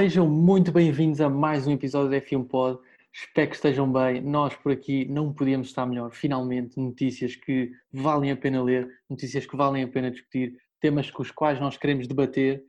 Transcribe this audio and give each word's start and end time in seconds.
Sejam 0.00 0.26
muito 0.26 0.72
bem-vindos 0.72 1.20
a 1.20 1.28
mais 1.28 1.66
um 1.66 1.72
episódio 1.72 2.08
da 2.08 2.16
F1 2.16 2.48
Pod. 2.48 2.80
Espero 3.12 3.50
que 3.50 3.56
estejam 3.56 3.92
bem. 3.92 4.22
Nós 4.22 4.56
por 4.56 4.72
aqui 4.72 5.04
não 5.04 5.30
podíamos 5.30 5.68
estar 5.68 5.84
melhor. 5.84 6.10
Finalmente, 6.10 6.80
notícias 6.80 7.36
que 7.36 7.70
valem 7.92 8.30
a 8.30 8.36
pena 8.36 8.62
ler, 8.62 8.88
notícias 9.10 9.44
que 9.44 9.54
valem 9.54 9.82
a 9.82 9.88
pena 9.88 10.10
discutir, 10.10 10.56
temas 10.80 11.10
com 11.10 11.20
os 11.20 11.30
quais 11.30 11.60
nós 11.60 11.76
queremos 11.76 12.08
debater. 12.08 12.64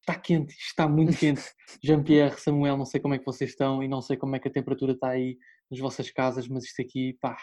Está 0.00 0.20
quente, 0.20 0.54
está 0.54 0.86
muito 0.86 1.16
quente. 1.16 1.44
Jean-Pierre, 1.82 2.38
Samuel, 2.38 2.76
não 2.76 2.84
sei 2.84 3.00
como 3.00 3.14
é 3.14 3.18
que 3.18 3.24
vocês 3.24 3.52
estão 3.52 3.82
e 3.82 3.88
não 3.88 4.02
sei 4.02 4.18
como 4.18 4.36
é 4.36 4.38
que 4.38 4.48
a 4.48 4.52
temperatura 4.52 4.92
está 4.92 5.08
aí 5.08 5.38
nas 5.70 5.80
vossas 5.80 6.10
casas, 6.10 6.46
mas 6.46 6.64
isto 6.64 6.82
aqui, 6.82 7.16
pá, 7.22 7.38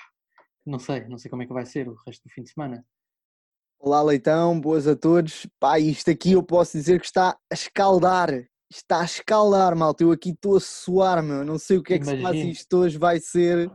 não 0.63 0.77
sei, 0.77 1.07
não 1.07 1.17
sei 1.17 1.31
como 1.31 1.41
é 1.41 1.47
que 1.47 1.53
vai 1.53 1.65
ser 1.65 1.89
o 1.89 1.95
resto 2.05 2.21
do 2.21 2.29
fim 2.31 2.43
de 2.43 2.51
semana. 2.51 2.85
Olá 3.79 4.03
Leitão, 4.03 4.61
boas 4.61 4.87
a 4.87 4.95
todos. 4.95 5.47
Pá, 5.59 5.79
isto 5.79 6.11
aqui 6.11 6.33
eu 6.33 6.43
posso 6.43 6.77
dizer 6.77 6.99
que 6.99 7.07
está 7.07 7.35
a 7.51 7.53
escaldar. 7.55 8.29
Está 8.75 9.01
a 9.01 9.05
escaldar, 9.05 9.75
malta. 9.75 10.03
Eu 10.03 10.11
aqui 10.11 10.31
estou 10.31 10.57
a 10.57 10.59
suar, 10.59 11.21
meu. 11.21 11.45
Não 11.45 11.59
sei 11.59 11.77
o 11.77 11.83
que 11.83 11.93
é 11.93 11.99
que 11.99 12.05
se 12.05 12.17
passa. 12.17 12.35
Isto 12.37 12.77
hoje 12.77 12.97
vai 12.97 13.19
ser 13.19 13.71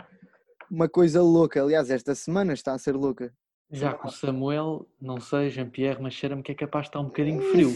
uma 0.68 0.88
coisa 0.88 1.22
louca. 1.22 1.62
Aliás, 1.62 1.88
esta 1.88 2.16
semana 2.16 2.52
está 2.52 2.72
a 2.72 2.78
ser 2.78 2.96
louca. 2.96 3.32
Já 3.70 3.94
com 3.94 4.08
o 4.08 4.10
Samuel, 4.10 4.88
não 5.00 5.20
sei, 5.20 5.50
Jean-Pierre, 5.50 6.02
mas 6.02 6.14
cheira-me 6.14 6.42
que 6.42 6.50
é 6.50 6.54
capaz 6.54 6.84
de 6.84 6.88
estar 6.88 7.00
um 7.00 7.04
bocadinho 7.08 7.40
frio. 7.52 7.70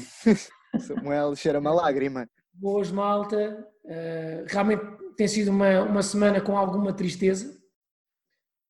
Samuel, 0.80 1.36
cheira-me 1.36 1.68
a 1.68 1.72
lágrima. 1.72 2.28
Boas, 2.52 2.90
malta. 2.90 3.68
Uh, 3.84 4.44
realmente 4.48 4.82
tem 5.16 5.28
sido 5.28 5.52
uma, 5.52 5.82
uma 5.82 6.02
semana 6.02 6.40
com 6.40 6.56
alguma 6.56 6.92
tristeza, 6.92 7.56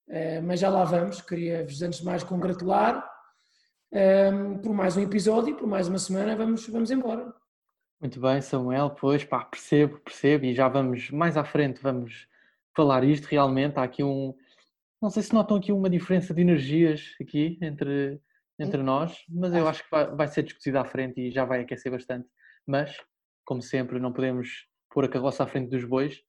uh, 0.09 0.43
mas 0.43 0.61
já 0.61 0.69
lá 0.69 0.85
vamos. 0.85 1.23
Queria-vos, 1.23 1.81
antes 1.81 2.01
de 2.01 2.05
mais, 2.05 2.23
congratular 2.23 3.03
um, 3.93 4.59
por 4.59 4.75
mais 4.75 4.97
um 4.97 5.03
episódio, 5.03 5.57
por 5.57 5.67
mais 5.67 5.89
uma 5.89 5.99
semana, 5.99 6.35
vamos, 6.37 6.67
vamos 6.67 6.91
embora. 6.91 7.33
Muito 8.03 8.19
bem, 8.21 8.41
Samuel, 8.43 8.91
pois 8.91 9.25
pá, 9.25 9.45
percebo, 9.45 10.01
percebo, 10.01 10.45
e 10.45 10.53
já 10.53 10.69
vamos 10.69 11.09
mais 11.13 11.37
à 11.37 11.45
frente, 11.45 11.81
vamos 11.81 12.27
falar 12.75 13.05
isto 13.05 13.27
realmente. 13.27 13.79
Há 13.79 13.85
aqui 13.85 14.03
um. 14.03 14.35
Não 15.01 15.09
sei 15.09 15.23
se 15.23 15.33
notam 15.33 15.57
aqui 15.57 15.71
uma 15.71 15.89
diferença 15.89 16.35
de 16.35 16.41
energias 16.41 17.15
aqui 17.21 17.57
entre, 17.63 18.21
entre 18.59 18.83
nós, 18.83 19.25
mas 19.29 19.55
eu 19.55 19.69
acho 19.69 19.85
que 19.85 19.91
vai, 19.93 20.17
vai 20.17 20.27
ser 20.27 20.43
discutido 20.43 20.81
à 20.81 20.85
frente 20.85 21.21
e 21.21 21.31
já 21.31 21.45
vai 21.45 21.61
aquecer 21.61 21.93
bastante. 21.93 22.29
Mas, 22.67 22.97
como 23.45 23.63
sempre, 23.63 24.01
não 24.01 24.13
podemos 24.13 24.67
pôr 24.91 25.05
a 25.05 25.09
carroça 25.09 25.45
à 25.45 25.47
frente 25.47 25.71
dos 25.71 25.85
bois 25.85 26.21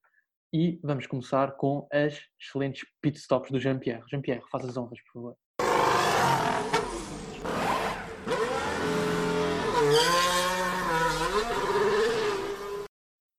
e 0.53 0.79
vamos 0.83 1.07
começar 1.07 1.53
com 1.53 1.87
as 1.91 2.21
excelentes 2.39 2.85
pit 3.01 3.17
stops 3.17 3.49
do 3.49 3.59
Jean-Pierre. 3.59 4.03
Jean-Pierre, 4.11 4.43
faz 4.51 4.63
as 4.63 4.77
honras, 4.77 5.01
por 5.05 5.13
favor. 5.13 5.37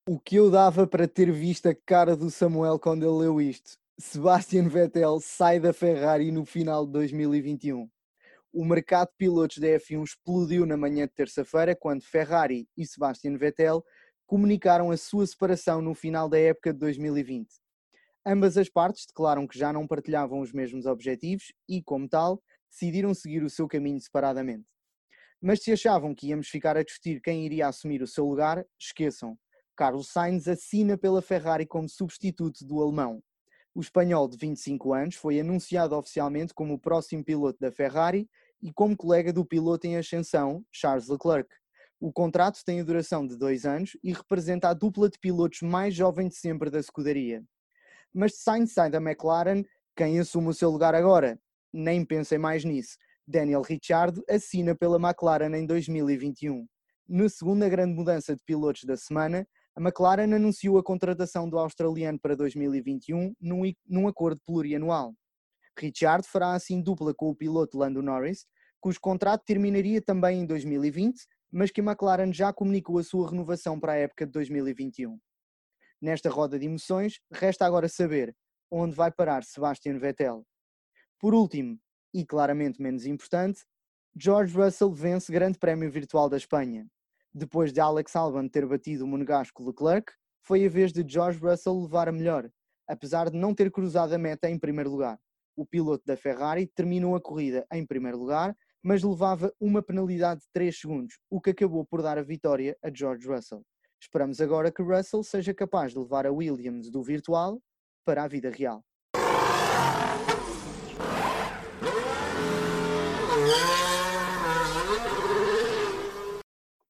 O 0.06 0.20
que 0.20 0.36
eu 0.36 0.50
dava 0.50 0.86
para 0.86 1.08
ter 1.08 1.32
visto 1.32 1.66
a 1.66 1.74
cara 1.74 2.14
do 2.14 2.30
Samuel 2.30 2.78
quando 2.78 3.04
ele 3.04 3.24
leu 3.24 3.40
isto? 3.40 3.78
Sebastian 3.98 4.68
Vettel 4.68 5.18
sai 5.18 5.58
da 5.58 5.72
Ferrari 5.72 6.30
no 6.30 6.44
final 6.44 6.84
de 6.84 6.92
2021. 6.92 7.88
O 8.52 8.66
mercado 8.66 9.08
de 9.08 9.16
pilotos 9.16 9.56
da 9.56 9.66
F1 9.66 10.04
explodiu 10.04 10.66
na 10.66 10.76
manhã 10.76 11.06
de 11.06 11.14
terça-feira 11.14 11.74
quando 11.74 12.02
Ferrari 12.02 12.68
e 12.76 12.86
Sebastian 12.86 13.38
Vettel 13.38 13.82
comunicaram 14.26 14.90
a 14.90 14.96
sua 14.98 15.26
separação 15.26 15.80
no 15.80 15.94
final 15.94 16.28
da 16.28 16.38
época 16.38 16.74
de 16.74 16.80
2020. 16.80 17.48
Ambas 18.26 18.58
as 18.58 18.68
partes 18.68 19.06
declaram 19.06 19.46
que 19.46 19.58
já 19.58 19.72
não 19.72 19.86
partilhavam 19.86 20.40
os 20.40 20.52
mesmos 20.52 20.84
objetivos 20.84 21.50
e, 21.66 21.82
como 21.82 22.06
tal, 22.06 22.42
decidiram 22.70 23.14
seguir 23.14 23.42
o 23.42 23.48
seu 23.48 23.66
caminho 23.66 24.02
separadamente. 24.02 24.66
Mas 25.40 25.62
se 25.62 25.72
achavam 25.72 26.14
que 26.14 26.26
íamos 26.26 26.48
ficar 26.48 26.76
a 26.76 26.82
discutir 26.82 27.22
quem 27.22 27.46
iria 27.46 27.68
assumir 27.68 28.02
o 28.02 28.06
seu 28.06 28.26
lugar, 28.26 28.66
esqueçam. 28.78 29.38
Carlos 29.76 30.08
Sainz 30.08 30.46
assina 30.46 30.96
pela 30.96 31.20
Ferrari 31.20 31.66
como 31.66 31.88
substituto 31.88 32.64
do 32.64 32.80
alemão. 32.80 33.22
O 33.74 33.80
espanhol 33.80 34.28
de 34.28 34.36
25 34.36 34.94
anos 34.94 35.16
foi 35.16 35.40
anunciado 35.40 35.96
oficialmente 35.96 36.54
como 36.54 36.74
o 36.74 36.78
próximo 36.78 37.24
piloto 37.24 37.58
da 37.58 37.72
Ferrari 37.72 38.28
e 38.62 38.72
como 38.72 38.96
colega 38.96 39.32
do 39.32 39.44
piloto 39.44 39.86
em 39.86 39.96
ascensão, 39.96 40.64
Charles 40.70 41.08
Leclerc. 41.08 41.48
O 41.98 42.12
contrato 42.12 42.62
tem 42.64 42.80
a 42.80 42.84
duração 42.84 43.26
de 43.26 43.36
dois 43.36 43.64
anos 43.66 43.96
e 44.02 44.12
representa 44.12 44.68
a 44.68 44.74
dupla 44.74 45.08
de 45.08 45.18
pilotos 45.18 45.62
mais 45.62 45.92
jovem 45.92 46.28
de 46.28 46.36
sempre 46.36 46.70
da 46.70 46.78
escuderia. 46.78 47.42
Mas 48.12 48.36
Sainz 48.36 48.72
sai 48.72 48.88
da 48.88 48.98
McLaren, 48.98 49.64
quem 49.96 50.20
assume 50.20 50.48
o 50.48 50.54
seu 50.54 50.70
lugar 50.70 50.94
agora? 50.94 51.36
Nem 51.72 52.04
pensem 52.04 52.38
mais 52.38 52.64
nisso. 52.64 52.96
Daniel 53.26 53.62
Ricciardo 53.62 54.22
assina 54.28 54.74
pela 54.74 55.00
McLaren 55.00 55.56
em 55.56 55.66
2021. 55.66 56.64
Na 57.08 57.28
segunda 57.28 57.68
grande 57.68 57.94
mudança 57.94 58.36
de 58.36 58.42
pilotos 58.44 58.84
da 58.84 58.96
semana, 58.96 59.46
a 59.76 59.80
McLaren 59.80 60.32
anunciou 60.32 60.78
a 60.78 60.84
contratação 60.84 61.48
do 61.48 61.58
australiano 61.58 62.18
para 62.20 62.36
2021 62.36 63.34
num, 63.40 63.72
num 63.86 64.06
acordo 64.06 64.40
plurianual. 64.46 65.12
Richard 65.76 66.26
fará 66.28 66.52
assim 66.52 66.80
dupla 66.80 67.12
com 67.12 67.28
o 67.28 67.34
piloto 67.34 67.76
Lando 67.76 68.00
Norris, 68.00 68.46
cujo 68.80 69.00
contrato 69.00 69.42
terminaria 69.44 70.00
também 70.00 70.40
em 70.40 70.46
2020, 70.46 71.26
mas 71.50 71.70
que 71.70 71.80
a 71.80 71.84
McLaren 71.84 72.32
já 72.32 72.52
comunicou 72.52 72.98
a 72.98 73.02
sua 73.02 73.30
renovação 73.30 73.80
para 73.80 73.92
a 73.92 73.96
época 73.96 74.26
de 74.26 74.32
2021. 74.32 75.18
Nesta 76.00 76.30
roda 76.30 76.58
de 76.58 76.66
emoções, 76.66 77.18
resta 77.32 77.66
agora 77.66 77.88
saber 77.88 78.36
onde 78.70 78.94
vai 78.94 79.10
parar 79.10 79.42
Sebastian 79.42 79.98
Vettel. 79.98 80.44
Por 81.18 81.34
último, 81.34 81.78
e 82.12 82.24
claramente 82.24 82.80
menos 82.80 83.06
importante, 83.06 83.64
George 84.16 84.56
Russell 84.56 84.92
vence 84.92 85.32
Grande 85.32 85.58
Prémio 85.58 85.90
Virtual 85.90 86.28
da 86.28 86.36
Espanha. 86.36 86.86
Depois 87.36 87.72
de 87.72 87.80
Alex 87.80 88.14
Albon 88.14 88.46
ter 88.46 88.64
batido 88.64 89.02
o 89.02 89.08
monegasco 89.08 89.64
Leclerc, 89.66 90.12
foi 90.40 90.64
a 90.64 90.68
vez 90.68 90.92
de 90.92 91.04
George 91.04 91.40
Russell 91.40 91.82
levar 91.82 92.08
a 92.08 92.12
melhor, 92.12 92.48
apesar 92.86 93.28
de 93.28 93.36
não 93.36 93.52
ter 93.52 93.72
cruzado 93.72 94.14
a 94.14 94.18
meta 94.18 94.48
em 94.48 94.56
primeiro 94.56 94.88
lugar. 94.88 95.18
O 95.56 95.66
piloto 95.66 96.04
da 96.06 96.16
Ferrari 96.16 96.68
terminou 96.68 97.16
a 97.16 97.20
corrida 97.20 97.66
em 97.72 97.84
primeiro 97.84 98.18
lugar, 98.18 98.56
mas 98.80 99.02
levava 99.02 99.52
uma 99.58 99.82
penalidade 99.82 100.42
de 100.42 100.46
3 100.52 100.78
segundos, 100.78 101.18
o 101.28 101.40
que 101.40 101.50
acabou 101.50 101.84
por 101.84 102.02
dar 102.02 102.18
a 102.18 102.22
vitória 102.22 102.76
a 102.80 102.88
George 102.94 103.26
Russell. 103.26 103.64
Esperamos 104.00 104.40
agora 104.40 104.70
que 104.70 104.82
Russell 104.82 105.24
seja 105.24 105.52
capaz 105.52 105.92
de 105.92 105.98
levar 105.98 106.26
a 106.26 106.32
Williams 106.32 106.88
do 106.88 107.02
virtual 107.02 107.60
para 108.04 108.22
a 108.22 108.28
vida 108.28 108.48
real. 108.48 108.84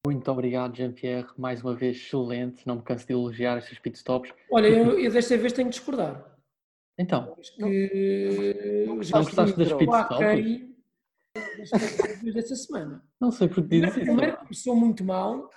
Muito 0.06 0.30
obrigado, 0.30 0.76
Jean-Pierre. 0.76 1.28
Mais 1.38 1.62
uma 1.62 1.74
vez, 1.74 1.96
excelente. 1.96 2.66
Não 2.66 2.76
me 2.76 2.82
canso 2.82 3.06
de 3.06 3.12
elogiar 3.14 3.56
estes 3.56 3.78
pitstops. 3.78 4.32
Olha, 4.50 4.68
eu, 4.68 4.98
eu 4.98 5.10
desta 5.10 5.36
vez 5.38 5.52
tenho 5.52 5.70
de 5.70 5.76
discordar. 5.76 6.36
Então, 6.98 7.34
que 7.56 8.84
não, 8.86 8.86
não 8.86 8.96
gostaste 8.96 9.56
das 9.56 9.72
pitstops? 9.72 10.74
desta 12.34 12.54
semana. 12.54 13.02
Não 13.20 13.30
sei 13.30 13.48
porque 13.48 13.80
dizes 13.80 13.96
isso. 13.96 14.00
Primeiro 14.00 14.36
começou 14.36 14.76
muito 14.76 15.02
mal 15.04 15.50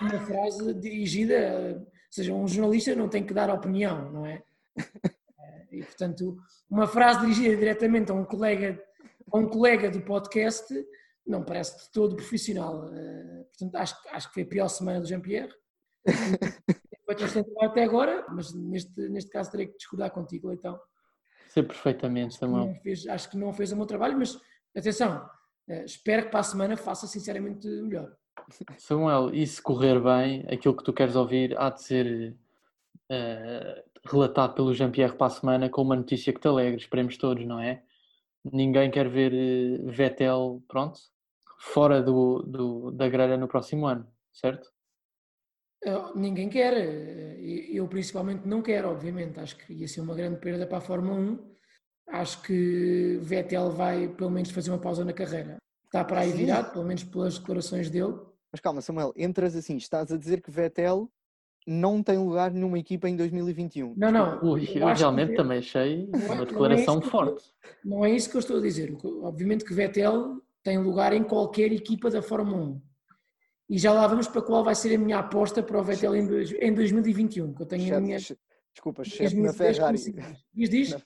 uma 0.00 0.20
frase 0.20 0.72
dirigida, 0.74 1.78
ou 1.78 1.86
seja, 2.10 2.32
um 2.32 2.46
jornalista 2.48 2.94
não 2.94 3.08
tem 3.08 3.24
que 3.24 3.34
dar 3.34 3.50
opinião, 3.50 4.10
não 4.12 4.24
é? 4.24 4.42
E 5.70 5.82
portanto, 5.82 6.38
uma 6.68 6.86
frase 6.86 7.20
dirigida 7.20 7.56
diretamente 7.56 8.10
a 8.10 8.14
um 8.14 8.24
colega, 8.24 8.82
a 9.30 9.38
um 9.38 9.46
colega 9.46 9.90
do 9.90 10.00
podcast 10.00 10.72
não 11.26 11.44
parece 11.44 11.86
de 11.86 11.92
todo 11.92 12.16
profissional. 12.16 12.86
Uh, 12.86 13.44
portanto, 13.44 13.74
acho, 13.76 13.96
acho 14.10 14.28
que 14.28 14.34
foi 14.34 14.42
a 14.42 14.46
pior 14.46 14.68
semana 14.68 15.00
do 15.00 15.06
Jean-Pierre. 15.06 15.52
até 17.62 17.82
agora, 17.84 18.24
mas 18.30 18.54
neste, 18.54 19.08
neste 19.08 19.30
caso 19.30 19.50
terei 19.50 19.66
que 19.66 19.76
discordar 19.76 20.10
contigo, 20.10 20.52
então. 20.52 20.78
Sei 21.48 21.62
perfeitamente, 21.62 22.36
Samuel. 22.36 22.74
Fez, 22.82 23.06
acho 23.06 23.30
que 23.30 23.36
não 23.36 23.52
fez 23.52 23.72
o 23.72 23.76
meu 23.76 23.86
trabalho, 23.86 24.16
mas 24.16 24.40
atenção, 24.76 25.28
uh, 25.68 25.84
espero 25.84 26.24
que 26.24 26.30
para 26.30 26.40
a 26.40 26.44
semana 26.44 26.76
faça 26.76 27.06
sinceramente 27.06 27.66
melhor. 27.66 28.12
Samuel, 28.78 29.34
e 29.34 29.46
se 29.46 29.60
correr 29.60 30.00
bem, 30.00 30.46
aquilo 30.50 30.76
que 30.76 30.84
tu 30.84 30.92
queres 30.92 31.16
ouvir 31.16 31.58
há 31.58 31.70
de 31.70 31.82
ser 31.82 32.36
uh, 33.10 34.08
relatado 34.08 34.54
pelo 34.54 34.74
Jean-Pierre 34.74 35.16
para 35.16 35.26
a 35.26 35.30
semana 35.30 35.68
com 35.68 35.82
uma 35.82 35.96
notícia 35.96 36.32
que 36.32 36.40
te 36.40 36.48
alegre, 36.48 36.80
esperemos 36.80 37.16
todos, 37.16 37.44
não 37.46 37.60
é? 37.60 37.82
Ninguém 38.44 38.90
quer 38.90 39.08
ver 39.08 39.32
Vettel, 39.84 40.62
pronto, 40.66 40.98
fora 41.58 42.02
do, 42.02 42.42
do, 42.42 42.90
da 42.90 43.08
grelha 43.08 43.36
no 43.36 43.48
próximo 43.48 43.86
ano, 43.86 44.10
certo? 44.32 44.70
Ninguém 46.14 46.48
quer, 46.48 46.74
eu 47.40 47.88
principalmente 47.88 48.46
não 48.46 48.60
quero, 48.60 48.90
obviamente. 48.90 49.40
Acho 49.40 49.56
que 49.56 49.72
ia 49.72 49.88
ser 49.88 50.02
uma 50.02 50.14
grande 50.14 50.38
perda 50.38 50.66
para 50.66 50.78
a 50.78 50.82
Fórmula 50.82 51.18
1. 51.18 51.50
Acho 52.08 52.42
que 52.42 53.18
Vettel 53.22 53.70
vai 53.70 54.08
pelo 54.08 54.30
menos 54.30 54.50
fazer 54.50 54.70
uma 54.70 54.80
pausa 54.80 55.04
na 55.04 55.12
carreira. 55.12 55.56
Está 55.84 56.04
para 56.04 56.20
aí 56.20 56.32
virado, 56.32 56.72
pelo 56.72 56.84
menos 56.84 57.02
pelas 57.04 57.38
declarações 57.38 57.88
dele. 57.88 58.14
Mas 58.52 58.60
calma, 58.60 58.80
Samuel, 58.80 59.12
entras 59.16 59.56
assim, 59.56 59.76
estás 59.76 60.12
a 60.12 60.18
dizer 60.18 60.42
que 60.42 60.50
Vettel 60.50 61.10
não 61.66 62.02
tem 62.02 62.18
lugar 62.18 62.52
numa 62.52 62.78
equipa 62.78 63.08
em 63.08 63.16
2021. 63.16 63.94
Não, 63.96 64.10
não. 64.10 64.42
Ui, 64.42 64.68
eu, 64.74 64.88
eu 64.88 64.94
realmente 64.94 65.30
que... 65.30 65.36
também 65.36 65.58
achei 65.58 66.08
uma 66.12 66.44
declaração 66.44 66.96
não 66.96 67.02
é 67.02 67.06
forte. 67.06 67.44
Não 67.84 68.04
é 68.04 68.10
isso 68.10 68.30
que 68.30 68.36
eu 68.36 68.40
estou 68.40 68.58
a 68.58 68.60
dizer. 68.60 68.96
Obviamente 69.22 69.64
que 69.64 69.74
Vettel 69.74 70.42
tem 70.62 70.78
lugar 70.78 71.12
em 71.12 71.22
qualquer 71.22 71.72
equipa 71.72 72.10
da 72.10 72.22
Fórmula 72.22 72.62
1. 72.62 72.82
e 73.70 73.78
já 73.78 73.92
lá 73.92 74.06
vamos 74.06 74.28
para 74.28 74.42
qual 74.42 74.64
vai 74.64 74.74
ser 74.74 74.94
a 74.94 74.98
minha 74.98 75.18
aposta 75.18 75.62
para 75.62 75.78
o 75.78 75.82
Vettel 75.82 76.14
em, 76.16 76.24
em 76.60 76.74
2021, 76.74 77.54
que 77.54 77.62
eu 77.62 77.66
tenho 77.66 77.96
a 77.96 78.00
minha... 78.00 78.18
Desculpa, 78.18 79.04
chefe 79.04 79.36
na 79.36 79.52
Ferrari. 79.52 79.98
Diz, 80.54 80.70
diz? 80.70 80.96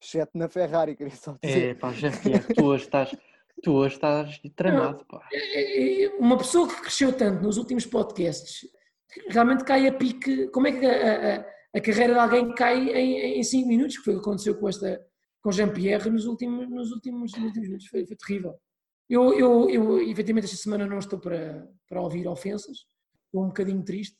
Chefe 0.00 0.30
na 0.34 0.48
Ferrari, 0.48 0.96
queria 0.96 1.14
só 1.14 1.36
dizer. 1.42 1.70
É, 1.70 1.74
pá, 1.74 1.92
chefe, 1.92 2.30
tu 2.54 2.64
hoje 2.64 2.84
estás... 2.84 3.16
Tu 3.62 3.70
hoje 3.70 3.96
estás 3.96 4.40
tramado, 4.56 5.04
pá. 5.04 5.20
É, 5.30 6.04
é, 6.04 6.08
uma 6.18 6.38
pessoa 6.38 6.66
que 6.66 6.80
cresceu 6.80 7.12
tanto 7.12 7.42
nos 7.42 7.58
últimos 7.58 7.84
podcasts, 7.84 8.66
realmente 9.28 9.64
cai 9.64 9.86
a 9.86 9.92
pique. 9.92 10.48
Como 10.48 10.66
é 10.66 10.72
que 10.72 10.86
a, 10.86 11.36
a, 11.36 11.46
a 11.74 11.80
carreira 11.80 12.14
de 12.14 12.18
alguém 12.18 12.54
cai 12.54 12.88
em 12.90 13.42
5 13.42 13.68
minutos? 13.68 13.98
Que 13.98 14.04
foi 14.04 14.14
o 14.14 14.16
que 14.16 14.22
aconteceu 14.22 14.56
com 14.58 14.68
esta 14.68 15.00
com 15.42 15.50
Jean-Pierre 15.50 16.10
nos 16.10 16.26
últimos, 16.26 16.68
nos 16.68 16.92
últimos, 16.92 17.32
nos 17.32 17.44
últimos 17.44 17.68
minutos. 17.68 17.86
Foi, 17.88 18.06
foi 18.06 18.16
terrível. 18.16 18.60
Eu, 19.08 19.32
eu, 19.34 19.70
eu, 19.70 20.08
efetivamente, 20.08 20.44
esta 20.44 20.56
semana 20.56 20.86
não 20.86 20.98
estou 20.98 21.18
para, 21.18 21.66
para 21.88 22.00
ouvir 22.00 22.28
ofensas, 22.28 22.86
estou 23.26 23.44
um 23.44 23.48
bocadinho 23.48 23.84
triste 23.84 24.16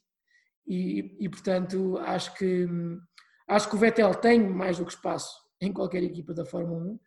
e, 0.66 1.16
e, 1.20 1.28
portanto, 1.28 1.96
acho 1.98 2.34
que, 2.36 2.66
acho 3.46 3.68
que 3.68 3.76
o 3.76 3.78
Vettel 3.78 4.14
tem 4.14 4.40
mais 4.40 4.78
do 4.78 4.84
que 4.84 4.92
espaço 4.92 5.32
em 5.60 5.72
qualquer 5.72 6.02
equipa 6.02 6.34
da 6.34 6.44
Fórmula 6.44 6.80
1. 6.80 7.00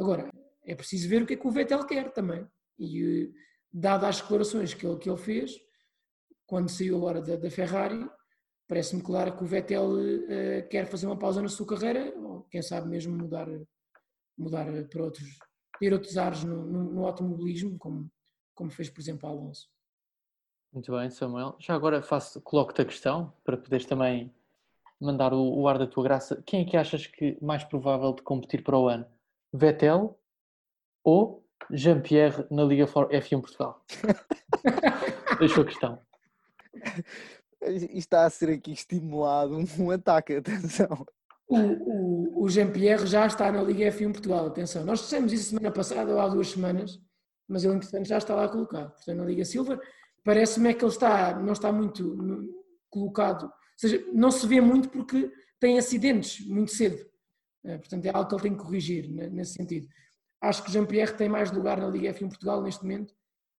Agora, 0.00 0.30
é 0.64 0.74
preciso 0.74 1.08
ver 1.08 1.22
o 1.22 1.26
que 1.26 1.34
é 1.34 1.36
que 1.36 1.46
o 1.46 1.50
Vettel 1.50 1.84
quer 1.84 2.10
também. 2.12 2.46
E, 2.78 3.30
dadas 3.72 4.08
as 4.08 4.20
declarações 4.22 4.72
que 4.72 4.86
ele, 4.86 4.98
que 4.98 5.10
ele 5.10 5.18
fez, 5.18 5.52
quando 6.46 6.68
saiu 6.68 6.96
agora 6.96 7.20
da, 7.20 7.36
da 7.36 7.50
Ferrari, 7.50 8.08
parece-me 8.68 9.02
claro 9.02 9.36
que 9.36 9.42
o 9.42 9.46
Vettel 9.46 9.90
uh, 9.90 10.68
quer 10.70 10.86
fazer 10.86 11.06
uma 11.06 11.18
pausa 11.18 11.42
na 11.42 11.48
sua 11.48 11.66
carreira, 11.66 12.12
ou 12.18 12.42
quem 12.50 12.62
sabe 12.62 12.88
mesmo 12.88 13.16
mudar, 13.16 13.46
mudar 14.38 14.66
para 14.88 15.02
outros, 15.02 15.38
ter 15.78 15.92
outros 15.92 16.16
ares 16.16 16.44
no, 16.44 16.64
no, 16.64 16.84
no 16.92 17.06
automobilismo, 17.06 17.78
como, 17.78 18.10
como 18.54 18.70
fez, 18.70 18.88
por 18.90 19.00
exemplo, 19.00 19.28
Alonso. 19.28 19.68
Muito 20.72 20.92
bem, 20.92 21.08
Samuel. 21.10 21.56
Já 21.58 21.74
agora 21.74 22.02
faço, 22.02 22.40
coloco-te 22.42 22.82
a 22.82 22.84
questão 22.84 23.32
para 23.44 23.56
poderes 23.56 23.86
também 23.86 24.34
mandar 25.00 25.32
o, 25.32 25.60
o, 25.60 25.68
ar 25.68 25.78
da 25.78 25.86
tua 25.86 26.04
graça. 26.04 26.42
Quem 26.44 26.62
é 26.62 26.64
que 26.64 26.76
achas 26.76 27.06
que 27.06 27.38
mais 27.40 27.64
provável 27.64 28.12
de 28.12 28.22
competir 28.22 28.62
para 28.62 28.78
o 28.78 28.88
ano? 28.88 29.06
Vettel 29.52 30.18
ou 31.02 31.46
Jean-Pierre 31.70 32.46
na 32.50 32.64
Liga 32.64 32.86
F1 32.86 33.40
Portugal? 33.40 33.84
Deixa 35.38 35.60
a 35.60 35.64
questão. 35.64 36.05
Está 37.92 38.26
a 38.26 38.30
ser 38.30 38.50
aqui 38.50 38.72
estimulado 38.72 39.56
um 39.78 39.90
ataque, 39.90 40.34
atenção. 40.34 41.06
O, 41.48 41.56
o, 41.58 42.44
o 42.44 42.48
Jean-Pierre 42.48 43.06
já 43.06 43.26
está 43.26 43.50
na 43.50 43.62
Liga 43.62 43.90
F1 43.90 44.12
Portugal, 44.12 44.46
atenção. 44.46 44.84
Nós 44.84 45.00
dissemos 45.00 45.32
isso 45.32 45.50
semana 45.50 45.70
passada 45.70 46.12
ou 46.12 46.20
há 46.20 46.28
duas 46.28 46.48
semanas, 46.48 47.00
mas 47.48 47.64
ele, 47.64 47.74
entretanto, 47.74 48.06
já 48.06 48.18
está 48.18 48.34
lá 48.34 48.48
colocado. 48.48 48.92
Portanto, 48.92 49.16
na 49.16 49.24
Liga 49.24 49.44
Silver, 49.44 49.80
parece-me 50.24 50.70
é 50.70 50.74
que 50.74 50.84
ele 50.84 50.92
está, 50.92 51.38
não 51.38 51.52
está 51.52 51.72
muito 51.72 52.52
colocado, 52.90 53.44
ou 53.44 53.52
seja, 53.76 54.04
não 54.12 54.30
se 54.30 54.46
vê 54.46 54.60
muito 54.60 54.88
porque 54.88 55.30
tem 55.60 55.78
acidentes 55.78 56.46
muito 56.46 56.72
cedo. 56.72 57.04
É, 57.64 57.78
portanto, 57.78 58.06
é 58.06 58.10
algo 58.14 58.28
que 58.28 58.34
ele 58.34 58.42
tem 58.42 58.56
que 58.56 58.62
corrigir 58.62 59.08
nesse 59.08 59.54
sentido. 59.54 59.88
Acho 60.40 60.62
que 60.62 60.70
Jean-Pierre 60.70 61.16
tem 61.16 61.28
mais 61.28 61.50
lugar 61.50 61.80
na 61.80 61.88
Liga 61.88 62.12
F1 62.12 62.28
Portugal 62.28 62.62
neste 62.62 62.82
momento 62.82 63.14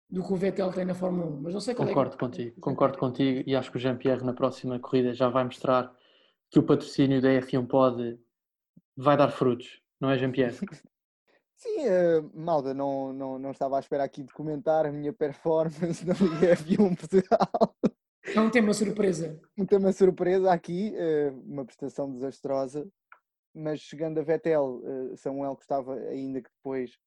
do 0.09 0.23
que 0.23 0.33
o 0.33 0.37
Vettel 0.37 0.73
tem 0.73 0.85
na 0.85 0.95
Fórmula 0.95 1.27
1, 1.27 1.41
mas 1.43 1.55
não 1.55 1.61
sei 1.61 1.75
qual 1.75 1.89
Concordo 1.89 2.11
é 2.11 2.13
que... 2.13 2.19
contigo, 2.19 2.61
concordo 2.61 2.99
contigo 2.99 3.43
e 3.47 3.57
acho 3.57 3.71
que 3.71 3.77
o 3.77 3.81
Jean-Pierre 3.81 4.25
na 4.25 4.33
próxima 4.33 4.79
corrida 4.79 5.13
já 5.13 5.29
vai 5.29 5.45
mostrar 5.45 5.93
que 6.51 6.59
o 6.59 6.63
patrocínio 6.63 7.21
da 7.21 7.29
F1 7.29 7.67
pode 7.67 8.19
vai 8.97 9.17
dar 9.17 9.31
frutos, 9.31 9.83
não 10.01 10.11
é 10.11 10.17
Jean-Pierre? 10.17 10.57
Sim, 11.57 11.89
uh, 11.89 12.31
Malda, 12.35 12.75
não, 12.75 13.13
não, 13.13 13.39
não 13.39 13.51
estava 13.51 13.77
à 13.77 13.81
espera 13.81 14.05
aqui 14.05 14.23
de 14.23 14.33
comentar 14.33 14.85
a 14.85 14.93
minha 14.93 15.13
performance 15.13 16.07
na 16.07 16.13
Liga 16.15 16.55
F1 16.55 16.97
Portugal. 17.01 17.77
É 18.35 18.41
um 18.41 18.51
tema 18.51 18.75
surpresa. 18.75 19.41
Um 19.57 19.65
tema 19.65 19.91
surpresa 19.93 20.53
aqui, 20.53 20.93
uh, 20.95 21.41
uma 21.47 21.65
prestação 21.65 22.13
desastrosa, 22.13 22.87
mas 23.55 23.81
chegando 23.81 24.19
a 24.19 24.23
Vettel, 24.23 24.83
uh, 24.83 25.17
Samuel 25.17 25.55
gostava 25.55 25.95
ainda 25.95 26.43
que 26.43 26.51
depois, 26.51 26.99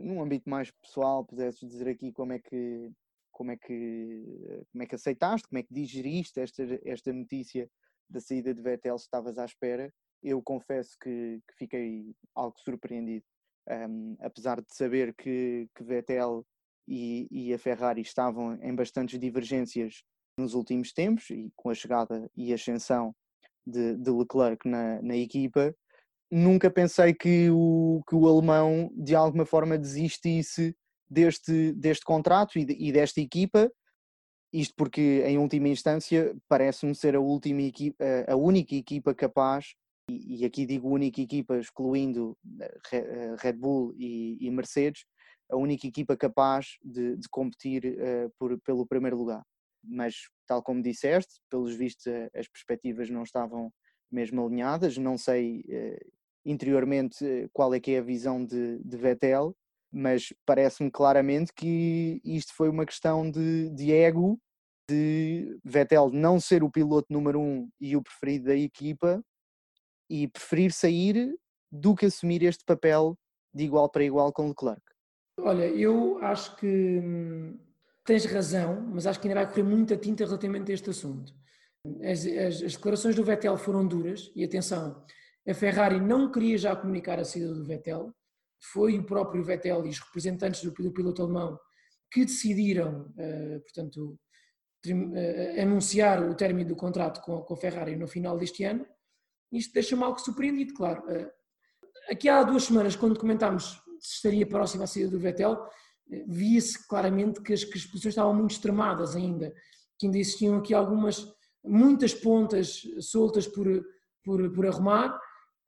num 0.00 0.22
âmbito 0.22 0.48
mais 0.48 0.70
pessoal, 0.70 1.24
pudesses 1.24 1.68
dizer 1.68 1.88
aqui 1.88 2.12
como 2.12 2.32
é 2.32 2.38
que 2.38 2.90
como 3.32 3.52
é 3.52 3.56
que 3.56 4.64
como 4.70 4.82
é 4.82 4.86
que 4.86 4.94
aceitaste, 4.94 5.48
como 5.48 5.58
é 5.58 5.62
que 5.62 5.72
digeriste 5.72 6.40
esta, 6.40 6.62
esta 6.84 7.12
notícia 7.12 7.70
da 8.10 8.20
saída 8.20 8.52
de 8.52 8.60
Vettel 8.60 8.98
se 8.98 9.04
estavas 9.04 9.38
à 9.38 9.44
espera. 9.44 9.92
Eu 10.22 10.42
confesso 10.42 10.96
que, 11.00 11.40
que 11.48 11.54
fiquei 11.56 12.14
algo 12.34 12.58
surpreendido, 12.58 13.24
um, 13.68 14.16
apesar 14.20 14.60
de 14.60 14.74
saber 14.74 15.14
que, 15.14 15.68
que 15.74 15.84
Vettel 15.84 16.44
e, 16.86 17.28
e, 17.30 17.54
a 17.54 17.58
Ferrari 17.58 18.02
estavam 18.02 18.58
em 18.62 18.74
bastantes 18.74 19.18
divergências 19.18 20.02
nos 20.36 20.54
últimos 20.54 20.92
tempos 20.92 21.30
e 21.30 21.50
com 21.54 21.70
a 21.70 21.74
chegada 21.74 22.28
e 22.36 22.52
ascensão 22.52 23.14
de, 23.66 23.96
de 23.96 24.10
Leclerc 24.10 24.68
na, 24.68 25.00
na 25.00 25.16
equipa, 25.16 25.74
nunca 26.30 26.70
pensei 26.70 27.12
que 27.12 27.50
o, 27.50 28.02
que 28.08 28.14
o 28.14 28.28
alemão 28.28 28.90
de 28.94 29.14
alguma 29.14 29.44
forma 29.44 29.76
desistisse 29.76 30.76
deste, 31.08 31.72
deste 31.72 32.04
contrato 32.04 32.58
e, 32.58 32.64
de, 32.64 32.76
e 32.78 32.92
desta 32.92 33.20
equipa 33.20 33.70
isto 34.52 34.74
porque, 34.76 35.22
em 35.26 35.38
última 35.38 35.68
instância, 35.68 36.36
parece-me 36.48 36.94
ser 36.94 37.14
a, 37.14 37.20
última 37.20 37.62
equipa, 37.62 38.04
a 38.26 38.34
única 38.34 38.74
equipa 38.74 39.14
capaz, 39.14 39.74
e, 40.10 40.44
aqui 40.44 40.66
digo 40.66 40.88
única 40.88 41.20
equipa, 41.20 41.56
excluindo 41.56 42.36
eh, 42.92 43.36
Red 43.38 43.52
Bull 43.52 43.94
e, 43.96 44.50
Mercedes, 44.50 45.04
a 45.48 45.56
única 45.56 45.86
equipa 45.86 46.16
capaz 46.16 46.78
de, 46.82 47.16
de 47.16 47.28
competir 47.28 47.84
uh, 47.84 48.30
por, 48.38 48.58
pelo 48.60 48.86
primeiro 48.86 49.16
lugar. 49.16 49.42
Mas, 49.82 50.16
tal 50.46 50.62
como 50.62 50.82
disseste, 50.82 51.40
pelos 51.48 51.74
vistos 51.74 52.06
as 52.34 52.48
perspectivas 52.48 53.08
não 53.08 53.22
estavam 53.22 53.72
mesmo 54.10 54.44
alinhadas, 54.44 54.96
não 54.96 55.16
sei 55.16 55.64
interiormente 56.44 57.48
qual 57.52 57.74
é 57.74 57.80
que 57.80 57.92
é 57.92 57.98
a 57.98 58.02
visão 58.02 58.44
de, 58.44 58.78
de 58.78 58.96
Vettel, 58.96 59.54
mas 59.92 60.32
parece-me 60.46 60.90
claramente 60.90 61.52
que 61.52 62.20
isto 62.24 62.54
foi 62.54 62.68
uma 62.68 62.86
questão 62.86 63.30
de, 63.30 63.70
de 63.70 63.92
ego, 63.92 64.38
de 64.88 65.58
Vettel 65.64 66.10
não 66.10 66.40
ser 66.40 66.62
o 66.62 66.70
piloto 66.70 67.12
número 67.12 67.40
um 67.40 67.68
e 67.80 67.96
o 67.96 68.02
preferido 68.02 68.46
da 68.46 68.56
equipa 68.56 69.22
e 70.08 70.26
preferir 70.28 70.72
sair 70.72 71.34
do 71.70 71.94
que 71.94 72.06
assumir 72.06 72.42
este 72.42 72.64
papel 72.64 73.16
de 73.54 73.64
igual 73.64 73.88
para 73.88 74.04
igual 74.04 74.32
com 74.32 74.48
Leclerc. 74.48 74.82
Olha, 75.38 75.66
eu 75.66 76.18
acho 76.22 76.56
que 76.56 76.66
hum, 76.66 77.58
tens 78.04 78.24
razão, 78.26 78.80
mas 78.92 79.06
acho 79.06 79.20
que 79.20 79.28
ainda 79.28 79.40
vai 79.40 79.48
correr 79.48 79.62
muita 79.62 79.96
tinta 79.96 80.24
relativamente 80.24 80.70
a 80.70 80.74
este 80.74 80.90
assunto. 80.90 81.32
As, 82.02 82.26
as, 82.26 82.62
as 82.62 82.72
declarações 82.74 83.16
do 83.16 83.24
Vettel 83.24 83.56
foram 83.56 83.86
duras 83.86 84.30
e 84.34 84.44
atenção, 84.44 85.02
a 85.48 85.54
Ferrari 85.54 86.00
não 86.00 86.30
queria 86.30 86.58
já 86.58 86.76
comunicar 86.76 87.18
a 87.18 87.24
saída 87.24 87.54
do 87.54 87.64
Vettel, 87.64 88.14
foi 88.60 88.98
o 88.98 89.04
próprio 89.04 89.42
Vettel 89.42 89.86
e 89.86 89.88
os 89.88 89.98
representantes 89.98 90.62
do, 90.62 90.92
piloto 90.92 91.22
alemão 91.22 91.58
que 92.12 92.24
decidiram, 92.24 93.12
uh, 93.16 93.60
portanto, 93.60 94.18
uh, 94.86 95.60
anunciar 95.60 96.22
o 96.22 96.34
término 96.34 96.68
do 96.68 96.76
contrato 96.76 97.20
com, 97.22 97.52
a 97.52 97.56
Ferrari 97.56 97.96
no 97.96 98.06
final 98.06 98.36
deste 98.36 98.64
ano. 98.64 98.86
Isto 99.50 99.72
deixa-me 99.72 100.02
algo 100.02 100.18
surpreendido, 100.18 100.74
claro. 100.74 101.02
Uh, 101.04 101.30
aqui 102.10 102.28
há 102.28 102.42
duas 102.42 102.64
semanas, 102.64 102.96
quando 102.96 103.18
comentámos 103.18 103.80
se 103.98 104.16
estaria 104.16 104.46
próximo 104.46 104.82
à 104.82 104.86
saída 104.86 105.10
do 105.10 105.18
Vettel, 105.18 105.58
via-se 106.26 106.86
claramente 106.86 107.40
que 107.40 107.52
as, 107.52 107.64
que 107.64 107.78
as 107.78 107.84
posições 107.84 108.12
estavam 108.12 108.34
muito 108.34 108.52
extremadas 108.52 109.14
ainda, 109.14 109.54
que 109.98 110.06
ainda 110.06 110.18
existiam 110.18 110.56
aqui 110.56 110.74
algumas, 110.74 111.26
muitas 111.64 112.12
pontas 112.12 112.82
soltas 113.00 113.46
por, 113.46 113.66
por, 114.24 114.50
por 114.52 114.66
arrumar 114.66 115.20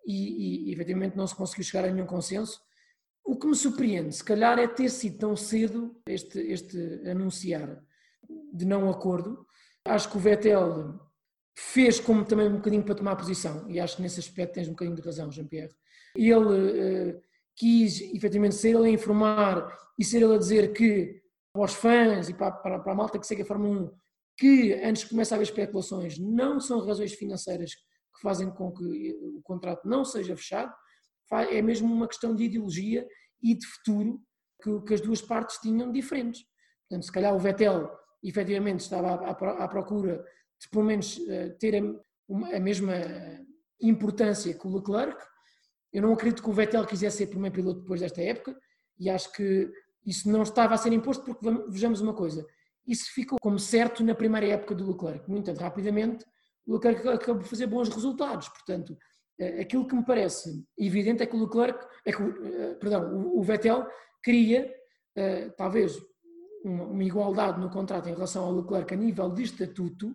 e, 0.06 0.68
e 0.68 0.72
efetivamente 0.72 1.16
não 1.16 1.26
se 1.26 1.34
conseguiu 1.34 1.64
chegar 1.64 1.84
a 1.84 1.92
nenhum 1.92 2.06
consenso. 2.06 2.60
O 3.24 3.36
que 3.36 3.46
me 3.46 3.54
surpreende, 3.54 4.14
se 4.14 4.24
calhar, 4.24 4.58
é 4.58 4.66
ter 4.66 4.88
sido 4.88 5.18
tão 5.18 5.36
cedo 5.36 5.96
este, 6.06 6.38
este 6.40 7.08
anunciar 7.08 7.82
de 8.52 8.64
não 8.64 8.90
acordo. 8.90 9.46
Acho 9.84 10.10
que 10.10 10.16
o 10.16 10.20
Vettel 10.20 11.00
fez 11.56 12.00
como 12.00 12.24
também 12.24 12.48
um 12.48 12.56
bocadinho 12.56 12.82
para 12.82 12.94
tomar 12.94 13.16
posição, 13.16 13.68
e 13.70 13.78
acho 13.78 13.96
que 13.96 14.02
nesse 14.02 14.18
aspecto 14.18 14.54
tens 14.54 14.68
um 14.68 14.72
bocadinho 14.72 14.96
de 14.96 15.02
razão, 15.02 15.30
Jean-Pierre. 15.30 15.74
Ele 16.16 16.36
uh, 16.36 17.22
quis 17.54 18.00
efetivamente 18.00 18.54
ser 18.54 18.70
ele 18.70 18.88
a 18.88 18.92
informar 18.92 19.76
e 19.98 20.04
ser 20.04 20.22
ele 20.22 20.34
a 20.34 20.38
dizer 20.38 20.72
que 20.72 21.22
para 21.52 21.62
os 21.64 21.74
fãs 21.74 22.28
e 22.28 22.34
para, 22.34 22.50
para, 22.50 22.78
para 22.78 22.92
a 22.92 22.94
malta 22.94 23.18
que 23.18 23.26
segue 23.26 23.42
a 23.42 23.46
Fórmula 23.46 23.82
1 23.82 23.90
que 24.38 24.72
antes 24.82 25.04
comece 25.04 25.34
a 25.34 25.36
haver 25.36 25.44
especulações 25.44 26.18
não 26.18 26.58
são 26.58 26.84
razões 26.84 27.12
financeiras 27.12 27.72
fazem 28.22 28.50
com 28.50 28.72
que 28.72 29.12
o 29.20 29.42
contrato 29.42 29.86
não 29.86 30.04
seja 30.04 30.36
fechado, 30.36 30.72
é 31.50 31.62
mesmo 31.62 31.92
uma 31.92 32.08
questão 32.08 32.34
de 32.34 32.44
ideologia 32.44 33.06
e 33.42 33.54
de 33.54 33.66
futuro 33.66 34.20
que, 34.62 34.80
que 34.82 34.94
as 34.94 35.00
duas 35.00 35.20
partes 35.20 35.58
tinham 35.58 35.90
diferentes. 35.90 36.42
Portanto, 36.88 37.04
se 37.04 37.12
calhar 37.12 37.34
o 37.34 37.38
Vettel 37.38 37.90
efetivamente 38.22 38.80
estava 38.80 39.14
à, 39.14 39.30
à 39.30 39.68
procura 39.68 40.24
de 40.60 40.68
pelo 40.68 40.84
menos 40.84 41.18
eh, 41.28 41.50
ter 41.58 41.74
a, 41.76 42.56
a, 42.56 42.60
mesma 42.60 42.94
importância 43.80 44.54
que 44.54 44.66
o 44.66 44.76
Leclerc. 44.76 45.20
Eu 45.92 46.02
não 46.02 46.12
acredito 46.12 46.42
que 46.42 46.48
o 46.48 46.52
Vettel 46.52 46.86
quisesse 46.86 47.18
ser 47.18 47.26
primeiro 47.26 47.54
piloto 47.54 47.80
depois 47.80 48.00
desta 48.00 48.22
época 48.22 48.56
e 48.98 49.10
acho 49.10 49.32
que 49.32 49.70
isso 50.06 50.30
não 50.30 50.42
estava 50.42 50.74
a 50.74 50.78
ser 50.78 50.92
imposto 50.92 51.24
porque 51.24 51.46
vejamos 51.68 52.00
uma 52.00 52.14
coisa, 52.14 52.46
isso 52.86 53.12
ficou 53.12 53.38
como 53.40 53.58
certo 53.58 54.02
na 54.02 54.14
primeira 54.14 54.46
época 54.46 54.74
do 54.74 54.90
Leclerc. 54.90 55.28
Muito 55.28 55.52
rapidamente, 55.54 56.24
o 56.24 56.28
Leclerc 56.66 57.08
acabou 57.08 57.42
por 57.42 57.48
fazer 57.48 57.66
bons 57.66 57.88
resultados. 57.88 58.48
Portanto, 58.48 58.96
eh, 59.38 59.62
aquilo 59.62 59.86
que 59.86 59.94
me 59.94 60.04
parece 60.04 60.64
evidente 60.78 61.22
é 61.22 61.26
que 61.26 61.36
o 61.36 61.44
Leclerc, 61.44 61.84
é 62.04 62.12
que, 62.12 62.22
eh, 62.22 62.74
perdão, 62.74 63.34
o 63.34 63.42
Vettel 63.42 63.86
queria, 64.22 64.72
eh, 65.16 65.50
talvez, 65.50 65.98
uma 66.64 67.02
igualdade 67.02 67.58
no 67.58 67.68
contrato 67.68 68.08
em 68.08 68.14
relação 68.14 68.44
ao 68.44 68.54
Leclerc 68.54 68.94
a 68.94 68.96
nível 68.96 69.30
de 69.30 69.42
estatuto, 69.42 70.14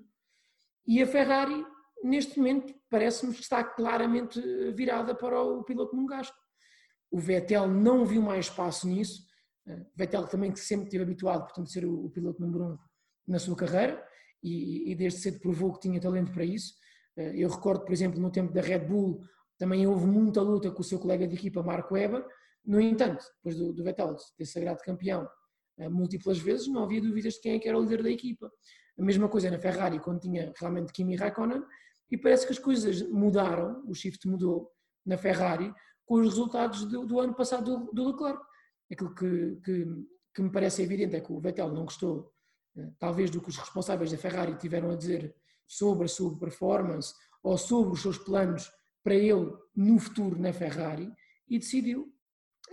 e 0.86 1.04
a 1.04 1.08
Ferrari, 1.08 1.66
neste 2.02 2.38
momento, 2.38 2.74
parece-me 2.90 3.34
que 3.34 3.42
está 3.42 3.62
claramente 3.66 4.40
virada 4.72 5.14
para 5.14 5.42
o 5.42 5.62
piloto 5.64 5.94
monegasco. 5.94 6.38
O 7.12 7.20
Vettel 7.20 7.68
não 7.68 8.06
viu 8.06 8.22
mais 8.22 8.46
espaço 8.46 8.88
nisso, 8.88 9.28
Vettel 9.94 10.26
também 10.28 10.54
que 10.54 10.60
sempre 10.62 10.86
esteve 10.86 11.04
habituado, 11.04 11.44
portanto, 11.44 11.68
a 11.68 11.70
ser 11.70 11.86
o, 11.86 12.10
piloto 12.10 12.42
número 12.42 12.64
um 12.64 12.78
na 13.28 13.40
sua 13.40 13.58
carreira, 13.58 14.02
e, 14.48 14.92
e 14.92 14.96
desde 14.96 15.20
cedo 15.20 15.40
provou 15.40 15.74
que 15.74 15.82
tinha 15.82 16.00
talento 16.00 16.32
para 16.32 16.44
isso. 16.44 16.74
Eh, 17.18 17.34
eu 17.36 17.50
recordo, 17.50 17.84
por 17.84 17.92
exemplo, 17.92 18.20
no 18.20 18.32
tempo 18.32 18.54
da 18.54 18.62
Red 18.62 18.80
Bull, 18.80 19.22
também 19.58 19.86
houve 19.88 20.06
muita 20.06 20.42
luta 20.42 20.72
com 20.72 20.82
o 20.82 20.84
seu 20.84 21.00
colega 21.00 21.28
de 21.28 21.36
equipa, 21.36 21.64
Marco 21.64 21.94
Weber. 21.94 22.26
No 22.66 22.80
entanto, 22.80 23.26
depois 23.38 23.58
do, 23.58 23.74
do 23.74 23.84
Vettel 23.84 24.16
ter 24.38 24.46
sagrado 24.46 24.80
campeão 24.84 25.28
eh, 25.78 25.90
múltiplas 25.90 26.38
vezes, 26.38 26.68
não 26.68 26.84
havia 26.84 27.02
dúvidas 27.02 27.34
de 27.34 27.42
quem 27.42 27.56
é 27.56 27.60
que 27.60 27.68
era 27.68 27.78
o 27.78 27.82
líder 27.82 28.04
da 28.04 28.10
equipa. 28.10 28.52
A 28.98 29.04
mesma 29.04 29.30
coisa 29.30 29.50
na 29.52 29.60
Ferrari, 29.60 30.00
quando 30.00 30.22
tinha 30.22 30.52
realmente 30.60 30.92
Kimi 30.92 31.16
Raikkonen, 31.16 31.64
e 32.10 32.18
parece 32.18 32.46
que 32.46 32.54
as 32.54 32.60
coisas 32.60 33.02
mudaram, 33.10 33.84
o 33.88 33.94
shift 33.94 34.28
mudou 34.28 34.72
na 35.06 35.18
Ferrari, 35.18 35.74
com 36.06 36.16
os 36.16 36.28
resultados 36.28 36.86
do, 36.86 37.06
do 37.06 37.20
ano 37.20 37.36
passado 37.36 37.78
do, 37.78 37.92
do 37.92 38.08
Leclerc. 38.08 38.42
Aquilo 38.92 39.14
que, 39.14 39.56
que, 39.64 39.86
que, 40.34 40.42
me 40.42 40.52
parece 40.52 40.82
evidente 40.82 41.16
é 41.16 41.22
que 41.22 41.32
o 41.32 41.40
Vettel 41.40 41.72
não 41.72 41.84
gostou, 41.84 42.32
talvez, 43.00 43.30
do 43.30 43.42
que 43.42 43.50
os 43.50 43.58
responsáveis 43.58 44.12
da 44.12 44.18
Ferrari 44.18 44.56
tiveram 44.56 44.92
a 44.92 44.96
dizer 44.96 45.36
sobre 45.66 46.06
a 46.06 46.08
sua 46.08 46.38
performance 46.38 47.14
ou 47.44 47.58
sobre 47.58 47.94
os 47.94 48.02
seus 48.02 48.18
planos 48.18 48.72
para 49.04 49.16
ele 49.16 49.52
no 49.76 50.00
futuro 50.00 50.40
na 50.40 50.52
Ferrari 50.52 51.12
e 51.48 51.60
decidiu 51.60 52.14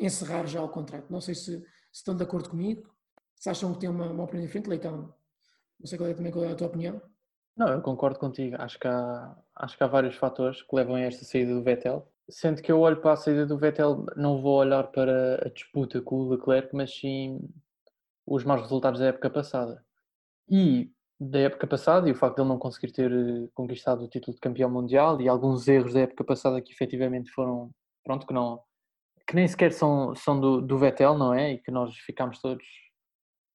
encerrar 0.00 0.46
já 0.46 0.62
o 0.62 0.68
contrato. 0.68 1.10
Não 1.10 1.20
sei 1.20 1.34
se, 1.34 1.60
se 1.60 1.66
estão 1.92 2.16
de 2.16 2.22
acordo 2.22 2.50
comigo, 2.50 2.92
se 3.36 3.48
acham 3.48 3.72
que 3.72 3.80
tem 3.80 3.88
uma, 3.88 4.10
uma 4.10 4.24
opinião 4.24 4.46
diferente, 4.46 4.68
Leitão. 4.68 5.14
Não 5.78 5.86
sei 5.86 5.98
qual 5.98 6.10
é 6.10 6.14
também 6.14 6.32
qual 6.32 6.44
é 6.44 6.52
a 6.52 6.54
tua 6.54 6.66
opinião. 6.66 7.00
Não, 7.56 7.68
eu 7.68 7.80
concordo 7.82 8.18
contigo. 8.18 8.56
Acho 8.58 8.78
que 8.78 8.88
há, 8.88 9.36
acho 9.54 9.76
que 9.76 9.84
há 9.84 9.86
vários 9.86 10.16
fatores 10.16 10.62
que 10.62 10.74
levam 10.74 10.96
a 10.96 11.00
esta 11.00 11.24
saída 11.24 11.54
do 11.54 11.62
Vettel. 11.62 12.10
Sendo 12.28 12.62
que 12.62 12.72
eu 12.72 12.80
olho 12.80 13.00
para 13.00 13.12
a 13.12 13.16
saída 13.16 13.46
do 13.46 13.58
Vettel, 13.58 14.06
não 14.16 14.40
vou 14.40 14.58
olhar 14.58 14.84
para 14.84 15.46
a 15.46 15.48
disputa 15.50 16.00
com 16.00 16.16
o 16.16 16.28
Leclerc, 16.30 16.74
mas 16.74 16.96
sim 16.96 17.38
os 18.26 18.44
maus 18.44 18.62
resultados 18.62 18.98
da 18.98 19.06
época 19.06 19.30
passada. 19.30 19.84
E 20.48 20.90
da 21.18 21.40
época 21.40 21.66
passada 21.66 22.08
e 22.08 22.12
o 22.12 22.14
facto 22.14 22.36
de 22.36 22.42
ele 22.42 22.48
não 22.48 22.58
conseguir 22.58 22.92
ter 22.92 23.10
eh, 23.10 23.48
conquistado 23.54 24.04
o 24.04 24.08
título 24.08 24.34
de 24.34 24.40
campeão 24.40 24.70
mundial 24.70 25.20
e 25.20 25.28
alguns 25.28 25.66
erros 25.68 25.94
da 25.94 26.00
época 26.00 26.24
passada 26.24 26.60
que 26.60 26.72
efetivamente 26.72 27.30
foram, 27.30 27.70
pronto, 28.04 28.26
que 28.26 28.34
não, 28.34 28.60
que 29.26 29.34
nem 29.34 29.46
sequer 29.46 29.72
são, 29.72 30.14
são 30.14 30.38
do, 30.40 30.60
do 30.60 30.78
Vettel, 30.78 31.16
não 31.16 31.32
é? 31.32 31.52
E 31.52 31.58
que 31.58 31.70
nós 31.70 31.96
ficamos 31.98 32.40
todos, 32.40 32.64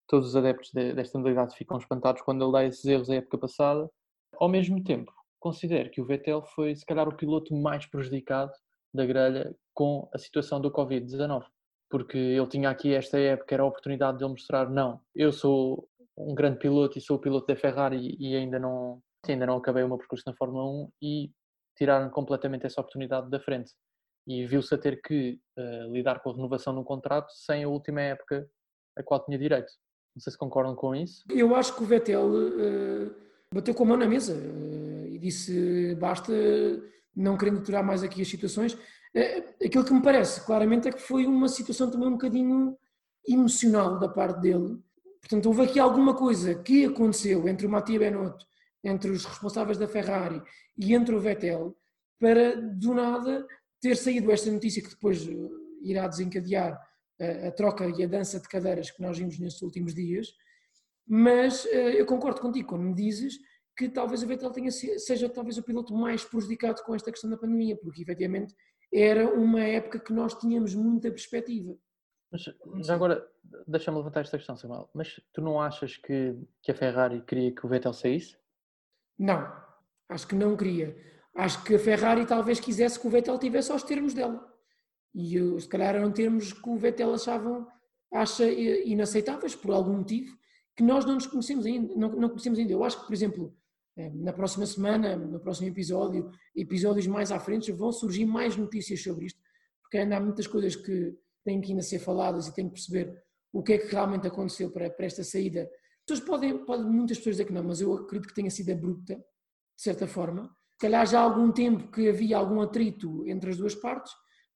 todos 0.08 0.30
os 0.30 0.36
adeptos 0.36 0.72
de, 0.74 0.94
desta 0.94 1.18
modalidade 1.18 1.56
ficam 1.56 1.78
espantados 1.78 2.22
quando 2.22 2.44
ele 2.44 2.52
dá 2.52 2.66
esses 2.66 2.86
erros 2.86 3.08
da 3.08 3.16
época 3.16 3.38
passada. 3.38 3.90
Ao 4.36 4.50
mesmo 4.50 4.84
tempo, 4.84 5.12
considero 5.40 5.92
que 5.92 6.02
o 6.02 6.06
Vettel 6.06 6.44
foi 6.56 6.76
se 6.76 6.86
calhar 6.86 7.08
o 7.08 7.16
piloto 7.16 7.54
mais 7.56 7.86
prejudicado 7.86 8.52
da 8.94 9.06
grelha 9.06 9.56
com 9.74 10.10
a 10.14 10.18
situação 10.18 10.60
do 10.60 10.72
Covid-19 10.72 11.46
porque 11.90 12.18
ele 12.18 12.48
tinha 12.48 12.70
aqui 12.70 12.94
esta 12.94 13.18
época, 13.18 13.56
era 13.56 13.64
a 13.64 13.66
oportunidade 13.66 14.20
de 14.20 14.24
ele 14.24 14.32
mostrar, 14.32 14.70
não, 14.70 15.02
eu 15.16 15.32
sou 15.32 15.90
um 16.20 16.36
grande 16.36 16.60
piloto 16.60 16.98
e 16.98 17.02
sou 17.02 17.18
o 17.18 17.20
piloto 17.20 17.48
da 17.48 17.56
Ferrari 17.56 18.16
e 18.20 18.36
ainda 18.36 18.60
não, 18.60 19.02
ainda 19.28 19.46
não 19.46 19.58
acabei 19.58 19.84
o 19.84 19.88
meu 19.88 19.98
percurso 19.98 20.24
na 20.28 20.36
Fórmula 20.36 20.66
1 20.66 20.90
e 21.02 21.32
tiraram 21.78 22.10
completamente 22.10 22.66
essa 22.66 22.82
oportunidade 22.82 23.30
da 23.30 23.40
frente. 23.40 23.72
E 24.28 24.46
viu-se 24.46 24.74
a 24.76 24.78
ter 24.78 25.02
que 25.02 25.40
uh, 25.58 25.92
lidar 25.92 26.20
com 26.20 26.30
a 26.30 26.36
renovação 26.36 26.74
no 26.74 26.84
contrato 26.84 27.32
sem 27.32 27.64
a 27.64 27.70
última 27.70 28.02
época 28.02 28.48
a 28.98 29.02
qual 29.02 29.24
tinha 29.24 29.38
direito. 29.38 29.72
Não 30.16 30.22
sei 30.22 30.32
se 30.32 30.38
concordam 30.38 30.76
com 30.76 30.94
isso. 30.94 31.24
Eu 31.30 31.56
acho 31.56 31.74
que 31.76 31.84
o 31.84 31.86
Vettel 31.86 32.28
uh, 32.28 33.16
bateu 33.54 33.74
com 33.74 33.84
a 33.84 33.88
mão 33.88 33.98
na 33.98 34.08
mesa 34.08 34.34
uh, 34.34 35.08
e 35.08 35.18
disse 35.18 35.96
basta, 35.96 36.34
não 37.16 37.38
querendo 37.38 37.60
aturar 37.60 37.84
mais 37.84 38.04
aqui 38.04 38.22
as 38.22 38.28
situações. 38.28 38.78
aquilo 39.66 39.86
que 39.86 39.94
me 39.94 40.02
parece 40.02 40.46
claramente 40.46 40.90
é 40.90 40.92
que 40.92 41.02
foi 41.02 41.26
uma 41.26 41.48
situação 41.48 41.90
também 41.90 42.10
um 42.10 42.14
bocadinho 42.14 42.78
emocional 43.28 44.00
da 44.00 44.10
parte 44.10 44.42
dele, 44.42 44.78
Portanto, 45.22 45.46
houve 45.48 45.64
aqui 45.64 45.80
alguma 45.80 46.16
coisa 46.16 46.56
que 46.56 46.86
aconteceu 46.86 47.48
entre 47.48 47.68
o 47.68 47.70
Mattia 47.70 48.00
Benotto, 48.00 48.46
entre 48.84 49.12
os 49.12 49.26
responsáveis 49.26 49.78
da 49.78 49.88
Ferrari 49.88 50.42
e 50.78 50.94
entre 50.94 51.14
o 51.14 51.20
Vettel, 51.20 51.78
para 52.20 52.56
do 52.56 52.94
nada 52.94 53.46
ter 53.82 53.96
saído 53.96 54.32
esta 54.32 54.52
notícia 54.52 54.82
que 54.82 54.90
depois 54.90 55.28
eh, 55.28 55.36
irá 55.82 56.08
desencadear 56.08 56.74
a, 57.20 57.24
eh, 57.24 57.48
a 57.48 57.52
troca 57.52 57.88
e 57.88 58.04
a 58.04 58.08
dança 58.08 58.40
de 58.40 58.48
cadeiras 58.48 58.92
que 58.92 59.02
nós 59.02 59.18
vimos 59.18 59.40
nestes 59.40 59.62
últimos 59.62 59.94
dias. 59.94 60.34
Mas 61.08 61.66
eh, 61.66 62.00
eu 62.00 62.06
concordo 62.06 62.42
contigo 62.42 62.70
quando 62.70 62.84
me 62.84 62.94
dizes 62.94 63.40
que 63.78 63.88
talvez 63.88 64.22
o 64.22 64.28
Vettel 64.28 64.52
tenha, 64.52 64.72
seja 64.72 65.30
talvez 65.30 65.58
o 65.58 65.64
piloto 65.64 65.94
mais 65.94 66.24
prejudicado 66.24 66.82
com 66.84 66.94
esta 66.94 67.12
questão 67.12 67.30
da 67.30 67.38
pandemia, 67.38 67.78
porque 67.78 68.02
efetivamente 68.02 68.54
era 68.94 69.34
uma 69.34 69.62
época 69.62 70.00
que 70.00 70.12
nós 70.12 70.34
tínhamos 70.34 70.76
muita 70.76 71.10
perspectiva. 71.10 71.78
Mas 72.32 72.44
já 72.86 72.94
agora, 72.94 73.28
deixa-me 73.68 73.98
levantar 73.98 74.22
esta 74.22 74.38
questão, 74.38 74.56
Samuel. 74.56 74.90
Mas 74.94 75.20
tu 75.34 75.42
não 75.42 75.60
achas 75.60 75.98
que, 75.98 76.36
que 76.62 76.72
a 76.72 76.76
Ferrari 76.76 77.22
queria 77.22 77.52
que 77.54 77.66
o 77.66 77.70
Vettel 77.70 77.94
saísse? 77.94 78.38
Não, 79.18 79.52
acho 80.08 80.28
que 80.28 80.36
não 80.36 80.56
queria. 80.56 80.96
Acho 81.36 81.64
que 81.64 81.76
a 81.76 81.80
Ferrari 81.80 82.26
talvez 82.26 82.60
quisesse 82.60 83.00
que 83.00 83.08
o 83.08 83.10
Vettel 83.10 83.40
tivesse 83.40 83.72
aos 83.72 83.84
termos 83.84 84.14
dela. 84.14 84.48
E 85.14 85.40
se 85.60 85.68
calhar 85.68 85.96
eram 85.96 86.12
termos 86.12 86.54
que 86.54 86.70
o 86.70 86.78
Vettel 86.78 87.14
achavam, 87.14 87.68
acha 88.14 88.46
inaceitáveis 88.46 89.56
por 89.56 89.74
algum 89.74 89.98
motivo 89.98 90.38
que 90.76 90.84
nós 90.84 91.06
não 91.06 91.16
nos 91.16 91.28
conhecemos 91.28 91.66
ainda. 91.66 91.94
Não, 91.96 92.10
não 92.10 92.30
conhecemos 92.30 92.60
ainda. 92.60 92.72
Eu 92.72 92.84
acho 92.84 93.00
que, 93.02 93.08
por 93.08 93.14
exemplo, 93.14 93.56
eh, 93.98 94.12
na 94.14 94.32
próxima 94.32 94.66
semana, 94.66 95.16
no 95.16 95.40
próximo 95.40 95.68
episódio, 95.68 96.32
episódios 96.56 97.08
mais 97.08 97.32
à 97.32 97.40
frente, 97.40 97.72
vão 97.72 97.92
surgir 97.92 98.26
mais 98.26 98.56
notícias 98.56 99.02
sobre 99.02 99.26
isto, 99.26 99.42
porque 99.82 99.98
ainda 99.98 100.18
há 100.18 100.20
muitas 100.22 100.48
coisas 100.48 100.76
que 100.76 101.18
têm 101.50 101.60
que 101.60 101.72
ainda 101.72 101.82
ser 101.82 101.98
faladas 101.98 102.48
e 102.48 102.54
têm 102.54 102.68
que 102.68 102.74
perceber 102.74 103.24
o 103.52 103.64
que 103.64 103.74
é 103.74 103.78
que 103.80 103.88
realmente 103.88 104.28
aconteceu 104.28 104.70
para, 104.70 104.88
para 104.92 105.06
esta 105.08 105.24
saída. 105.24 105.64
As 105.64 106.06
pessoas 106.06 106.28
podem, 106.28 106.64
podem, 106.64 106.86
muitas 106.86 107.18
pessoas 107.18 107.38
dizer 107.38 107.46
que 107.46 107.54
não, 107.54 107.64
mas 107.64 107.82
eu 107.82 107.92
acredito 107.94 108.28
que 108.28 108.36
tenha 108.36 108.52
sido 108.52 108.72
abrupta, 108.72 109.16
de 109.16 109.82
certa 109.82 110.06
forma. 110.08 110.56
Calhar 110.80 111.06
já 111.08 111.20
há 111.20 111.24
algum 111.24 111.52
tempo 111.52 111.92
que 111.92 112.08
havia 112.08 112.38
algum 112.38 112.62
atrito 112.62 113.28
entre 113.28 113.50
as 113.50 113.58
duas 113.58 113.74
partes, 113.74 114.14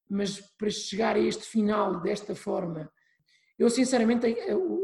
mas 0.07 0.39
para 0.39 0.69
chegar 0.69 1.15
a 1.15 1.19
este 1.19 1.43
final 1.43 1.99
desta 1.99 2.35
forma, 2.35 2.91
eu 3.57 3.69
sinceramente, 3.69 4.27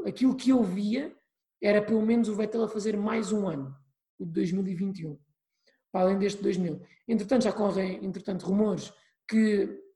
aquilo 0.08 0.36
que 0.36 0.50
eu 0.50 0.64
via 0.64 1.16
era 1.62 1.82
pelo 1.82 2.02
menos 2.02 2.28
o 2.28 2.36
Vettel 2.36 2.64
a 2.64 2.68
fazer 2.68 2.98
mais 2.98 3.32
um 3.32 3.48
ano, 3.48 3.76
o 4.18 4.26
de 4.26 4.32
2021, 4.32 5.20
para 5.92 6.02
além 6.02 6.18
deste 6.18 6.42
2000. 6.42 6.82
Entretanto, 7.08 7.44
já 7.44 7.52
correm, 7.52 8.04
entretanto, 8.04 8.46
rumores 8.46 8.92
que 9.28 9.89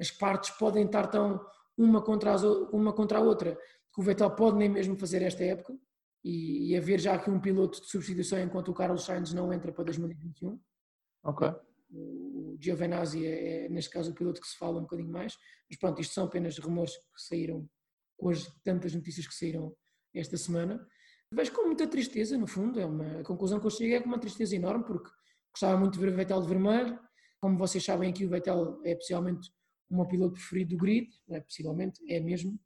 as 0.00 0.10
partes 0.10 0.50
podem 0.50 0.86
estar 0.86 1.06
tão 1.06 1.44
uma 1.76 2.02
contra, 2.02 2.32
as, 2.32 2.42
uma 2.42 2.92
contra 2.92 3.18
a 3.18 3.22
outra 3.22 3.58
que 3.92 4.00
o 4.00 4.02
Vettel 4.02 4.30
pode 4.30 4.56
nem 4.56 4.68
mesmo 4.68 4.96
fazer 4.96 5.22
esta 5.22 5.44
época 5.44 5.76
e, 6.22 6.70
e 6.70 6.76
haver 6.76 7.00
já 7.00 7.14
aqui 7.14 7.30
um 7.30 7.40
piloto 7.40 7.80
de 7.80 7.88
substituição 7.88 8.40
enquanto 8.40 8.70
o 8.70 8.74
Carlos 8.74 9.04
Sainz 9.04 9.32
não 9.32 9.52
entra 9.52 9.72
para 9.72 9.84
2021. 9.84 10.58
Ok. 11.24 11.48
O 11.90 12.56
Giovinazzi 12.58 13.26
é, 13.26 13.66
é, 13.66 13.68
neste 13.68 13.90
caso, 13.90 14.10
o 14.10 14.14
piloto 14.14 14.40
que 14.40 14.48
se 14.48 14.56
fala 14.56 14.78
um 14.78 14.82
bocadinho 14.82 15.10
mais, 15.10 15.36
mas 15.68 15.78
pronto, 15.78 16.00
isto 16.00 16.14
são 16.14 16.24
apenas 16.24 16.58
rumores 16.58 16.96
que 16.96 17.22
saíram 17.22 17.68
com 18.16 18.30
as 18.30 18.46
tantas 18.64 18.94
notícias 18.94 19.26
que 19.26 19.34
saíram 19.34 19.74
esta 20.14 20.36
semana. 20.36 20.84
Vejo 21.30 21.52
com 21.52 21.66
muita 21.66 21.86
tristeza, 21.86 22.38
no 22.38 22.46
fundo, 22.46 22.80
é 22.80 22.86
uma, 22.86 23.20
a 23.20 23.24
conclusão 23.24 23.60
que 23.60 23.66
eu 23.66 23.70
chego 23.70 23.94
é 23.94 24.00
com 24.00 24.06
uma 24.06 24.18
tristeza 24.18 24.56
enorme, 24.56 24.84
porque 24.84 25.10
gostava 25.52 25.78
muito 25.78 25.94
de 25.94 26.00
ver 26.00 26.12
o 26.12 26.16
Vettel 26.16 26.40
de 26.40 26.48
vermelho, 26.48 26.98
como 27.40 27.58
vocês 27.58 27.84
sabem 27.84 28.10
aqui 28.10 28.24
o 28.24 28.28
Vettel 28.28 28.80
é 28.84 28.92
especialmente 28.92 29.50
o 29.90 29.96
meu 29.96 30.06
piloto 30.06 30.34
preferido 30.34 30.70
do 30.70 30.76
grid, 30.76 31.08
é, 31.30 31.40
possivelmente, 31.40 32.00
é 32.08 32.20
mesmo. 32.20 32.58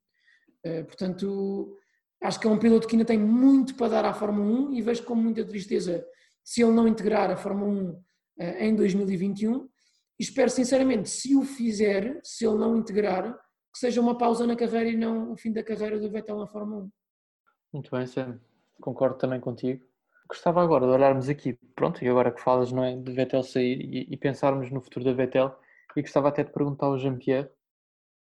Uh, 0.64 0.84
portanto, 0.84 1.76
acho 2.22 2.40
que 2.40 2.46
é 2.46 2.50
um 2.50 2.58
piloto 2.58 2.86
que 2.86 2.94
ainda 2.94 3.04
tem 3.04 3.18
muito 3.18 3.74
para 3.74 3.88
dar 3.88 4.04
à 4.04 4.12
Fórmula 4.12 4.70
1 4.70 4.74
e 4.74 4.82
vejo 4.82 5.04
com 5.04 5.14
muita 5.14 5.44
tristeza 5.44 6.04
se 6.42 6.62
ele 6.62 6.72
não 6.72 6.88
integrar 6.88 7.30
a 7.30 7.36
Fórmula 7.36 7.70
1 7.70 7.90
uh, 7.90 8.04
eh, 8.38 8.66
em 8.66 8.74
2021. 8.74 9.68
E 10.18 10.22
espero 10.22 10.50
sinceramente, 10.50 11.08
se 11.08 11.36
o 11.36 11.42
fizer, 11.42 12.20
se 12.24 12.44
ele 12.46 12.56
não 12.56 12.76
integrar, 12.76 13.38
que 13.72 13.78
seja 13.78 14.00
uma 14.00 14.16
pausa 14.16 14.46
na 14.46 14.56
carreira 14.56 14.88
e 14.88 14.96
não 14.96 15.32
o 15.32 15.36
fim 15.36 15.52
da 15.52 15.62
carreira 15.62 16.00
do 16.00 16.10
Vettel 16.10 16.38
na 16.38 16.46
Fórmula 16.46 16.84
1. 16.84 16.90
Muito 17.74 17.90
bem, 17.90 18.06
Sam. 18.06 18.40
Concordo 18.80 19.16
também 19.18 19.40
contigo. 19.40 19.84
Gostava 20.28 20.62
agora 20.62 20.86
de 20.86 20.92
olharmos 20.92 21.28
aqui, 21.28 21.54
pronto, 21.74 22.04
e 22.04 22.08
agora 22.08 22.30
que 22.30 22.40
falas, 22.40 22.72
não 22.72 22.84
é, 22.84 22.96
de 22.96 23.12
Vettel 23.12 23.42
sair 23.42 23.80
e, 23.80 24.06
e 24.10 24.16
pensarmos 24.16 24.70
no 24.70 24.80
futuro 24.80 25.04
da 25.04 25.12
Vettel 25.12 25.56
e 25.98 26.02
gostava 26.02 26.28
até 26.28 26.44
de 26.44 26.52
perguntar 26.52 26.86
ao 26.86 26.98
Jean-Pierre 26.98 27.50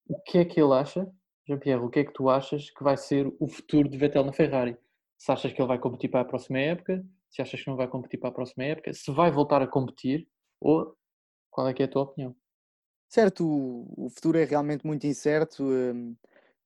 o 0.08 0.20
que 0.22 0.38
é 0.38 0.46
que 0.46 0.60
ele 0.60 0.74
acha, 0.74 1.10
Jean-Pierre, 1.48 1.82
o 1.82 1.90
que 1.90 2.00
é 2.00 2.04
que 2.06 2.14
tu 2.14 2.30
achas 2.30 2.70
que 2.70 2.84
vai 2.84 2.98
ser 2.98 3.34
o 3.40 3.48
futuro 3.48 3.90
de 3.90 3.98
Vettel 3.98 4.24
na 4.24 4.34
Ferrari? 4.34 4.78
se 5.24 5.32
achas 5.32 5.54
que 5.54 5.62
ele 5.62 5.68
vai 5.70 5.80
competir 5.80 6.10
para 6.10 6.20
a 6.20 6.26
próxima 6.26 6.60
época, 6.60 7.02
se 7.30 7.42
achas 7.42 7.62
que 7.62 7.70
não 7.70 7.78
vai 7.78 7.88
competir 7.88 8.20
para 8.20 8.28
a 8.28 8.34
próxima 8.34 8.66
época, 8.66 8.94
se 8.94 9.10
vai 9.10 9.32
voltar 9.32 9.62
a 9.62 9.68
competir 9.68 10.28
ou 10.60 10.94
qual 11.50 11.70
é 11.70 11.74
que 11.74 11.82
é 11.82 11.86
a 11.86 11.90
tua 11.90 12.02
opinião? 12.02 12.36
Certo, 13.08 13.46
o, 13.46 14.10
futuro 14.10 14.38
é 14.38 14.44
realmente 14.44 14.86
muito 14.86 15.08
incerto. 15.08 15.64
Hum, 15.64 16.14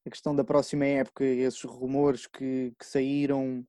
a 0.04 0.10
questão 0.10 0.36
da 0.36 0.44
próxima 0.44 0.86
época, 0.86 1.24
esses 1.24 1.62
rumores 1.64 2.26
que, 2.26 2.74
que 2.80 2.86
saíram, 2.86 3.64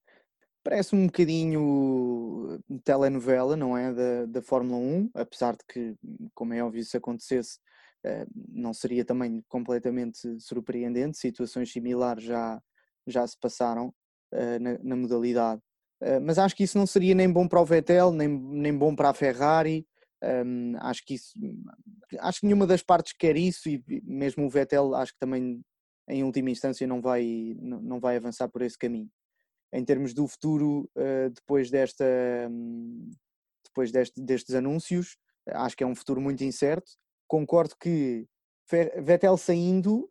parece 0.68 0.94
um 0.94 1.06
bocadinho 1.06 2.60
telenovela, 2.84 3.56
não 3.56 3.74
é? 3.74 3.90
Da, 3.90 4.26
da 4.26 4.42
Fórmula 4.42 4.76
1, 4.76 5.10
apesar 5.14 5.52
de 5.52 5.64
que, 5.66 5.94
como 6.34 6.52
é 6.52 6.62
óbvio, 6.62 6.84
se 6.84 6.94
acontecesse, 6.94 7.58
eh, 8.04 8.26
não 8.50 8.74
seria 8.74 9.02
também 9.02 9.42
completamente 9.48 10.18
surpreendente. 10.38 11.16
Situações 11.16 11.72
similares 11.72 12.22
já, 12.22 12.60
já 13.06 13.26
se 13.26 13.34
passaram 13.40 13.94
eh, 14.30 14.58
na, 14.58 14.78
na 14.82 14.96
modalidade. 14.96 15.62
Eh, 16.02 16.20
mas 16.20 16.38
acho 16.38 16.54
que 16.54 16.64
isso 16.64 16.76
não 16.76 16.86
seria 16.86 17.14
nem 17.14 17.32
bom 17.32 17.48
para 17.48 17.62
o 17.62 17.64
Vettel, 17.64 18.12
nem, 18.12 18.28
nem 18.28 18.76
bom 18.76 18.94
para 18.94 19.08
a 19.08 19.14
Ferrari. 19.14 19.86
Um, 20.22 20.74
acho 20.80 21.02
que 21.06 21.14
isso, 21.14 21.32
acho 22.18 22.40
que 22.40 22.46
nenhuma 22.46 22.66
das 22.66 22.82
partes 22.82 23.14
quer 23.16 23.36
isso 23.36 23.68
e 23.68 23.80
mesmo 24.02 24.46
o 24.46 24.50
Vettel 24.50 24.92
acho 24.96 25.12
que 25.12 25.18
também 25.20 25.62
em 26.08 26.24
última 26.24 26.50
instância 26.50 26.84
não 26.88 27.00
vai, 27.00 27.56
não 27.60 28.00
vai 28.00 28.16
avançar 28.16 28.48
por 28.48 28.62
esse 28.62 28.76
caminho. 28.76 29.08
Em 29.72 29.84
termos 29.84 30.14
do 30.14 30.26
futuro, 30.26 30.90
uh, 30.96 31.30
depois, 31.30 31.70
desta, 31.70 32.04
um, 32.50 33.10
depois 33.64 33.92
deste, 33.92 34.20
destes 34.20 34.54
anúncios, 34.54 35.16
acho 35.48 35.76
que 35.76 35.84
é 35.84 35.86
um 35.86 35.94
futuro 35.94 36.20
muito 36.20 36.42
incerto. 36.42 36.90
Concordo 37.26 37.74
que 37.78 38.26
Vettel 39.02 39.36
saindo, 39.36 40.08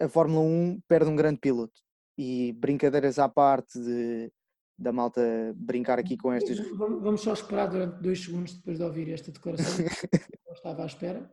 a 0.00 0.08
Fórmula 0.08 0.40
1 0.40 0.80
perde 0.86 1.10
um 1.10 1.16
grande 1.16 1.40
piloto. 1.40 1.80
E 2.16 2.52
brincadeiras 2.52 3.18
à 3.18 3.28
parte 3.28 3.78
de 3.78 4.30
da 4.78 4.92
malta 4.92 5.20
brincar 5.56 5.98
aqui 5.98 6.16
com 6.16 6.32
estas. 6.32 6.56
Vamos 6.70 7.20
só 7.20 7.32
esperar 7.32 7.66
durante 7.66 8.00
dois 8.00 8.22
segundos 8.22 8.54
depois 8.54 8.78
de 8.78 8.84
ouvir 8.84 9.12
esta 9.12 9.32
declaração. 9.32 9.84
Não 10.46 10.52
estava 10.52 10.84
à 10.84 10.86
espera. 10.86 11.32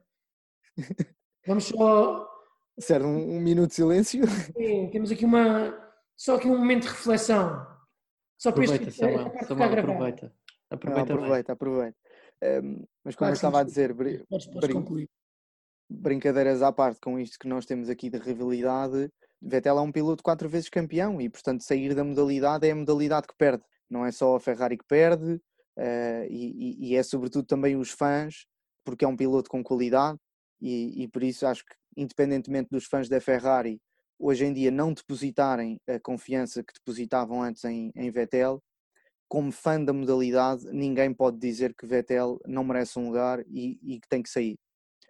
Vamos 1.46 1.66
só. 1.66 2.28
Certo, 2.80 3.06
um, 3.06 3.38
um 3.38 3.40
minuto 3.40 3.70
de 3.70 3.76
silêncio. 3.76 4.28
Sim, 4.28 4.90
temos 4.92 5.12
aqui 5.12 5.24
uma. 5.24 5.85
Só 6.18 6.36
aqui 6.36 6.48
um 6.48 6.58
momento 6.58 6.84
de 6.84 6.90
reflexão. 6.90 7.66
Só 8.38 8.52
para 8.52 8.64
aproveita, 8.64 8.90
este... 8.90 9.00
Samuel, 9.00 9.34
Samuel, 9.48 9.80
aproveita. 9.80 10.34
Aproveita, 10.70 11.14
Não, 11.14 11.20
aproveita, 11.20 11.54
aproveita. 11.54 11.98
Um, 12.44 12.86
mas 13.04 13.16
como 13.16 13.20
claro, 13.20 13.32
eu 13.32 13.36
estava 13.36 13.60
a 13.62 13.64
dizer, 13.64 13.94
brin... 13.94 14.24
brincadeiras 15.90 16.62
à 16.62 16.72
parte 16.72 17.00
com 17.00 17.20
isto 17.20 17.40
que 17.40 17.48
nós 17.48 17.66
temos 17.66 17.90
aqui 17.90 18.10
de 18.10 18.18
rivalidade, 18.18 19.10
Vettel 19.42 19.78
é 19.78 19.82
um 19.82 19.92
piloto 19.92 20.24
quatro 20.24 20.50
vezes 20.50 20.70
campeão 20.70 21.22
e, 21.22 21.30
portanto, 21.30 21.62
sair 21.62 21.94
da 21.94 22.04
modalidade 22.04 22.68
é 22.68 22.72
a 22.72 22.76
modalidade 22.76 23.28
que 23.28 23.36
perde. 23.38 23.64
Não 23.90 24.06
é 24.06 24.12
só 24.12 24.36
a 24.36 24.40
Ferrari 24.40 24.78
que 24.78 24.86
perde 24.86 25.34
uh, 25.34 26.26
e, 26.30 26.90
e, 26.90 26.96
é, 26.96 27.04
sobretudo, 27.04 27.46
também 27.46 27.76
os 27.76 27.92
fãs, 27.92 28.46
porque 28.84 29.06
é 29.06 29.08
um 29.08 29.16
piloto 29.16 29.50
com 29.50 29.64
qualidade 29.64 30.18
e, 30.60 31.04
e, 31.04 31.08
por 31.08 31.24
isso 31.24 31.46
acho 31.46 31.64
que, 31.64 31.76
independentemente 31.96 32.70
dos 32.72 32.86
fãs 32.86 33.08
da 33.08 33.22
Ferrari, 33.22 33.80
hoje 34.20 34.46
em 34.46 34.54
dia 34.54 34.72
não 34.72 34.94
depositarem 34.94 35.80
a 35.88 36.00
confiança 36.00 36.64
que 36.64 36.74
depositavam 36.74 37.42
antes 37.42 37.64
em, 37.64 37.92
em 37.96 38.10
Vettel, 38.10 38.62
como 39.28 39.52
fã 39.52 39.84
da 39.84 39.92
modalidade, 39.92 40.66
ninguém 40.72 41.14
pode 41.14 41.38
dizer 41.38 41.74
que 41.74 41.86
Vettel 41.86 42.40
não 42.46 42.64
merece 42.64 42.98
um 43.00 43.08
lugar 43.08 43.44
e, 43.48 43.80
e 43.82 44.00
que 44.00 44.08
tem 44.08 44.22
que 44.22 44.30
sair. 44.30 44.56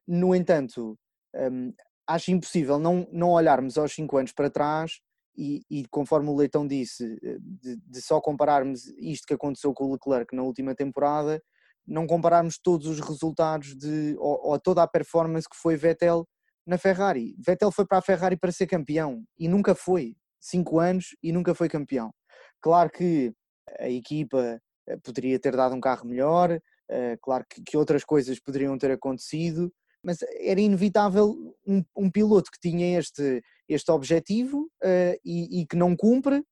No 0.08 0.34
entanto, 0.34 0.97
um, 1.36 1.73
acho 2.08 2.32
impossível 2.32 2.79
não, 2.79 3.08
não 3.12 3.32
olharmos 3.32 3.77
aos 3.77 3.93
5 3.93 4.17
anos 4.17 4.32
para 4.32 4.49
trás 4.49 4.99
e, 5.38 5.63
e, 5.69 5.86
conforme 5.88 6.29
o 6.29 6.36
Leitão 6.36 6.65
disse, 6.65 7.17
eh, 7.21 7.38
de, 7.39 7.75
de, 7.75 8.01
só 8.01 8.21
compararmos 8.21 8.88
isto 8.97 9.27
que 9.27 9.34
aconteceu 9.34 9.73
com 9.73 9.86
o 9.86 9.93
Leclerc 9.93 10.34
na 10.34 10.43
última 10.43 10.73
temporada, 10.73 11.41
não 11.86 12.08
compararmos 12.08 12.58
todos 12.58 12.88
os 12.88 12.99
resultados 13.01 13.75
de, 13.75 14.15
ou, 14.17 14.51
ou, 14.51 14.60
toda 14.60 14.82
a 14.82 14.88
performance 14.88 15.47
que 15.47 15.58
foi 15.58 15.75
Vettel 15.75 16.25
na 16.65 16.78
Ferrari. 16.78 17.36
Vettel 17.45 17.71
foi 17.71 17.86
para 17.86 17.99
a 17.99 18.01
Ferrari 18.01 18.38
para 18.38 18.51
ser 18.51 18.67
campeão 18.67 19.23
e 19.38 19.47
nunca 19.47 19.75
foi. 19.75 20.15
5 20.39 20.80
anos 20.80 21.15
e 21.23 21.32
nunca 21.32 21.56
foi 21.56 21.67
campeão. 21.67 22.13
Claro 22.62 22.89
que 22.91 23.34
a 23.80 23.89
equipa 23.89 24.62
eh, 24.88 24.97
poderia 25.04 25.39
ter 25.39 25.56
dado 25.56 25.75
um 25.75 25.80
carro 25.80 26.08
melhor, 26.08 26.60
eh, 26.89 27.17
claro 27.21 27.45
que, 27.49 27.78
outras 27.78 28.04
coisas 28.04 28.39
poderiam 28.39 28.78
ter 28.78 28.91
acontecido, 28.91 29.71
mas 30.04 30.19
era 30.39 30.62
inevitável 30.62 31.36
um, 31.65 31.84
um 31.95 32.12
piloto 32.12 32.51
que 32.51 32.60
tinha 32.60 32.99
este, 32.99 33.41
este 33.67 33.91
objetivo 33.91 34.69
uh, 34.84 35.19
e, 35.25 35.62
e, 35.62 35.65
que 35.65 35.75
não 35.75 35.95
cumpre 35.95 36.43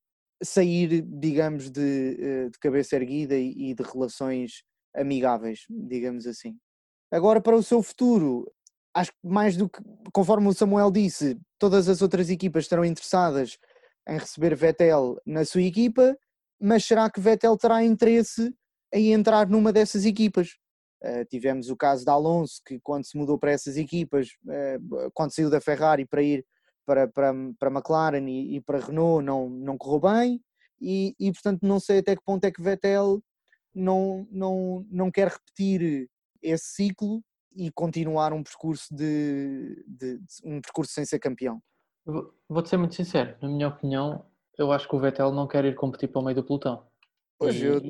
sair, 0.43 1.03
digamos, 1.03 1.69
de, 1.69 2.49
de 2.49 2.59
cabeça 2.59 2.95
erguida 2.95 3.37
e, 3.37 3.75
de 3.75 3.83
relações 3.83 4.63
amigáveis, 4.95 5.65
digamos 5.69 6.25
assim. 6.25 6.57
Agora, 7.11 7.39
para 7.39 7.55
o 7.55 7.61
seu 7.61 7.83
futuro, 7.83 8.51
acho 8.93 9.11
que 9.11 9.17
mais 9.23 9.57
do 9.57 9.69
que, 9.69 9.81
conforme 10.13 10.47
o 10.47 10.53
Samuel 10.53 10.91
disse, 10.91 11.37
todas 11.57 11.89
as 11.89 12.01
outras 12.01 12.29
equipas 12.29 12.65
estarão 12.65 12.85
interessadas 12.85 13.57
em 14.07 14.17
receber 14.17 14.55
Vettel 14.55 15.17
na 15.25 15.45
sua 15.45 15.61
equipa, 15.61 16.17
mas 16.59 16.85
será 16.85 17.09
que 17.09 17.19
Vettel 17.19 17.57
terá 17.57 17.83
interesse 17.83 18.53
em 18.93 19.13
entrar 19.13 19.47
numa 19.47 19.73
dessas 19.73 20.05
equipas? 20.05 20.49
Uh, 21.03 21.25
tivemos 21.29 21.69
o 21.69 21.75
caso 21.75 22.05
de 22.05 22.11
Alonso, 22.11 22.61
que 22.65 22.79
quando 22.79 23.05
se 23.05 23.17
mudou 23.17 23.37
para 23.37 23.51
essas 23.51 23.75
equipas, 23.75 24.29
uh, 24.45 25.11
quando 25.13 25.33
saiu 25.33 25.49
da 25.49 25.59
Ferrari 25.59 26.05
para 26.05 26.21
ir 26.21 26.45
para, 26.85 27.07
para, 27.07 27.33
para 27.59 27.71
McLaren 27.71 28.27
e, 28.27 28.55
e, 28.55 28.61
para 28.61 28.79
Renault, 28.79 29.25
não, 29.25 29.49
não 29.49 29.77
correu 29.77 29.99
bem, 29.99 30.41
e, 30.79 31.15
e 31.19 31.31
portanto 31.31 31.61
não 31.63 31.79
sei 31.79 31.99
até 31.99 32.15
que 32.15 32.23
ponto 32.25 32.43
é 32.45 32.51
que 32.51 32.61
Vettel 32.61 33.21
não, 33.73 34.27
não, 34.29 34.85
não 34.89 35.11
quer 35.11 35.29
repetir 35.29 36.09
esse 36.41 36.65
ciclo 36.73 37.23
e 37.55 37.71
continuar 37.71 38.33
um 38.33 38.43
percurso 38.43 38.93
de, 38.93 39.83
de, 39.87 40.17
de 40.17 40.25
um 40.43 40.61
percurso 40.61 40.93
sem 40.93 41.05
ser 41.05 41.19
campeão. 41.19 41.61
Vou-te 42.49 42.69
ser 42.69 42.77
muito 42.77 42.95
sincero, 42.95 43.35
na 43.41 43.47
minha 43.47 43.67
opinião, 43.67 44.25
eu 44.57 44.71
acho 44.71 44.87
que 44.87 44.95
o 44.95 44.99
Vettel 44.99 45.31
não 45.31 45.47
quer 45.47 45.65
ir 45.65 45.75
competir 45.75 46.09
para 46.09 46.21
o 46.21 46.23
meio 46.23 46.35
do 46.35 46.43
pelotão. 46.43 46.85
Pois 47.39 47.55
e... 47.55 47.65
eu... 47.65 47.81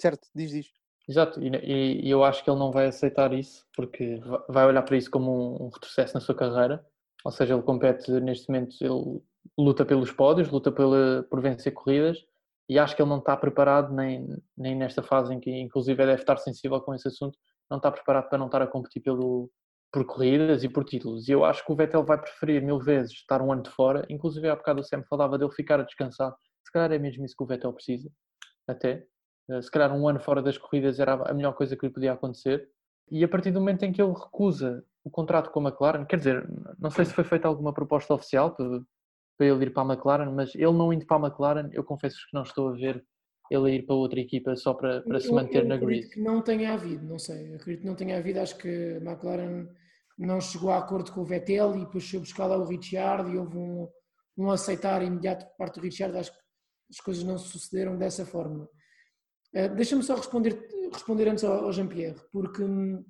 Certo, 0.00 0.28
diz, 0.34 0.50
diz. 0.50 0.66
Exato, 1.08 1.40
e, 1.40 2.06
e, 2.06 2.10
eu 2.10 2.24
acho 2.24 2.42
que 2.42 2.50
ele 2.50 2.58
não 2.58 2.72
vai 2.72 2.86
aceitar 2.86 3.32
isso, 3.32 3.64
porque 3.74 4.20
vai 4.48 4.66
olhar 4.66 4.82
para 4.82 4.96
isso 4.96 5.10
como 5.10 5.30
um, 5.30 5.66
um 5.66 5.68
retrocesso 5.68 6.14
na 6.14 6.20
sua 6.20 6.34
carreira. 6.34 6.84
Ou 7.24 7.30
seja, 7.30 7.54
ele 7.54 7.62
compete 7.62 8.10
neste 8.20 8.48
momento, 8.48 8.76
ele 8.80 9.20
luta 9.56 9.84
pelos 9.84 10.10
pódios, 10.12 10.50
luta 10.50 10.72
pela, 10.72 11.24
por 11.30 11.40
vencer 11.40 11.72
corridas, 11.72 12.24
e 12.68 12.78
acho 12.78 12.96
que 12.96 13.02
ele 13.02 13.08
não 13.08 13.18
está 13.18 13.36
preparado, 13.36 13.94
nem, 13.94 14.36
nem 14.56 14.74
nesta 14.74 15.02
fase 15.02 15.32
em 15.32 15.40
que, 15.40 15.50
inclusive, 15.50 16.04
deve 16.04 16.20
estar 16.20 16.36
sensível 16.38 16.80
com 16.80 16.94
esse 16.94 17.06
assunto, 17.06 17.38
não 17.70 17.78
está 17.78 17.90
preparado 17.90 18.28
para 18.28 18.38
não 18.38 18.46
estar 18.46 18.62
a 18.62 18.66
competir 18.66 19.02
pelo, 19.02 19.50
por 19.92 20.04
corridas 20.04 20.62
e 20.64 20.68
por 20.68 20.84
títulos. 20.84 21.28
E 21.28 21.32
eu 21.32 21.44
acho 21.44 21.64
que 21.64 21.72
o 21.72 21.76
Vettel 21.76 22.04
vai 22.04 22.20
preferir 22.20 22.62
mil 22.62 22.78
vezes 22.78 23.12
estar 23.12 23.40
um 23.40 23.52
ano 23.52 23.62
de 23.62 23.70
fora, 23.70 24.04
inclusive 24.08 24.48
há 24.48 24.56
bocado 24.56 24.80
o 24.80 24.84
Sam 24.84 25.02
falava 25.08 25.38
dele 25.38 25.50
ficar 25.52 25.80
a 25.80 25.84
descansar. 25.84 26.34
Se 26.64 26.72
calhar 26.72 26.92
é 26.92 26.98
mesmo 26.98 27.24
isso 27.24 27.34
que 27.36 27.42
o 27.42 27.46
Vettel 27.46 27.72
precisa, 27.72 28.10
até, 28.66 29.06
eh, 29.50 29.62
se 29.62 29.70
calhar 29.70 29.92
um 29.94 30.08
ano 30.08 30.20
fora 30.20 30.42
das 30.42 30.58
corridas 30.58 30.98
era 30.98 31.14
a 31.14 31.34
melhor 31.34 31.54
coisa 31.54 31.76
que 31.76 31.86
lhe 31.86 31.92
podia 31.92 32.12
acontecer. 32.12 32.68
E 33.10 33.22
a 33.24 33.28
partir 33.28 33.52
do 33.52 33.60
momento 33.60 33.84
em 33.84 33.92
que 33.92 34.02
ele 34.02 34.12
recusa 34.12 34.84
o 35.04 35.10
contrato 35.10 35.50
com 35.50 35.60
a 35.60 35.70
McLaren, 35.70 36.04
quer 36.04 36.16
dizer, 36.16 36.48
não 36.78 36.90
sei 36.90 37.04
se 37.04 37.14
foi 37.14 37.22
feita 37.22 37.46
alguma 37.46 37.72
proposta 37.72 38.12
oficial 38.12 38.54
para, 38.54 38.80
para 39.38 39.46
ele 39.46 39.66
ir 39.66 39.72
para 39.72 39.84
a 39.84 39.94
McLaren, 39.94 40.32
mas 40.32 40.54
ele 40.54 40.72
não 40.72 40.92
indo 40.92 41.06
para 41.06 41.16
a 41.16 41.28
McLaren, 41.28 41.70
eu 41.72 41.84
confesso 41.84 42.16
que 42.28 42.34
não 42.34 42.42
estou 42.42 42.68
a 42.68 42.72
ver 42.72 43.04
ele 43.50 43.76
ir 43.76 43.86
para 43.86 43.94
outra 43.94 44.20
equipa 44.20 44.56
só 44.56 44.74
para, 44.74 45.00
para 45.02 45.20
se 45.20 45.30
manter 45.30 45.62
eu, 45.62 45.68
na 45.68 45.76
grid. 45.76 45.98
Acredito 46.00 46.14
que 46.14 46.20
não 46.20 46.42
tenha 46.42 46.72
havido, 46.74 47.04
não 47.04 47.18
sei, 47.18 47.54
acredito 47.54 47.82
que 47.82 47.86
não 47.86 47.94
tenha 47.94 48.18
havido, 48.18 48.40
acho 48.40 48.56
que 48.56 48.68
a 48.68 49.10
McLaren 49.10 49.68
não 50.18 50.40
chegou 50.40 50.70
a 50.70 50.78
acordo 50.78 51.12
com 51.12 51.20
o 51.20 51.24
Vettel 51.24 51.76
e 51.76 51.80
depois 51.80 52.08
foi 52.08 52.20
buscar 52.20 52.46
lá 52.46 52.56
o 52.56 52.64
Richard 52.64 53.30
e 53.30 53.36
houve 53.36 53.56
um, 53.56 53.88
um 54.38 54.50
aceitar 54.50 55.02
imediato 55.02 55.46
por 55.46 55.56
parte 55.56 55.80
do 55.80 55.82
Richard, 55.82 56.16
acho 56.16 56.32
que 56.32 56.38
as 56.90 57.00
coisas 57.00 57.24
não 57.24 57.36
sucederam 57.38 57.96
dessa 57.96 58.24
forma. 58.24 58.68
Eh, 59.52 59.68
deixa-me 59.68 60.02
só 60.02 60.14
responder, 60.14 60.68
responder 60.92 61.28
antes 61.28 61.44
ao, 61.44 61.72
Jean-Pierre, 61.72 62.20
porque 62.32 62.62
hum, 62.62 63.04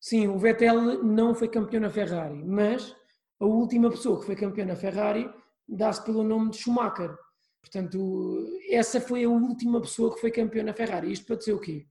sim, 0.00 0.28
o 0.28 0.38
Vettel 0.38 1.02
não 1.02 1.34
foi 1.34 1.48
campeão 1.48 1.80
na 1.80 1.90
Ferrari, 1.90 2.42
mas 2.44 2.94
a 3.40 3.46
última 3.46 3.90
pessoa 3.90 4.20
que 4.20 4.26
foi 4.26 4.36
campeão 4.36 4.66
na 4.66 4.76
Ferrari 4.76 5.30
dá-se 5.68 6.04
pelo 6.04 6.22
nome 6.22 6.50
de 6.50 6.58
Schumacher. 6.58 7.16
Portanto, 7.60 8.46
essa 8.70 9.00
foi 9.00 9.24
a 9.24 9.28
última 9.28 9.80
pessoa 9.80 10.14
que 10.14 10.20
foi 10.20 10.30
campeão 10.30 10.64
na 10.64 10.72
Ferrari. 10.72 11.12
Isto 11.12 11.26
para 11.26 11.36
dizer 11.36 11.52
o 11.52 11.60
quê? 11.60 11.86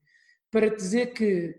Para 0.51 0.75
dizer 0.75 1.13
que 1.13 1.55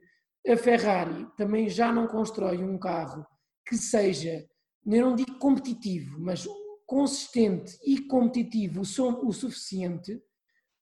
a 0.46 0.57
Ferrari 0.57 1.27
também 1.37 1.68
já 1.68 1.92
não 1.92 2.07
constrói 2.07 2.59
um 2.59 2.79
carro 2.79 3.27
que 3.66 3.77
seja, 3.77 4.46
eu 4.87 5.07
não 5.07 5.14
digo 5.14 5.38
competitivo, 5.38 6.18
mas 6.18 6.46
consistente 6.87 7.79
e 7.85 8.01
competitivo 8.01 8.81
o 8.81 9.33
suficiente 9.33 10.20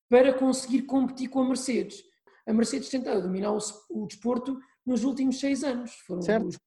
para 0.08 0.32
conseguir 0.32 0.82
competir 0.82 1.28
com 1.28 1.40
a 1.40 1.48
Mercedes. 1.48 2.02
A 2.46 2.52
Mercedes 2.52 2.88
tentou 2.88 3.20
dominar 3.20 3.52
o, 3.52 3.58
o 3.90 4.06
desporto 4.06 4.58
nos 4.86 5.04
últimos 5.04 5.38
seis 5.38 5.62
anos. 5.62 5.92
Foram 6.06 6.22
certo. 6.22 6.46
Os, 6.46 6.58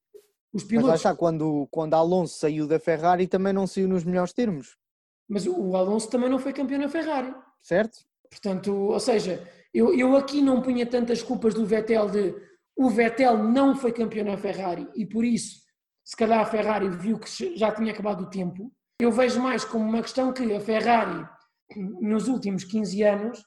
os 0.52 0.62
pilotos. 0.62 0.82
Mas 0.82 0.84
lá 0.84 0.94
está, 0.94 1.16
quando, 1.16 1.66
quando 1.72 1.94
Alonso 1.94 2.38
saiu 2.38 2.68
da 2.68 2.78
Ferrari 2.78 3.26
também 3.26 3.52
não 3.52 3.66
saiu 3.66 3.88
nos 3.88 4.04
melhores 4.04 4.32
termos. 4.32 4.76
Mas 5.32 5.46
o 5.46 5.74
Alonso 5.74 6.10
também 6.10 6.28
não 6.28 6.38
foi 6.38 6.52
campeão 6.52 6.78
na 6.78 6.90
Ferrari. 6.90 7.34
Certo? 7.62 8.00
Portanto, 8.28 8.70
ou 8.70 9.00
seja, 9.00 9.48
eu, 9.72 9.98
eu 9.98 10.14
aqui 10.14 10.42
não 10.42 10.60
punha 10.60 10.84
tantas 10.84 11.22
culpas 11.22 11.54
do 11.54 11.64
Vettel 11.64 12.10
de 12.10 12.34
o 12.76 12.90
Vettel 12.90 13.38
não 13.38 13.74
foi 13.74 13.92
campeão 13.92 14.26
na 14.26 14.36
Ferrari 14.36 14.86
e 14.94 15.06
por 15.06 15.24
isso, 15.24 15.62
se 16.04 16.14
calhar 16.14 16.40
a 16.40 16.44
Ferrari 16.44 16.90
viu 16.90 17.18
que 17.18 17.56
já 17.56 17.72
tinha 17.72 17.92
acabado 17.92 18.24
o 18.24 18.30
tempo. 18.30 18.70
Eu 19.00 19.10
vejo 19.10 19.40
mais 19.40 19.64
como 19.64 19.86
uma 19.86 20.02
questão 20.02 20.34
que 20.34 20.54
a 20.54 20.60
Ferrari, 20.60 21.26
nos 21.76 22.28
últimos 22.28 22.64
15 22.64 23.02
anos, 23.02 23.42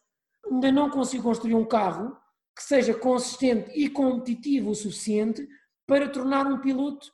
ainda 0.51 0.71
não 0.71 0.89
conseguiu 0.89 1.23
construir 1.23 1.53
um 1.53 1.65
carro 1.65 2.17
que 2.55 2.63
seja 2.63 2.95
consistente 2.95 3.71
e 3.75 3.89
competitivo 3.89 4.71
o 4.71 4.75
suficiente 4.75 5.47
para 5.85 6.09
tornar 6.09 6.47
um 6.47 6.59
piloto 6.59 7.07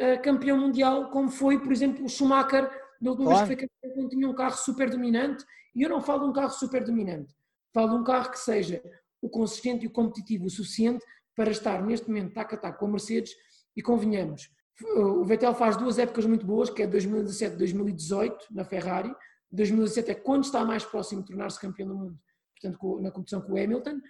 uh, 0.00 0.20
campeão 0.22 0.58
mundial, 0.58 1.10
como 1.10 1.28
foi, 1.28 1.60
por 1.60 1.70
exemplo, 1.70 2.04
o 2.04 2.08
Schumacher, 2.08 2.68
da 3.00 3.10
última 3.10 3.30
claro. 3.30 3.46
vez 3.46 3.60
que 3.60 3.68
foi 3.80 3.90
campeão, 3.90 4.08
tinha 4.08 4.28
um 4.28 4.34
carro 4.34 4.56
super 4.56 4.90
dominante. 4.90 5.44
E 5.74 5.82
eu 5.82 5.90
não 5.90 6.00
falo 6.00 6.24
de 6.24 6.30
um 6.30 6.32
carro 6.32 6.50
super 6.50 6.84
dominante, 6.84 7.34
falo 7.72 7.90
de 7.90 7.94
um 7.96 8.04
carro 8.04 8.30
que 8.30 8.38
seja 8.38 8.82
o 9.20 9.28
consistente 9.28 9.84
e 9.84 9.88
o 9.88 9.90
competitivo 9.90 10.46
o 10.46 10.50
suficiente 10.50 11.04
para 11.34 11.50
estar 11.50 11.82
neste 11.84 12.08
momento 12.08 12.32
tac 12.32 12.54
a 12.54 12.56
tac 12.56 12.78
com 12.78 12.86
a 12.86 12.90
Mercedes. 12.90 13.34
E 13.76 13.82
convenhamos, 13.82 14.50
o 14.82 15.24
Vettel 15.24 15.54
faz 15.54 15.76
duas 15.76 15.98
épocas 15.98 16.26
muito 16.26 16.44
boas, 16.46 16.68
que 16.68 16.82
é 16.82 16.86
2017 16.86 17.56
2018 17.56 18.46
na 18.50 18.64
Ferrari. 18.64 19.14
2017 19.50 20.10
é 20.10 20.14
quando 20.14 20.44
está 20.44 20.64
mais 20.64 20.84
próximo 20.84 21.22
de 21.22 21.28
tornar-se 21.28 21.60
campeão 21.60 21.88
do 21.88 21.94
mundo, 21.94 22.18
portanto, 22.54 23.00
na 23.00 23.10
competição 23.10 23.40
com 23.40 23.52
o 23.52 23.62
Hamilton. 23.62 24.00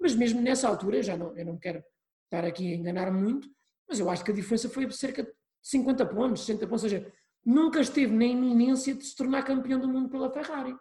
Mas 0.00 0.14
mesmo 0.14 0.40
nessa 0.40 0.68
altura, 0.68 1.02
já 1.02 1.16
não, 1.16 1.36
eu 1.36 1.44
não 1.44 1.58
quero 1.58 1.82
estar 2.24 2.44
aqui 2.44 2.72
a 2.72 2.76
enganar 2.76 3.10
muito, 3.12 3.48
mas 3.88 3.98
eu 3.98 4.08
acho 4.08 4.24
que 4.24 4.30
a 4.30 4.34
diferença 4.34 4.68
foi 4.68 4.90
cerca 4.90 5.22
de 5.22 5.30
50 5.62 6.06
pontos, 6.06 6.40
60 6.42 6.66
pontos, 6.66 6.84
ou 6.84 6.90
seja, 6.90 7.12
nunca 7.46 7.80
esteve 7.80 8.12
na 8.12 8.24
iminência 8.24 8.92
de 8.92 9.06
se 9.06 9.14
tornar 9.14 9.44
campeão 9.44 9.78
do 9.78 9.88
mundo 9.88 10.08
pela 10.08 10.28
Ferrari. 10.32 10.76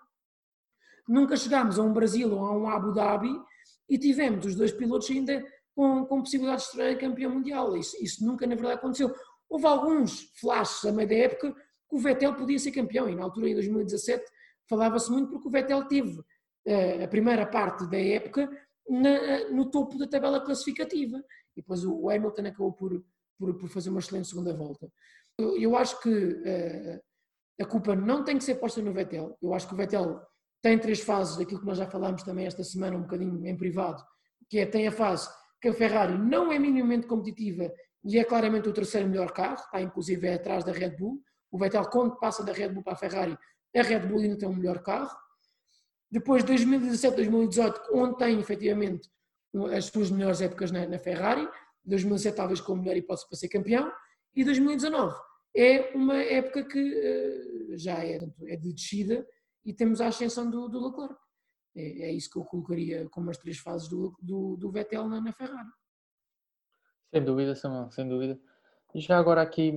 Nunca 1.08 1.38
chegámos 1.38 1.78
a 1.78 1.84
um 1.84 1.93
Brasil 1.93 2.34
ou 2.34 2.43
a 2.43 2.58
um 2.58 2.67
Abu 2.67 2.91
Dhabi 2.91 3.39
e 3.88 3.99
tivemos 3.99 4.47
os 4.47 4.56
dois 4.56 4.71
pilotos 4.71 5.08
ainda 5.12 5.45
com, 5.75 6.04
com 6.06 6.21
possibilidade 6.21 6.63
de 6.63 6.67
estrear 6.67 6.97
campeão 6.97 7.32
mundial. 7.32 7.78
Isso, 7.78 7.95
isso, 8.04 8.25
nunca, 8.25 8.47
na 8.47 8.56
verdade, 8.56 8.80
aconteceu. 8.80 9.13
Houve 9.47 9.67
alguns 9.67 10.32
flashes 10.39 10.84
a 10.86 10.91
meio 10.91 11.08
da 11.08 11.15
época 11.15 11.54
que 11.54 11.95
o 11.95 11.99
Vettel 11.99 12.34
podia 12.34 12.58
ser 12.58 12.71
campeão 12.71 13.08
e 13.08 13.15
na 13.15 13.23
altura, 13.23 13.47
em 13.47 13.54
2017, 13.54 14.25
falava-se 14.67 15.12
muito 15.12 15.30
porque 15.30 15.47
o 15.47 15.51
Vettel 15.51 15.86
teve 15.86 16.19
uh, 16.19 17.04
a 17.04 17.08
primeira 17.08 17.45
parte 17.45 17.88
da 17.88 17.99
época 17.99 18.49
na, 18.89 19.49
no 19.51 19.69
topo 19.69 19.99
da 19.99 20.08
tabela 20.08 20.41
classificativa. 20.43 21.17
E 21.56 21.62
depois 21.62 21.86
o 21.86 22.10
Hamilton 22.10 22.47
acabou 22.47 22.73
por, 22.73 23.06
por, 23.38 23.54
por 23.54 23.69
fazer 23.69 23.91
uma 23.91 23.99
excelente 23.99 24.28
segunda 24.28 24.51
volta. 24.56 24.91
Eu, 25.38 25.76
acho 25.76 26.00
que 26.02 26.10
uh, 26.10 27.02
a 27.62 27.65
culpa 27.65 27.95
não 27.95 28.24
tem 28.24 28.38
que 28.38 28.43
ser 28.43 28.56
posta 28.56 28.82
no 28.82 28.93
Vettel. 28.93 29.38
Eu 29.41 29.54
acho 29.54 29.67
que 29.67 29.74
o 29.74 29.78
Vettel 29.78 30.21
tem 30.62 30.80
três 30.80 31.02
fases, 31.02 31.38
daquilo 31.38 31.60
que 31.60 31.65
nós 31.65 31.78
já 31.78 31.88
falámos 31.88 32.24
também 32.24 32.45
esta 32.45 32.63
semana, 32.63 32.98
um 32.98 33.02
bocadinho 33.02 33.45
em 33.45 33.56
privado, 33.56 34.04
que 34.50 34.60
é, 34.60 34.65
tem 34.65 34.88
a 34.88 34.91
fase 34.91 35.30
que 35.62 35.69
a 35.69 35.74
Ferrari 35.74 36.17
não 36.17 36.52
é 36.52 36.60
minimamente 36.60 37.08
competitiva 37.08 37.71
e 38.04 38.17
é 38.17 38.24
claramente 38.24 38.69
o 38.69 38.74
terceiro 38.74 39.08
melhor 39.08 39.32
carro, 39.32 39.56
está 39.56 39.82
inclusive 39.82 40.28
é 40.28 40.36
atrás 40.36 40.63
da 40.63 40.71
Red 40.71 40.91
Bull. 40.91 41.21
O 41.52 41.58
Vettel, 41.58 41.86
quando 41.89 42.17
passa 42.17 42.43
da 42.43 42.54
Red 42.54 42.69
Bull 42.69 42.84
para 42.84 42.93
a 42.93 42.98
Ferrari, 42.98 43.38
a 43.76 43.82
Red 43.82 44.02
Bull 44.02 44.19
ainda 44.19 44.38
tem 44.38 44.48
um 44.48 44.56
melhor 44.56 44.80
carro. 44.84 45.15
Depois, 46.12 46.43
2017, 46.43 47.15
2018, 47.15 47.82
onde 47.93 48.17
tem 48.17 48.39
efetivamente 48.39 49.10
as 49.76 49.86
suas 49.86 50.12
melhores 50.12 50.41
épocas 50.41 50.71
na, 50.71 50.86
na 50.86 51.00
Ferrari, 51.00 51.48
2017 51.84 52.36
talvez 52.36 52.62
com 52.62 52.74
a 52.74 52.76
melhor 52.78 52.95
hipótese 52.95 53.28
para 53.28 53.38
ser 53.38 53.48
campeão, 53.50 53.91
e 54.36 54.43
2019 54.43 55.15
é 55.56 55.95
uma 55.95 56.17
época 56.17 56.63
que 56.63 56.80
uh, 56.80 57.78
já 57.78 58.04
é, 58.04 58.19
é 58.48 58.56
de 58.58 58.74
descida 58.74 59.26
e 59.63 59.74
temos 59.74 60.02
a 60.02 60.08
ascensão 60.08 60.50
do, 60.50 60.67
do 60.67 60.86
Leclerc. 60.86 61.15
É, 61.76 62.04
é, 62.04 62.12
isso 62.12 62.30
que 62.30 62.38
eu 62.38 62.43
colocaria 62.43 63.08
como 63.10 63.30
as 63.30 63.38
três 63.38 63.58
fases 63.58 63.88
do, 63.88 64.15
do, 64.21 64.58
do 64.58 64.71
Vettel 64.71 65.08
na, 65.08 65.21
na, 65.21 65.34
Ferrari. 65.34 65.69
Sem 67.13 67.24
dúvida, 67.24 67.56
Samuel, 67.56 67.91
sem 67.91 68.08
dúvida. 68.08 68.39
E 68.93 69.00
já 69.00 69.17
agora 69.17 69.41
aqui, 69.41 69.71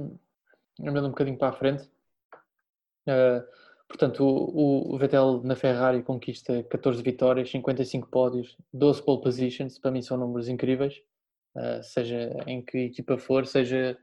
andando 0.81 1.07
um 1.07 1.11
bocadinho 1.11 1.39
para 1.39 1.49
a 1.49 1.59
frente, 1.59 1.85
uh, 3.07 3.59
Portanto, 3.89 4.23
o, 4.23 4.95
o, 4.95 4.99
Vettel 4.99 5.41
na 5.43 5.57
Ferrari 5.57 6.03
conquista 6.03 6.63
14 6.65 7.03
vitórias, 7.03 7.51
55 7.51 8.07
pódios, 8.09 8.55
12 8.71 9.03
pole 9.03 9.23
positions, 9.23 9.79
para 9.79 9.91
mim 9.91 10.03
são 10.03 10.19
números 10.19 10.47
incríveis, 10.47 11.03
uh, 11.57 11.83
seja 11.83 12.37
em 12.47 12.63
que 12.63 12.77
equipa 12.79 13.17
for, 13.17 13.47
seja 13.47 13.99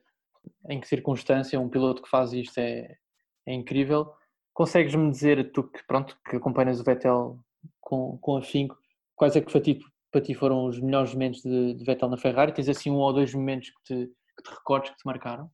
em 0.70 0.80
que 0.80 0.88
circunstância, 0.88 1.60
um 1.60 1.70
piloto 1.70 2.02
que 2.02 2.10
faz 2.10 2.34
isto 2.34 2.58
é, 2.58 2.98
é 3.46 3.54
incrível. 3.54 4.12
Consegues-me 4.54 5.12
dizer, 5.12 5.52
tu 5.52 5.64
que, 5.64 5.86
pronto, 5.86 6.18
que 6.30 6.38
acompanhas 6.38 6.80
o 6.80 6.84
Vettel 6.84 7.40
com, 7.82 8.18
com 8.18 8.38
afinco, 8.38 8.78
quais 9.16 9.36
é 9.36 9.42
que 9.42 9.52
para 9.52 9.62
ti, 9.62 9.80
para 10.12 10.22
ti 10.22 10.34
foram 10.34 10.66
os 10.66 10.80
melhores 10.80 11.14
momentos 11.14 11.42
de, 11.42 11.74
de, 11.74 11.84
Vettel 11.84 12.10
na 12.10 12.18
Ferrari? 12.18 12.54
Tens 12.54 12.70
assim 12.70 12.90
um 12.90 12.96
ou 12.96 13.14
dois 13.14 13.34
momentos 13.34 13.70
que 13.70 13.84
te, 13.84 14.08
que 14.08 14.44
te 14.44 14.56
recordes, 14.56 14.92
que 14.92 14.98
te 14.98 15.06
marcaram? 15.06 15.50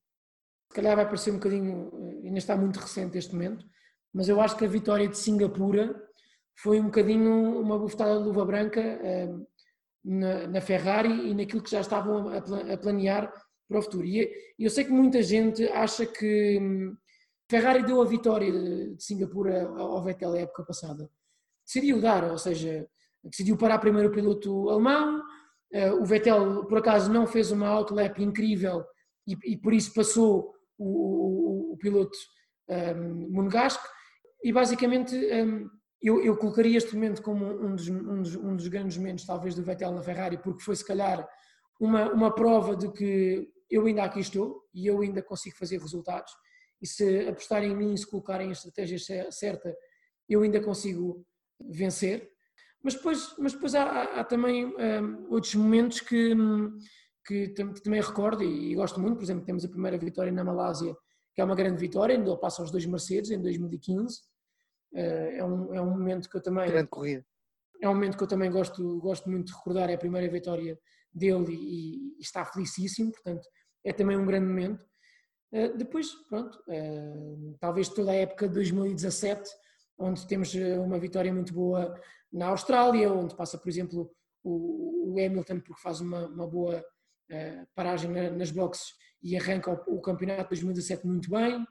Se 0.70 0.76
calhar 0.76 0.96
vai 0.96 1.06
parecer 1.06 1.32
um 1.32 1.36
bocadinho, 1.36 1.92
ainda 2.24 2.38
está 2.38 2.56
muito 2.56 2.80
recente 2.80 3.18
este 3.18 3.34
momento, 3.34 3.66
mas 4.14 4.30
eu 4.30 4.40
acho 4.40 4.56
que 4.56 4.66
a 4.66 4.70
vitória 4.70 5.08
de 5.08 5.18
Singapura 5.18 5.96
foi 6.56 6.80
um 6.80 6.86
bocadinho 6.86 7.60
uma 7.60 7.78
bufetada 7.78 8.20
de 8.20 8.24
luva 8.26 8.46
branca 8.46 8.82
uh, 8.82 9.48
na, 10.04 10.62
Ferrari 10.62 11.30
e 11.30 11.34
naquilo 11.34 11.62
que 11.64 11.72
já 11.72 11.82
estavam 11.82 12.30
a 12.30 12.78
planear 12.78 13.32
para 13.72 13.80
o 13.80 13.82
futuro. 13.82 14.06
E 14.06 14.30
eu 14.60 14.70
sei 14.70 14.84
que 14.84 14.92
muita 14.92 15.24
gente 15.24 15.64
acha 15.70 16.06
que 16.06 16.60
um, 16.62 16.96
Ferrari 17.50 17.84
deu 17.84 18.02
a 18.02 18.06
vitória 18.06 18.52
de, 18.52 18.96
Singapura 19.00 19.68
ao 19.68 20.04
Vettel 20.04 20.32
na 20.32 20.40
época 20.40 20.64
passada. 20.64 21.10
Decidiu 21.66 22.02
dar, 22.02 22.30
ou 22.30 22.38
seja, 22.38 22.88
decidiu 23.24 23.58
parar 23.58 23.80
primeiro 23.80 24.10
o 24.10 24.12
piloto 24.12 24.70
alemão, 24.70 25.22
uh, 25.74 26.02
o 26.02 26.06
Vettel 26.06 26.66
por 26.66 26.78
acaso 26.78 27.12
não 27.12 27.26
fez 27.26 27.52
uma 27.52 27.70
outlap 27.70 28.20
incrível 28.20 28.84
e, 29.26 29.38
e 29.54 29.58
por 29.58 29.74
isso 29.74 29.94
passou 29.94 30.54
o, 30.78 30.86
o, 30.86 31.74
o 31.74 31.78
piloto 31.78 32.18
um, 32.70 33.32
monegasco 33.32 33.88
e 34.44 34.52
basicamente 34.52 35.16
um, 35.16 35.70
eu, 36.02 36.24
eu, 36.24 36.36
colocaria 36.36 36.78
este 36.78 36.96
momento 36.96 37.22
como 37.22 37.46
um 37.46 37.76
dos, 37.76 37.88
um, 37.88 38.22
dos, 38.22 38.36
um 38.36 38.56
dos, 38.56 38.68
grandes 38.68 38.98
momentos, 38.98 39.26
talvez, 39.26 39.54
do 39.54 39.62
Vettel 39.62 39.92
na 39.92 40.02
Ferrari, 40.02 40.38
porque 40.38 40.64
foi 40.64 40.76
se 40.76 40.86
calhar 40.86 41.28
uma, 41.80 42.12
uma 42.12 42.34
prova 42.34 42.76
de 42.76 42.92
que 42.92 43.48
eu 43.72 43.86
ainda 43.86 44.04
aqui 44.04 44.20
estou 44.20 44.64
e 44.74 44.86
eu 44.86 45.02
ainda 45.02 45.24
consigo 45.24 45.56
fazer 45.56 45.80
resultados. 45.80 46.32
E 46.82 46.86
se 46.86 47.28
apostarem 47.28 47.72
em 47.72 47.76
mim, 47.76 47.96
se 47.96 48.06
colocarem 48.06 48.50
a 48.50 48.52
estratégia 48.52 49.32
certa, 49.32 49.76
eu 50.28 50.42
ainda 50.42 50.62
consigo 50.62 51.26
vencer. 51.60 52.30
Mas 52.84 52.96
depois, 52.96 53.36
mas 53.38 53.54
depois 53.54 53.74
há, 53.76 54.04
há 54.20 54.24
também 54.24 54.66
um, 54.66 55.32
outros 55.32 55.56
momentos 55.56 56.02
que, 56.02 56.34
hum, 56.34 56.78
que, 57.26 57.50
também 57.84 58.02
recordo 58.02 58.44
e, 58.44 58.76
gosto 58.76 59.00
muito. 59.00 59.18
Por 59.18 59.24
exemplo, 59.24 59.46
temos 59.46 59.64
a 59.64 59.70
primeira 59.70 59.98
vitória 59.98 60.32
na 60.32 60.44
Malásia, 60.44 60.96
que 61.34 61.42
é 61.42 61.44
uma 61.44 61.56
grande 61.56 61.80
vitória, 61.80 62.16
ainda 62.16 62.36
passa 62.38 62.62
aos 62.62 62.72
dois 62.72 62.86
Mercedes 62.86 63.32
em 63.32 63.40
2015. 63.40 64.20
Eh, 64.94 65.38
é 65.38 65.46
um, 65.46 65.74
é 65.74 65.82
um 65.82 65.92
momento 65.92 66.30
que 66.30 66.36
eu 66.36 66.42
também. 66.42 66.70
Grande 66.70 66.90
corrida. 66.90 67.26
É 67.82 67.88
um 67.88 67.94
momento 67.94 68.18
que 68.18 68.24
eu 68.24 68.28
também 68.28 68.52
gosto, 68.52 69.00
gosto 69.00 69.30
muito 69.30 69.48
de 69.48 69.54
recordar, 69.54 69.90
é 69.90 69.94
a 69.94 69.98
primeira 69.98 70.32
vitória 70.32 70.78
dele 71.14 71.54
e, 71.54 72.18
e 72.18 72.22
está 72.22 72.46
felicíssimo, 72.46 73.12
portanto, 73.12 73.48
é 73.84 73.92
também 73.92 74.18
um 74.18 74.26
grande 74.26 74.48
momento. 74.48 74.86
Uh, 75.54 75.78
depois, 75.78 76.12
pronto, 76.30 76.58
uh, 76.68 77.58
talvez 77.60 77.90
toda 77.90 78.12
a 78.12 78.16
época 78.16 78.48
de 78.48 78.54
2017, 78.54 79.50
onde 79.98 80.26
temos 80.26 80.54
uma 80.56 80.98
vitória 80.98 81.34
muito 81.34 81.54
boa 81.54 81.94
na 82.32 82.48
Austrália, 82.48 83.12
onde 83.12 83.36
passa, 83.36 83.58
por 83.58 83.70
exemplo, 83.70 84.12
o, 84.44 85.12
o 85.12 85.20
Hamilton, 85.20 85.60
porque 85.60 85.82
faz 85.82 86.00
uma, 86.00 86.28
uma 86.28 86.48
boa 86.48 86.80
uh, 86.80 87.68
paragem 87.76 88.10
na, 88.10 88.30
nas 88.32 88.52
boxes 88.52 88.94
e 89.22 89.38
arranca 89.38 89.72
o, 89.72 89.98
o, 89.98 90.02
campeonato 90.02 90.44
de 90.44 90.62
2017 90.62 91.06
muito 91.06 91.30
bem. 91.30 91.66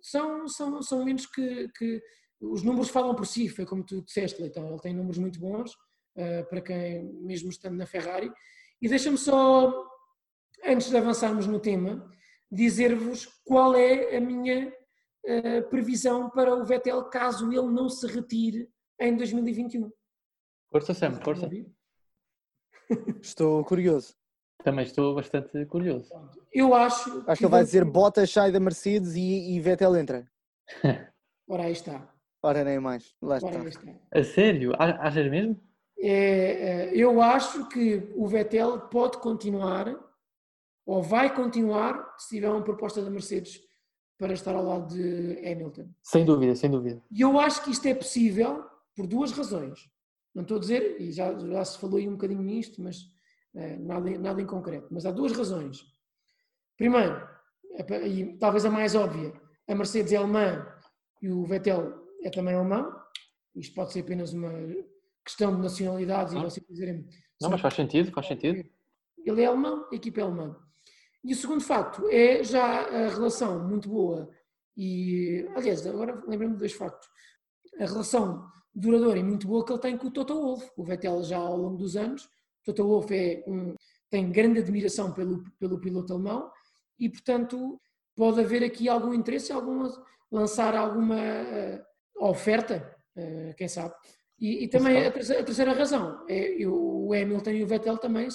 São, 0.00 0.48
são, 0.48 0.82
são 0.82 0.98
momentos 0.98 1.26
que, 1.26 1.68
que 1.76 2.02
os 2.40 2.62
números 2.62 2.88
falam 2.88 3.14
por 3.14 3.26
si, 3.26 3.48
foi 3.48 3.64
como 3.64 3.84
tu 3.84 4.02
disseste, 4.02 4.40
Leitão, 4.40 4.68
ele 4.68 4.80
tem 4.80 4.94
números 4.94 5.18
muito 5.18 5.38
bons 5.38 5.72
para 6.50 6.60
quem, 6.60 7.04
mesmo 7.22 7.48
estando 7.48 7.76
na 7.76 7.86
Ferrari. 7.86 8.30
E 8.82 8.88
deixa-me 8.88 9.16
só, 9.16 9.72
antes 10.64 10.90
de 10.90 10.96
avançarmos 10.96 11.46
no 11.46 11.60
tema, 11.60 12.08
dizer-vos 12.50 13.26
qual 13.44 13.74
é 13.74 14.16
a 14.16 14.20
minha 14.20 14.68
uh, 14.68 15.68
previsão 15.68 16.30
para 16.30 16.54
o 16.54 16.64
Vettel 16.64 17.04
caso 17.04 17.50
ele 17.52 17.68
não 17.68 17.88
se 17.88 18.06
retire 18.06 18.68
em 19.00 19.16
2021. 19.16 19.90
Força, 20.70 20.94
Sam, 20.94 21.20
força. 21.20 21.48
Estou 23.22 23.64
curioso. 23.64 24.14
Também 24.62 24.84
estou 24.84 25.14
bastante 25.14 25.66
curioso. 25.66 26.08
Eu 26.52 26.72
acho. 26.72 27.10
Acho 27.10 27.24
que, 27.26 27.36
que 27.38 27.44
ele 27.44 27.50
vai 27.50 27.64
dizer 27.64 27.84
Bottas 27.84 28.30
sai 28.30 28.52
da 28.52 28.60
Mercedes 28.60 29.16
e, 29.16 29.56
e 29.56 29.60
Vettel 29.60 29.96
entra. 29.96 30.24
Ora, 31.48 31.64
aí 31.64 31.72
está. 31.72 32.08
Ora, 32.40 32.62
nem 32.62 32.78
mais. 32.78 33.14
Lá 33.20 33.38
está. 33.38 33.48
A 34.12 34.24
sério? 34.24 34.72
Achas 34.78 35.28
mesmo? 35.28 35.60
É, 35.98 36.90
é, 36.90 36.96
eu 36.96 37.20
acho 37.20 37.68
que 37.68 38.12
o 38.16 38.26
Vettel 38.26 38.80
pode 38.88 39.18
continuar, 39.18 39.86
ou 40.86 41.02
vai 41.02 41.34
continuar, 41.34 42.14
se 42.18 42.36
tiver 42.36 42.48
uma 42.48 42.62
proposta 42.62 43.02
da 43.02 43.10
Mercedes 43.10 43.60
para 44.18 44.32
estar 44.32 44.54
ao 44.54 44.64
lado 44.64 44.94
de 44.94 45.38
Hamilton. 45.38 45.88
Sem 46.02 46.24
dúvida, 46.24 46.54
sem 46.54 46.70
dúvida. 46.70 47.02
E 47.10 47.20
eu 47.20 47.38
acho 47.38 47.64
que 47.64 47.70
isto 47.70 47.86
é 47.86 47.94
possível 47.94 48.64
por 48.94 49.06
duas 49.06 49.32
razões. 49.32 49.90
Não 50.34 50.42
estou 50.42 50.56
a 50.56 50.60
dizer, 50.60 51.00
e 51.00 51.12
já, 51.12 51.36
já 51.38 51.64
se 51.64 51.78
falou 51.78 51.98
aí 51.98 52.08
um 52.08 52.12
bocadinho 52.12 52.42
nisto, 52.42 52.80
mas 52.82 52.98
eh, 53.54 53.76
nada, 53.78 54.10
nada 54.18 54.40
em 54.40 54.46
concreto. 54.46 54.88
Mas 54.90 55.04
há 55.04 55.10
duas 55.10 55.32
razões. 55.32 55.84
Primeiro, 56.76 57.28
e 58.06 58.36
talvez 58.38 58.64
a 58.64 58.70
mais 58.70 58.94
óbvia, 58.94 59.32
a 59.68 59.74
Mercedes 59.74 60.12
é 60.12 60.16
alemã 60.16 60.66
e 61.20 61.30
o 61.30 61.44
Vettel 61.44 61.92
é 62.22 62.30
também 62.30 62.54
alemão. 62.54 62.92
Isto 63.54 63.74
pode 63.74 63.92
ser 63.92 64.00
apenas 64.00 64.32
uma 64.32 64.52
questão 65.24 65.54
de 65.54 65.62
nacionalidades 65.62 66.32
não. 66.32 66.40
e 66.40 66.44
vocês 66.44 66.66
dizerem. 66.68 67.06
Não, 67.40 67.50
mas 67.50 67.60
faz 67.60 67.74
sentido, 67.74 68.10
faz 68.12 68.26
sentido. 68.26 68.68
Ele 69.24 69.42
é 69.42 69.46
alemão, 69.46 69.88
a 69.90 69.94
equipa 69.94 70.20
é 70.20 70.22
alemã. 70.22 70.56
E 71.24 71.32
o 71.32 71.36
segundo 71.36 71.62
facto 71.62 72.08
é 72.08 72.42
já 72.42 72.64
a 72.64 73.08
relação 73.08 73.66
muito 73.66 73.88
boa. 73.88 74.28
E, 74.76 75.48
aliás, 75.54 75.86
agora 75.86 76.22
lembrando 76.26 76.50
me 76.50 76.54
de 76.54 76.60
dois 76.60 76.72
factos. 76.72 77.08
A 77.78 77.84
relação 77.84 78.44
duradoura 78.74 79.18
e 79.18 79.22
muito 79.22 79.46
boa 79.46 79.64
que 79.64 79.72
ele 79.72 79.80
tem 79.80 79.96
com 79.96 80.08
o 80.08 80.10
Toto 80.10 80.34
Wolff. 80.34 80.70
O 80.76 80.84
Vettel 80.84 81.22
já 81.22 81.38
ao 81.38 81.56
longo 81.56 81.76
dos 81.76 81.96
anos. 81.96 82.24
O 82.24 82.64
Toto 82.64 82.84
Wolff 82.84 83.14
é 83.14 83.44
um, 83.46 83.74
tem 84.10 84.30
grande 84.30 84.60
admiração 84.60 85.12
pelo, 85.12 85.44
pelo 85.58 85.80
piloto 85.80 86.12
alemão 86.12 86.50
e, 86.98 87.08
portanto, 87.08 87.80
pode 88.14 88.40
haver 88.40 88.62
aqui 88.62 88.88
algum 88.88 89.14
interesse, 89.14 89.52
alguma, 89.52 89.90
lançar 90.30 90.74
alguma 90.74 91.16
uh, 91.16 92.28
oferta, 92.28 92.94
uh, 93.16 93.54
quem 93.56 93.68
sabe. 93.68 93.94
E, 94.38 94.64
e 94.64 94.68
também 94.68 95.06
a 95.06 95.10
terceira, 95.10 95.40
a 95.40 95.44
terceira, 95.44 95.72
razão, 95.72 96.24
é 96.28 96.62
eu, 96.62 96.74
o 96.74 97.12
Hamilton 97.12 97.50
e 97.50 97.62
o 97.62 97.66
Vettel 97.66 97.96
também, 97.96 98.28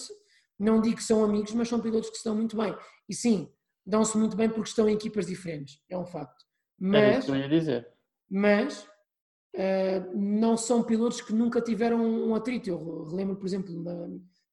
não 0.59 0.81
digo 0.81 0.97
que 0.97 1.03
são 1.03 1.23
amigos, 1.23 1.53
mas 1.53 1.67
são 1.67 1.79
pilotos 1.79 2.09
que 2.09 2.17
estão 2.17 2.35
muito 2.35 2.57
bem. 2.57 2.75
E 3.07 3.13
sim, 3.13 3.51
dão-se 3.85 4.17
muito 4.17 4.35
bem 4.35 4.49
porque 4.49 4.69
estão 4.69 4.89
em 4.89 4.95
equipas 4.95 5.27
diferentes, 5.27 5.79
é 5.89 5.97
um 5.97 6.05
facto. 6.05 6.45
Mas, 6.79 7.01
é 7.01 7.17
isso 7.17 7.27
que 7.27 7.31
eu 7.31 7.35
ia 7.37 7.49
dizer. 7.49 7.87
Mas 8.29 8.83
uh, 8.83 10.15
não 10.15 10.57
são 10.57 10.83
pilotos 10.83 11.21
que 11.21 11.33
nunca 11.33 11.61
tiveram 11.61 12.03
um 12.03 12.35
atrito. 12.35 12.69
Eu 12.69 13.05
relembro, 13.05 13.37
por 13.37 13.47
exemplo, 13.47 13.83
na, 13.83 14.07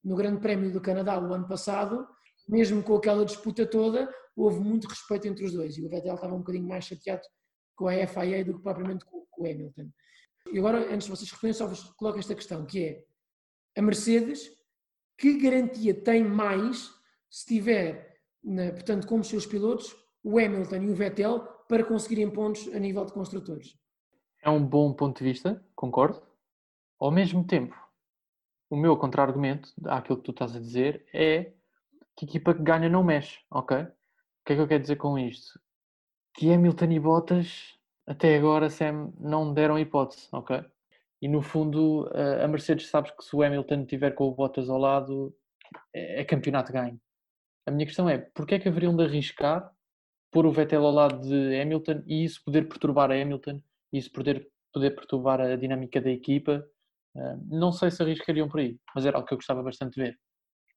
no 0.05 0.17
Grande 0.17 0.40
Prémio 0.40 0.73
do 0.73 0.81
Canadá, 0.81 1.19
o 1.19 1.33
ano 1.33 1.49
passado, 1.49 2.07
mesmo 2.49 2.83
com 2.83 2.95
aquela 2.95 3.25
disputa 3.25 3.67
toda, 3.67 4.12
houve 4.37 4.61
muito 4.61 4.87
respeito 4.87 5.27
entre 5.27 5.45
os 5.45 5.53
dois. 5.53 5.77
E 5.77 5.85
o 5.85 5.88
Vettel 5.88 6.14
estava 6.14 6.35
um 6.35 6.38
bocadinho 6.38 6.69
mais 6.69 6.85
chateado 6.85 7.23
com 7.75 7.88
a 7.88 8.07
FIA 8.07 8.45
do 8.45 8.55
que 8.55 8.62
propriamente 8.62 9.05
com, 9.05 9.27
o 9.37 9.45
Hamilton. 9.45 9.90
E 10.53 10.59
agora, 10.59 10.79
antes 10.95 11.07
de 11.07 11.11
vocês 11.11 11.31
responderem, 11.31 11.59
só 11.59 11.67
vos 11.67 11.83
coloco 11.95 12.19
esta 12.19 12.35
questão, 12.35 12.64
que 12.64 12.85
é 12.85 13.05
a 13.77 13.83
Mercedes, 13.83 14.49
que 15.16 15.38
garantia 15.40 15.94
tem 15.94 16.24
mais 16.24 16.92
se 17.31 17.46
tiver, 17.46 18.20
portanto, 18.74 19.07
como 19.07 19.24
seus 19.24 19.46
pilotos, 19.46 19.94
o 20.22 20.38
Hamilton 20.38 20.77
e 20.77 20.90
o 20.90 20.94
Vettel 20.94 21.40
para 21.68 21.85
conseguirem 21.85 22.31
pontos 22.31 22.68
a 22.74 22.79
nível 22.79 23.05
de 23.05 23.12
construtores? 23.12 23.79
É 24.42 24.50
um 24.50 24.64
bom 24.64 24.92
ponto 24.92 25.18
de 25.18 25.24
vista, 25.24 25.64
concordo. 25.74 26.22
Ao 26.98 27.11
mesmo 27.11 27.44
tempo, 27.44 27.74
o 28.70 28.77
meu 28.77 28.96
contra-argumento 28.96 29.72
àquilo 29.87 30.18
que 30.18 30.24
tu 30.24 30.31
estás 30.31 30.55
a 30.55 30.61
dizer 30.61 31.07
é 31.12 31.53
que 32.16 32.24
a 32.24 32.29
equipa 32.29 32.55
que 32.55 32.62
ganha 32.62 32.88
não 32.88 33.03
mexe, 33.03 33.40
ok? 33.50 33.79
O 33.79 33.87
que 34.44 34.53
é 34.53 34.57
que 34.57 34.62
eu 34.62 34.68
quero 34.68 34.83
dizer 34.83 34.96
com 34.96 35.18
isto? 35.18 35.59
Que 36.35 36.53
Hamilton 36.53 36.90
e 36.90 37.00
Bottas 37.00 37.79
até 38.07 38.37
agora 38.37 38.68
Sam 38.68 39.12
não 39.18 39.53
deram 39.53 39.79
hipótese, 39.79 40.29
ok? 40.31 40.64
E 41.25 41.29
no 41.29 41.41
fundo 41.41 42.07
a 42.43 42.47
Mercedes 42.47 42.89
sabes 42.89 43.11
que 43.11 43.25
se 43.25 43.35
o 43.35 43.43
Hamilton 43.43 43.87
tiver 43.87 44.11
com 44.11 44.25
o 44.25 44.35
Bottas 44.35 44.69
ao 44.69 44.77
lado 44.77 45.35
é, 45.95 46.21
é 46.21 46.25
campeonato 46.25 46.71
ganho. 46.71 47.01
A 47.67 47.71
minha 47.71 47.87
questão 47.87 48.07
é, 48.07 48.19
porquê 48.19 48.57
é 48.57 48.59
que 48.59 48.69
haveriam 48.69 48.95
de 48.95 49.05
arriscar 49.05 49.73
pôr 50.31 50.45
o 50.45 50.53
Vettel 50.53 50.85
ao 50.85 50.93
lado 50.93 51.27
de 51.27 51.59
Hamilton 51.59 52.03
e 52.07 52.25
isso 52.25 52.45
poder 52.45 52.69
perturbar 52.69 53.11
a 53.11 53.15
Hamilton 53.15 53.63
isso 53.91 54.13
poder, 54.13 54.47
poder 54.71 54.91
perturbar 54.91 55.41
a 55.41 55.57
dinâmica 55.57 55.99
da 55.99 56.11
equipa? 56.11 56.63
não 57.47 57.73
sei 57.73 57.93
se 57.93 58.03
arriscariam 58.03 58.49
por 58.49 58.61
aí, 58.61 58.77
mas 58.95 59.07
era 59.07 59.17
algo 59.17 59.27
que 59.27 59.33
eu 59.33 59.39
gostava 59.39 59.63
bastante 59.63 59.95
de 59.95 60.03
ver. 60.03 60.19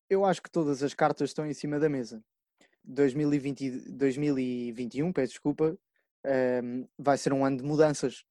Eu 0.08 0.24
acho 0.24 0.42
que 0.42 0.52
todas 0.52 0.82
as 0.82 0.94
cartas 0.94 1.32
estão 1.32 1.46
em 1.46 1.54
cima 1.54 1.80
da 1.80 1.90
mesa. 1.90 2.24
2020, 2.86 3.92
2021, 3.92 5.12
peço 5.12 5.34
desculpa, 5.34 5.78
um, 6.64 6.88
vai 6.98 7.18
ser 7.18 7.34
um 7.34 7.44
ano 7.44 7.58
de 7.58 7.64
mudanças. 7.64 8.24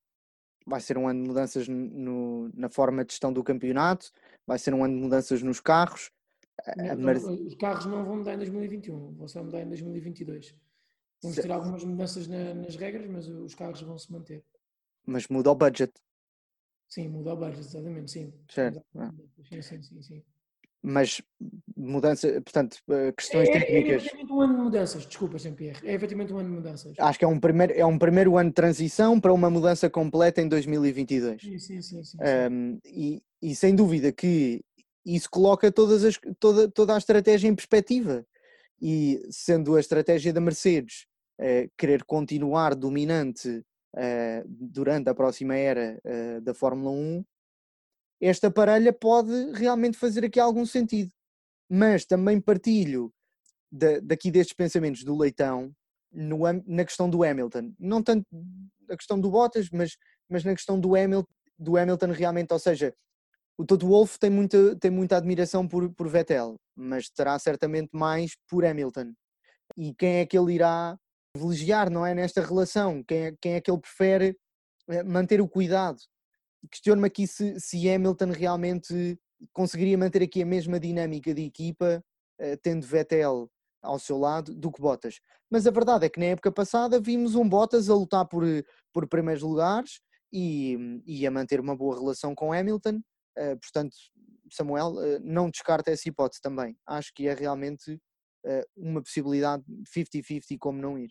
Vai 0.67 0.81
ser 0.81 0.99
um 0.99 1.07
ano 1.07 1.23
de 1.23 1.29
mudanças 1.29 1.69
no, 1.69 2.51
na 2.53 2.69
forma 2.69 3.05
de 3.05 3.13
gestão 3.13 3.33
do 3.33 3.45
campeonato, 3.45 4.11
vai 4.47 4.59
ser 4.59 4.75
um 4.75 4.85
ano 4.85 4.95
de 4.95 5.01
mudanças 5.01 5.43
nos 5.43 5.61
carros. 5.61 6.11
Não, 6.99 7.13
Os 7.47 7.55
carros 7.55 7.87
não 7.87 8.05
vão 8.05 8.17
mudar 8.17 8.35
em 8.35 8.39
2021, 8.39 9.13
vão 9.15 9.29
só 9.29 9.45
mudar 9.45 9.63
em 9.63 9.69
2022. 9.69 10.55
Vamos 11.23 11.39
ter 11.39 11.51
algumas 11.53 11.85
mudanças 11.85 12.27
na, 12.27 12.53
nas 12.55 12.75
regras, 12.77 13.09
mas 13.09 13.29
os 13.29 13.55
carros 13.55 13.81
vão 13.83 13.97
se 13.97 14.11
manter. 14.13 14.45
Mas 15.07 15.29
muda 15.29 15.51
o 15.51 15.55
budget. 15.55 15.93
Sim, 16.89 17.09
muda 17.09 17.35
o 17.35 17.37
budget, 17.37 17.61
exatamente, 17.61 18.11
sim. 18.11 18.33
Certo. 18.49 18.83
Sim, 19.49 19.63
sim, 19.63 19.83
sim, 19.83 20.03
sim 20.03 20.25
mas 20.83 21.21
mudança, 21.77 22.29
portanto, 22.43 22.79
eh, 22.91 23.13
questões 23.13 23.49
é, 23.49 23.53
técnicas. 23.53 23.91
É 23.91 23.97
efetivamente 23.97 24.33
um 24.33 24.41
ano 24.41 24.55
de 24.55 24.61
mudanças, 24.63 25.07
desculpa, 25.07 25.39
Jean-Pierre. 25.39 25.79
É 25.85 25.95
efetivamente 25.95 26.33
um 26.33 26.39
ano 26.39 26.49
de 26.49 26.55
mudanças. 26.55 26.95
Acho 26.99 27.19
que 27.19 27.25
é 27.25 27.29
um, 27.29 27.41
primeiro, 27.41 27.73
é 27.73 27.85
um 27.85 27.99
primeiro 27.99 28.39
ano 28.39 28.51
de 28.51 28.55
transição 28.55 29.21
para 29.21 29.33
uma 29.33 29.51
mudança 29.51 29.91
completa 29.91 30.41
em 30.41 30.49
2022. 30.49 31.43
Sim, 31.43 31.59
sim, 31.59 31.83
sim. 31.83 32.05
sim, 32.05 32.17
um, 32.51 32.79
e, 32.85 33.23
e, 33.43 33.55
sem 33.55 33.75
dúvida 33.75 34.13
que 34.13 34.63
isso 35.05 35.29
coloca 35.31 35.71
todas 35.73 36.05
as, 36.05 36.19
toda, 36.39 36.69
toda 36.69 36.95
a 36.95 36.99
estratégia 36.99 37.49
em 37.49 37.55
perspectiva. 37.55 38.25
E 38.81 39.23
sendo 39.31 39.75
a 39.75 39.81
estratégia 39.81 40.33
da 40.33 40.41
Mercedes 40.41 41.07
uh, 41.41 41.71
querer 41.77 42.05
continuar 42.05 42.75
dominante 42.75 43.49
uh, 43.97 44.45
durante 44.47 45.09
a 45.09 45.15
próxima 45.15 45.57
era 45.57 45.99
uh, 46.05 46.41
da 46.43 46.53
Fórmula 46.53 46.91
1, 46.91 47.25
esta 48.21 48.51
parelha 48.51 48.93
pode 48.93 49.53
realmente 49.53 49.97
fazer 49.97 50.25
aqui 50.25 50.41
algum 50.41 50.65
sentido. 50.65 51.11
Mas 51.69 52.05
também 52.05 52.41
partilho 52.41 53.13
da, 53.71 54.01
daqui 54.01 54.31
destes 54.31 54.55
pensamentos 54.55 55.05
do 55.05 55.17
Leitão 55.17 55.75
no, 56.13 56.39
na 56.67 56.85
questão 56.85 57.11
do 57.11 57.23
Hamilton. 57.23 57.73
Não 57.79 58.03
tanto 58.03 58.27
na 58.89 58.97
questão 58.97 59.21
do 59.21 59.31
Bottas, 59.31 59.69
mas, 59.71 59.97
mas 60.29 60.45
na 60.45 60.55
questão 60.55 60.79
do 60.79 60.95
Hamilton, 60.95 61.29
do 61.59 61.77
Hamilton 61.77 62.13
realmente, 62.13 62.53
ou 62.53 62.59
seja, 62.59 62.95
o 63.59 63.65
Toto 63.65 63.87
Wolff 63.87 64.19
tem 64.19 64.31
muita, 64.31 64.77
tem 64.77 64.91
muita 64.91 65.17
admiração 65.17 65.67
por, 65.67 65.91
por 65.95 66.09
Vettel, 66.09 66.57
mas 66.75 67.09
terá 67.09 67.39
certamente 67.39 67.91
mais 67.93 68.37
por 68.49 68.65
Hamilton. 68.65 69.13
E 69.77 69.95
quem 69.95 70.17
é 70.17 70.27
que 70.27 70.39
ele 70.39 70.55
irá 70.55 70.97
privilegiar, 71.33 71.91
não 71.91 72.05
é? 72.05 72.15
Nesta 72.15 72.41
relação, 72.41 73.03
quem 73.03 73.27
é, 73.27 73.35
quem 73.41 73.55
é 73.55 73.61
que 73.61 73.71
ele 73.71 73.81
prefere 73.81 74.37
eh, 74.89 75.03
manter 75.03 75.41
o 75.41 75.49
cuidado? 75.49 75.99
Questiono-me 76.71 77.07
aqui 77.07 77.27
se, 77.27 77.59
se 77.61 77.89
Hamilton 77.89 78.31
realmente 78.31 79.19
conseguiria 79.53 79.99
manter 79.99 80.23
aqui 80.23 80.43
a 80.43 80.47
mesma 80.47 80.81
dinâmica 80.81 81.35
de 81.35 81.43
equipa, 81.43 82.03
uh, 82.41 82.57
tendo 82.63 82.87
Vettel 82.87 83.51
ao 83.83 83.99
seu 83.99 84.19
lado, 84.19 84.55
do 84.55 84.73
que 84.73 84.81
Bottas. 84.81 85.21
Mas 85.51 85.67
a 85.67 85.71
verdade 85.71 86.07
é 86.07 86.09
que 86.09 86.19
na 86.19 86.27
época 86.27 86.51
passada 86.51 87.01
vimos 87.01 87.35
um 87.35 87.49
Bottas 87.49 87.89
a 87.89 87.95
lutar 87.95 88.27
por, 88.27 88.45
por 88.93 89.07
primeiros 89.09 89.43
lugares 89.43 90.01
e, 90.33 91.03
e 91.07 91.27
a 91.27 91.31
manter 91.31 91.61
uma 91.61 91.77
boa 91.77 91.99
relação 91.99 92.35
com 92.35 92.53
Hamilton. 92.53 93.01
Uh, 93.39 93.59
portanto, 93.61 93.95
Samuel, 94.51 94.93
uh, 94.95 95.21
não 95.23 95.51
descarta 95.51 95.91
essa 95.91 96.09
hipótese 96.09 96.41
também. 96.41 96.77
Acho 96.87 97.13
que 97.15 97.29
é 97.29 97.35
realmente 97.35 97.99
uma 98.77 99.03
possibilidade 99.03 99.65
50-50 99.93 100.57
como 100.61 100.81
não 100.81 100.97
ir. 100.97 101.11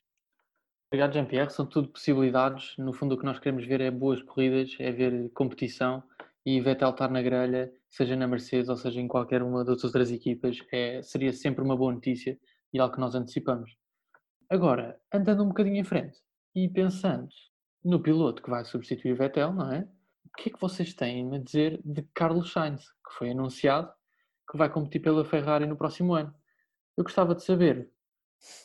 Obrigado, 0.95 1.13
Jean-Pierre. 1.13 1.51
São 1.51 1.65
tudo 1.65 1.89
possibilidades. 1.89 2.73
No 2.77 2.93
fundo, 2.93 3.15
o 3.15 3.17
que 3.17 3.25
nós 3.25 3.37
queremos 3.37 3.65
ver 3.65 3.81
é 3.81 3.91
boas 3.91 4.23
corridas, 4.23 4.77
é 4.79 4.93
ver 4.93 5.29
competição 5.33 6.01
e 6.45 6.61
Vettel 6.61 6.91
estar 6.91 7.11
na 7.11 7.21
grelha, 7.21 7.69
seja 7.89 8.15
na 8.15 8.25
Mercedes 8.25 8.69
ou 8.69 8.77
seja 8.77 9.01
em 9.01 9.07
qualquer 9.09 9.43
uma 9.43 9.65
das 9.65 9.83
outras 9.83 10.09
equipas, 10.09 10.57
é, 10.71 11.01
seria 11.01 11.33
sempre 11.33 11.61
uma 11.65 11.75
boa 11.75 11.91
notícia 11.91 12.39
e 12.71 12.79
algo 12.79 12.95
que 12.95 13.01
nós 13.01 13.13
antecipamos. 13.13 13.75
Agora, 14.49 14.97
andando 15.13 15.43
um 15.43 15.49
bocadinho 15.49 15.75
em 15.75 15.83
frente 15.83 16.17
e 16.55 16.69
pensando 16.69 17.27
no 17.83 18.01
piloto 18.01 18.41
que 18.41 18.49
vai 18.49 18.63
substituir 18.63 19.17
Vettel, 19.17 19.51
não 19.51 19.73
é? 19.73 19.81
O 20.25 20.37
que 20.37 20.47
é 20.47 20.53
que 20.53 20.61
vocês 20.61 20.93
têm 20.93 21.35
a 21.35 21.39
dizer 21.39 21.81
de 21.83 22.03
Carlos 22.13 22.53
Sainz, 22.53 22.85
que 23.05 23.17
foi 23.17 23.31
anunciado 23.31 23.91
que 24.49 24.57
vai 24.57 24.69
competir 24.69 25.01
pela 25.01 25.25
Ferrari 25.25 25.65
no 25.65 25.75
próximo 25.75 26.13
ano? 26.13 26.33
Eu 26.95 27.03
gostava 27.03 27.35
de 27.35 27.43
saber, 27.43 27.91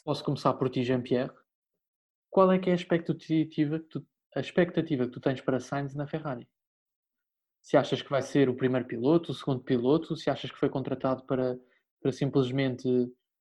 posso 0.05 0.23
começar 0.23 0.55
por 0.55 0.71
ti, 0.71 0.85
Jean-Pierre, 0.85 1.33
qual 2.31 2.51
é 2.53 2.59
que 2.59 2.71
é 2.71 2.73
a 2.73 2.77
expectativa 2.77 3.79
que 3.81 3.87
tu, 3.87 4.07
a 4.35 4.41
expectativa 4.41 5.05
que 5.05 5.11
tu 5.11 5.21
tens 5.21 5.41
para 5.41 5.61
Sainz 5.61 5.95
na 5.95 6.07
Ferrari? 6.07 6.49
Se 7.61 7.77
achas 7.77 8.01
que 8.01 8.09
vai 8.09 8.23
ser 8.23 8.49
o 8.49 8.57
primeiro 8.57 8.87
piloto, 8.87 9.33
o 9.33 9.35
segundo 9.35 9.63
piloto, 9.63 10.17
se 10.17 10.31
achas 10.31 10.51
que 10.51 10.59
foi 10.59 10.71
contratado 10.71 11.25
para, 11.25 11.59
para 12.01 12.13
simplesmente 12.13 12.89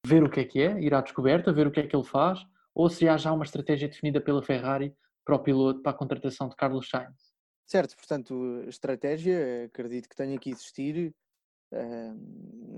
ver 0.06 0.24
o 0.24 0.30
que 0.30 0.42
é 0.42 0.46
que 0.46 0.62
é, 0.62 0.82
ir 0.82 0.94
à 0.94 1.02
descoberta, 1.02 1.54
ver 1.54 1.68
o 1.68 1.72
que 1.72 1.80
é 1.80 1.88
que 1.88 1.96
ele 1.96 2.04
faz, 2.04 2.40
ou 2.74 2.90
se 2.90 3.08
há 3.08 3.16
já 3.16 3.32
uma 3.32 3.46
estratégia 3.46 3.88
definida 3.88 4.20
pela 4.20 4.44
Ferrari 4.44 4.94
para 5.24 5.36
o 5.36 5.40
piloto, 5.40 5.82
para 5.82 5.92
a 5.92 5.96
contratação 5.96 6.50
de 6.50 6.56
Carlos 6.56 6.90
Sainz? 6.90 7.34
Certo, 7.66 7.96
portanto, 7.96 8.64
estratégia, 8.68 9.66
acredito 9.66 10.10
que 10.10 10.16
tenha 10.16 10.40
que 10.40 10.50
existir, 10.50 11.14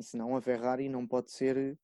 senão 0.01 0.35
a 0.35 0.41
Ferrari 0.41 0.89
não 0.89 1.07
pode 1.07 1.31
ser 1.31 1.77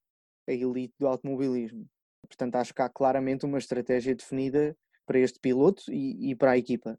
a 0.48 0.52
elite 0.52 0.94
do 1.00 1.08
automobilismo. 1.08 1.88
Portanto, 2.28 2.56
acho 2.56 2.74
que 2.74 2.82
há 2.82 2.90
claramente 2.90 3.46
uma 3.46 3.58
estratégia 3.58 4.16
definida 4.16 4.76
para 5.06 5.20
este 5.20 5.40
piloto 5.40 5.84
e, 5.90 6.32
e 6.32 6.36
para 6.36 6.52
a 6.52 6.58
equipa. 6.58 6.98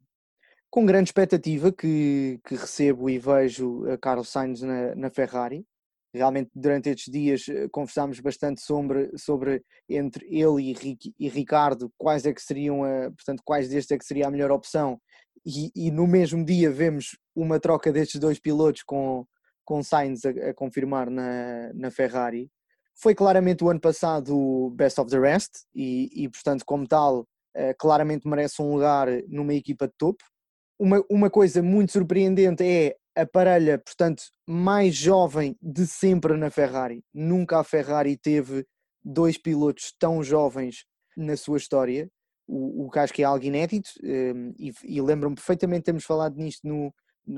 Com 0.70 0.84
grande 0.84 1.08
expectativa 1.08 1.72
que, 1.72 2.40
que 2.44 2.54
recebo 2.54 3.08
e 3.08 3.18
vejo 3.18 3.84
Carlos 4.00 4.28
Sainz 4.28 4.60
na, 4.60 4.94
na 4.94 5.10
Ferrari. 5.10 5.66
Realmente, 6.12 6.50
durante 6.54 6.88
estes 6.88 7.12
dias, 7.12 7.48
eh, 7.48 7.68
conversámos 7.70 8.18
bastante 8.20 8.62
sobre, 8.62 9.10
sobre 9.16 9.62
entre 9.88 10.26
ele 10.26 10.70
e, 10.70 10.72
Rick, 10.72 11.14
e 11.18 11.28
Ricardo 11.28 11.92
quais 11.98 12.24
é 12.24 12.32
que 12.32 12.40
seriam, 12.40 12.82
a, 12.82 13.10
portanto, 13.10 13.42
quais 13.44 13.68
destes 13.68 13.90
é 13.90 13.98
que 13.98 14.04
seria 14.06 14.26
a 14.26 14.30
melhor 14.30 14.50
opção. 14.50 14.98
E, 15.44 15.70
e 15.76 15.90
no 15.90 16.06
mesmo 16.06 16.44
dia 16.44 16.70
vemos 16.70 17.18
uma 17.36 17.60
troca 17.60 17.92
destes 17.92 18.18
dois 18.18 18.38
pilotos 18.40 18.82
com, 18.82 19.26
com 19.64 19.82
Sainz 19.82 20.24
a, 20.24 20.30
a 20.30 20.54
confirmar 20.54 21.10
na, 21.10 21.72
na 21.74 21.90
Ferrari. 21.90 22.50
Foi 23.00 23.14
claramente 23.14 23.62
o 23.62 23.70
ano 23.70 23.80
passado 23.80 24.36
o 24.36 24.70
best 24.70 25.00
of 25.00 25.10
the 25.10 25.18
rest 25.18 25.50
e, 25.74 26.24
e 26.24 26.28
portanto, 26.28 26.64
como 26.66 26.86
tal, 26.86 27.20
uh, 27.20 27.74
claramente 27.78 28.26
merece 28.26 28.60
um 28.60 28.72
lugar 28.72 29.08
numa 29.28 29.54
equipa 29.54 29.86
de 29.86 29.94
topo. 29.96 30.24
Uma, 30.78 31.04
uma 31.10 31.30
coisa 31.30 31.62
muito 31.62 31.92
surpreendente 31.92 32.64
é 32.64 32.96
a 33.16 33.26
parelha, 33.26 33.78
portanto, 33.78 34.22
mais 34.46 34.94
jovem 34.94 35.56
de 35.60 35.86
sempre 35.86 36.36
na 36.36 36.50
Ferrari. 36.50 37.02
Nunca 37.12 37.58
a 37.58 37.64
Ferrari 37.64 38.16
teve 38.16 38.64
dois 39.04 39.36
pilotos 39.36 39.92
tão 39.98 40.22
jovens 40.22 40.84
na 41.16 41.36
sua 41.36 41.58
história, 41.58 42.08
o, 42.46 42.86
o 42.86 42.90
que 42.90 42.98
acho 42.98 43.12
que 43.12 43.22
é 43.22 43.24
algo 43.24 43.44
inédito, 43.44 43.90
ehm, 44.02 44.52
e, 44.58 44.72
e 44.84 45.00
lembro-me 45.00 45.34
perfeitamente 45.34 45.80
de 45.80 45.84
termos 45.86 46.04
falado 46.04 46.36
nisto 46.36 46.66
no, 46.66 46.94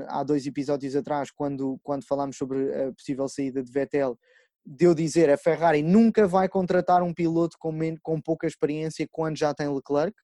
há 0.08 0.22
dois 0.22 0.46
episódios 0.46 0.94
atrás, 0.94 1.30
quando, 1.30 1.78
quando 1.82 2.06
falámos 2.06 2.36
sobre 2.36 2.72
a 2.74 2.92
possível 2.92 3.28
saída 3.28 3.62
de 3.62 3.72
Vettel, 3.72 4.18
de 4.64 4.84
eu 4.84 4.94
dizer 4.94 5.30
a 5.30 5.38
Ferrari 5.38 5.82
nunca 5.82 6.26
vai 6.26 6.48
contratar 6.48 7.02
um 7.02 7.14
piloto 7.14 7.56
com, 7.58 7.72
com 8.02 8.20
pouca 8.20 8.46
experiência 8.46 9.06
quando 9.10 9.36
já 9.36 9.54
tem 9.54 9.68
Leclerc 9.68 10.14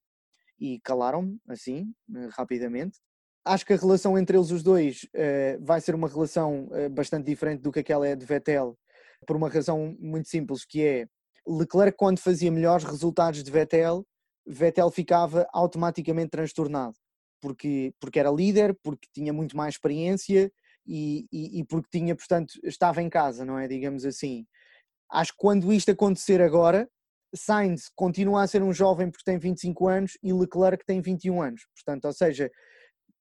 e 0.59 0.81
calaram-me 0.81 1.38
assim 1.49 1.92
eh, 2.14 2.29
rapidamente. 2.33 2.99
Acho 3.44 3.64
que 3.64 3.72
a 3.72 3.77
relação 3.77 4.18
entre 4.18 4.37
eles 4.37 4.51
os 4.51 4.62
dois 4.62 5.05
uh, 5.05 5.64
vai 5.64 5.81
ser 5.81 5.94
uma 5.94 6.09
relação 6.09 6.66
uh, 6.66 6.90
bastante 6.90 7.27
diferente 7.27 7.62
do 7.62 7.70
que 7.70 7.79
aquela 7.79 8.07
é 8.07 8.16
de 8.16 8.27
Vettel, 8.27 8.77
por 9.25 9.37
uma 9.37 9.49
razão 9.49 9.96
muito 10.01 10.29
simples, 10.29 10.64
que 10.64 10.85
é 10.85 11.07
Leclerc 11.46 11.96
quando 11.96 12.18
fazia 12.18 12.51
melhores 12.51 12.85
resultados 12.85 13.44
de 13.44 13.51
Vettel, 13.51 14.05
Vettel 14.44 14.90
ficava 14.90 15.46
automaticamente 15.53 16.31
transtornado, 16.31 16.96
porque, 17.40 17.92
porque 18.01 18.18
era 18.18 18.31
líder, 18.31 18.77
porque 18.83 19.07
tinha 19.14 19.33
muito 19.33 19.57
mais 19.57 19.75
experiência 19.75 20.51
e, 20.87 21.27
e, 21.33 21.61
e, 21.61 21.64
porque 21.64 21.88
tinha, 21.99 22.14
portanto, 22.14 22.55
estava 22.64 23.03
em 23.03 23.09
casa, 23.09 23.44
não 23.44 23.59
é? 23.59 23.66
Digamos 23.66 24.05
assim. 24.05 24.46
Acho 25.11 25.33
que 25.33 25.38
quando 25.38 25.72
isto 25.72 25.90
acontecer 25.90 26.40
agora, 26.40 26.88
Sainz 27.35 27.90
continua 27.94 28.42
a 28.42 28.46
ser 28.46 28.62
um 28.62 28.72
jovem 28.72 29.11
porque 29.11 29.25
tem 29.25 29.38
25 29.38 29.88
anos 29.88 30.18
e 30.22 30.33
Leclerc 30.33 30.85
tem 30.85 31.01
21 31.01 31.42
anos. 31.42 31.66
Portanto, 31.75 32.07
ou 32.07 32.12
seja, 32.12 32.51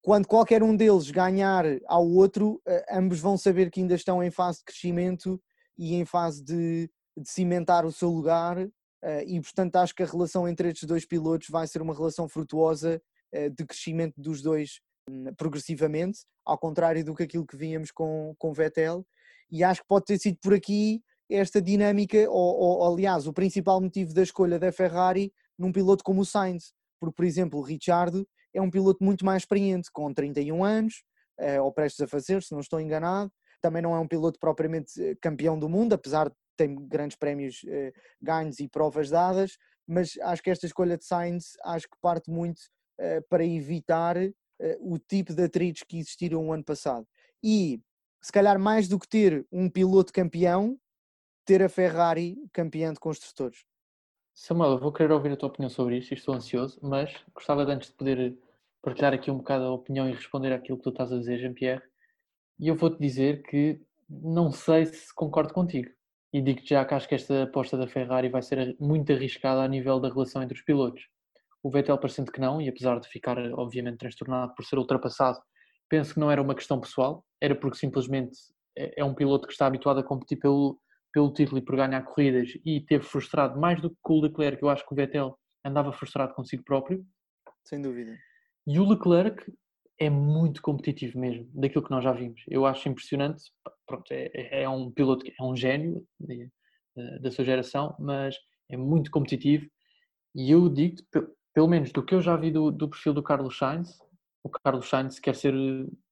quando 0.01 0.28
qualquer 0.28 0.62
um 0.62 0.75
deles 0.75 1.10
ganhar 1.10 1.65
ao 1.88 2.08
outro, 2.08 2.62
eh, 2.67 2.86
ambos 2.91 3.19
vão 3.19 3.38
saber 3.38 3.71
que 3.71 3.82
ainda 3.82 3.95
estão 3.95 4.23
em 4.23 4.32
fase 4.32 4.60
de 4.60 4.65
crescimento 4.65 5.41
e 5.78 5.95
em 5.95 6.06
fase 6.06 6.43
de, 6.43 6.89
de 7.17 7.30
cimentar 7.30 7.86
o 7.86 7.91
seu 7.91 8.10
lugar. 8.10 8.58
Eh, 9.04 9.23
e, 9.25 9.41
portanto, 9.41 9.75
acho 9.78 9.95
que 9.95 10.04
a 10.04 10.06
relação 10.06 10.47
entre 10.47 10.69
estes 10.69 10.88
dois 10.88 11.06
pilotos 11.06 11.47
vai 11.49 11.67
ser 11.67 11.82
uma 11.82 11.95
relação 11.95 12.30
frutuosa 12.30 13.01
eh, 13.32 13.49
de 13.49 13.65
crescimento 13.65 14.13
dos 14.21 14.41
dois 14.41 14.80
progressivamente, 15.38 16.20
ao 16.44 16.58
contrário 16.58 17.04
do 17.04 17.15
que 17.15 17.24
aquilo 17.24 17.46
que 17.46 17.58
vínhamos 17.58 17.91
com, 17.91 18.34
com 18.38 18.54
Vettel, 18.54 19.06
e 19.52 19.63
acho 19.63 19.82
que 19.82 19.88
pode 19.88 20.06
ter 20.06 20.18
sido 20.18 20.38
por 20.41 20.54
aqui 20.54 21.02
esta 21.30 21.62
dinâmica, 21.62 22.30
ou, 22.30 22.80
ou 22.80 22.94
aliás, 22.94 23.28
o 23.28 23.34
principal 23.34 23.80
motivo 23.82 24.13
da 24.13 24.24
escolha 24.24 24.60
da 24.60 24.72
Ferrari 24.72 25.32
num 25.58 25.72
piloto 25.72 26.04
como 26.04 26.22
o 26.22 26.26
Sainz, 26.26 26.74
porque, 27.00 27.15
por 27.15 27.26
exemplo, 27.26 27.60
o 27.60 27.63
Richard 27.63 28.26
é 28.54 28.62
um 28.62 28.70
piloto 28.70 29.04
muito 29.04 29.26
mais 29.26 29.44
experiente, 29.44 29.89
com 29.91 30.13
31 30.13 30.63
anos, 30.63 31.04
eh, 31.39 31.60
ou 31.60 31.72
prestes 31.72 32.02
a 32.02 32.08
fazer, 32.08 32.41
se 32.41 32.54
não 32.54 32.60
estou 32.60 32.80
enganado, 32.80 33.32
também 33.62 33.82
não 33.82 33.96
é 33.96 34.00
um 34.00 34.08
piloto 34.08 34.39
propriamente 34.39 35.02
eh, 35.02 35.15
campeão 35.22 35.58
do 35.58 35.70
mundo, 35.70 35.94
apesar 35.94 36.30
de 36.30 36.36
ter 36.58 36.68
grandes 36.88 37.18
prémios 37.18 37.65
ganhos 38.22 38.60
e 38.62 38.68
provas 38.68 39.10
dadas, 39.10 39.58
mas 39.88 40.18
acho 40.22 40.41
que 40.41 40.50
esta 40.50 40.65
escolha 40.65 40.98
de 40.98 41.06
Sainz 41.06 41.58
acho 41.63 41.86
que 41.89 41.98
parte 42.02 42.32
muito 42.32 42.62
eh, 42.98 43.22
para 43.30 43.46
evitar 43.46 44.15
eh, 44.15 44.32
o 44.80 44.98
tipo 44.98 45.34
de 45.34 45.44
atritos 45.44 45.84
que 45.84 45.98
existiram 45.98 46.48
o 46.48 46.54
ano 46.54 46.63
passado. 46.63 47.08
E, 47.44 47.80
se 48.22 48.32
calhar, 48.32 48.60
mais 48.60 48.88
do 48.88 49.00
que 49.00 49.08
ter 49.08 49.46
um 49.52 49.70
piloto 49.70 50.13
campeão, 50.13 50.80
ter 51.46 51.62
a 51.62 51.70
Ferrari 51.70 52.38
campeã 52.52 52.91
de 52.91 53.00
construtores. 53.00 53.65
Samuel, 54.34 54.72
eu 54.72 54.80
vou 54.80 54.91
querer 54.91 55.13
ouvir 55.13 55.32
a 55.32 55.38
tua 55.38 55.48
opinião 55.48 55.70
sobre 55.70 55.98
isto 55.98 56.13
estou 56.13 56.36
ansioso, 56.36 56.78
mas 56.82 57.15
gostava 57.34 57.65
de 57.65 57.72
antes 57.72 57.89
de 57.89 57.96
poder 57.96 58.38
partilhar 58.82 59.13
aqui 59.13 59.32
um 59.32 59.38
bocado 59.38 59.63
a 59.63 59.72
opinião 59.72 60.10
e 60.10 60.13
responder 60.13 60.52
àquilo 60.52 60.78
que 60.78 60.84
tu 60.84 60.89
estás 60.89 61.12
a 61.12 61.18
dizer, 61.18 61.39
Jean-Pierre. 61.39 61.82
E 62.60 62.68
eu 62.68 62.76
vou-te 62.76 63.00
dizer 63.00 63.44
que 63.44 63.80
não 64.10 64.52
sei 64.52 64.86
se 64.86 65.13
concordo 65.13 65.54
contigo. 65.54 65.89
E 66.34 66.41
digo-te 66.41 66.70
já 66.70 66.84
que 66.84 66.94
acho 66.94 67.08
que 67.08 67.15
esta 67.15 67.44
aposta 67.44 67.78
da 67.78 67.88
Ferrari 67.88 68.30
vai 68.30 68.41
ser 68.41 68.76
muito 68.80 69.12
arriscada 69.12 69.62
a 69.62 69.68
nível 69.68 70.00
da 70.00 70.10
relação 70.10 70.44
entre 70.44 70.58
os 70.58 70.63
pilotos. 70.63 71.08
O 71.65 71.71
Vettel 71.71 71.97
parecendo 71.97 72.32
que 72.32 72.39
não, 72.39 72.62
e 72.62 72.69
apesar 72.69 72.99
de 72.99 73.10
ficar 73.10 73.39
obviamente 73.54 73.97
transtornado 73.97 74.54
por 74.54 74.63
ser 74.63 74.78
ultrapassado, 74.78 75.39
penso 75.89 76.13
que 76.13 76.19
não 76.19 76.30
era 76.30 76.39
uma 76.39 76.54
questão 76.54 76.80
pessoal, 76.80 77.25
era 77.41 77.56
porque 77.56 77.80
simplesmente 77.80 78.38
é, 78.78 79.01
é 79.01 79.04
um 79.04 79.15
piloto 79.15 79.47
que 79.47 79.54
está 79.54 79.65
habituado 79.65 79.99
a 79.99 80.04
competir 80.04 80.38
pelo, 80.38 80.80
pelo 81.12 81.34
título 81.34 81.58
e 81.58 81.63
por 81.63 81.75
ganhar 81.75 82.04
corridas 82.04 82.51
e 82.63 82.82
teve 82.82 83.04
frustrado 83.04 83.60
mais 83.60 83.82
do 83.82 83.89
que 83.89 83.95
o 84.08 84.21
Leclerc, 84.21 84.62
eu 84.62 84.69
acho 84.69 84.86
que 84.86 84.93
o 84.93 84.95
Vettel 84.95 85.36
andava 85.65 85.91
frustrado 85.91 86.36
consigo 86.36 86.63
próprio. 86.63 87.04
Sem 87.63 87.82
dúvida. 87.82 88.15
E 88.67 88.80
o 88.80 88.88
Leclerc 88.88 89.51
é 89.99 90.08
muito 90.08 90.62
competitivo 90.62 91.17
mesmo, 91.17 91.49
daquilo 91.51 91.84
que 91.84 91.89
nós 91.89 92.04
já 92.04 92.12
vimos. 92.12 92.43
Eu 92.47 92.67
acho 92.67 92.88
impressionante, 92.88 93.43
pronto, 93.88 94.12
é, 94.12 94.30
é, 94.36 94.62
é 94.62 94.69
um 94.69 94.91
piloto, 94.91 95.25
é 95.28 95.43
um 95.43 95.56
gênio 95.56 96.06
da 97.21 97.32
sua 97.32 97.43
geração, 97.43 97.95
mas 97.97 98.38
é 98.69 98.78
muito 98.78 99.10
competitivo 99.10 99.67
e 100.36 100.51
eu 100.51 100.69
digo 100.69 100.97
pelo 101.56 101.70
menos 101.70 101.94
do 101.94 102.04
que 102.04 102.13
eu 102.13 102.22
já 102.22 102.36
vi 102.36 102.52
do, 102.52 102.70
do 102.70 102.89
perfil 102.89 103.13
do 103.13 103.24
Carlos 103.24 103.58
Sainz, 103.58 103.98
o 104.44 104.50
Carlos 104.50 104.89
Sainz 104.89 105.20
quer 105.20 105.34
ser, 105.34 105.54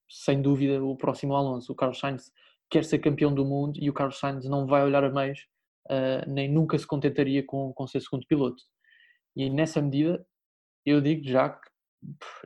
sem 0.09 0.41
dúvida, 0.41 0.81
o 0.81 0.95
próximo 0.95 1.35
Alonso. 1.35 1.73
O 1.73 1.75
Carlos 1.75 1.99
Sainz 1.99 2.31
quer 2.69 2.85
ser 2.85 2.99
campeão 2.99 3.35
do 3.35 3.43
mundo 3.43 3.77
e 3.77 3.89
o 3.89 3.93
Carlos 3.93 4.17
Sainz 4.17 4.45
não 4.45 4.65
vai 4.65 4.83
olhar 4.83 5.03
a 5.03 5.11
meios, 5.11 5.45
uh, 5.87 6.31
nem 6.31 6.49
nunca 6.49 6.77
se 6.79 6.87
contentaria 6.87 7.45
com, 7.45 7.73
com 7.73 7.85
ser 7.85 7.99
segundo 7.99 8.25
piloto. 8.25 8.63
E 9.35 9.49
nessa 9.49 9.81
medida, 9.81 10.25
eu 10.85 11.01
digo 11.01 11.27
já 11.27 11.49
que 11.49 11.69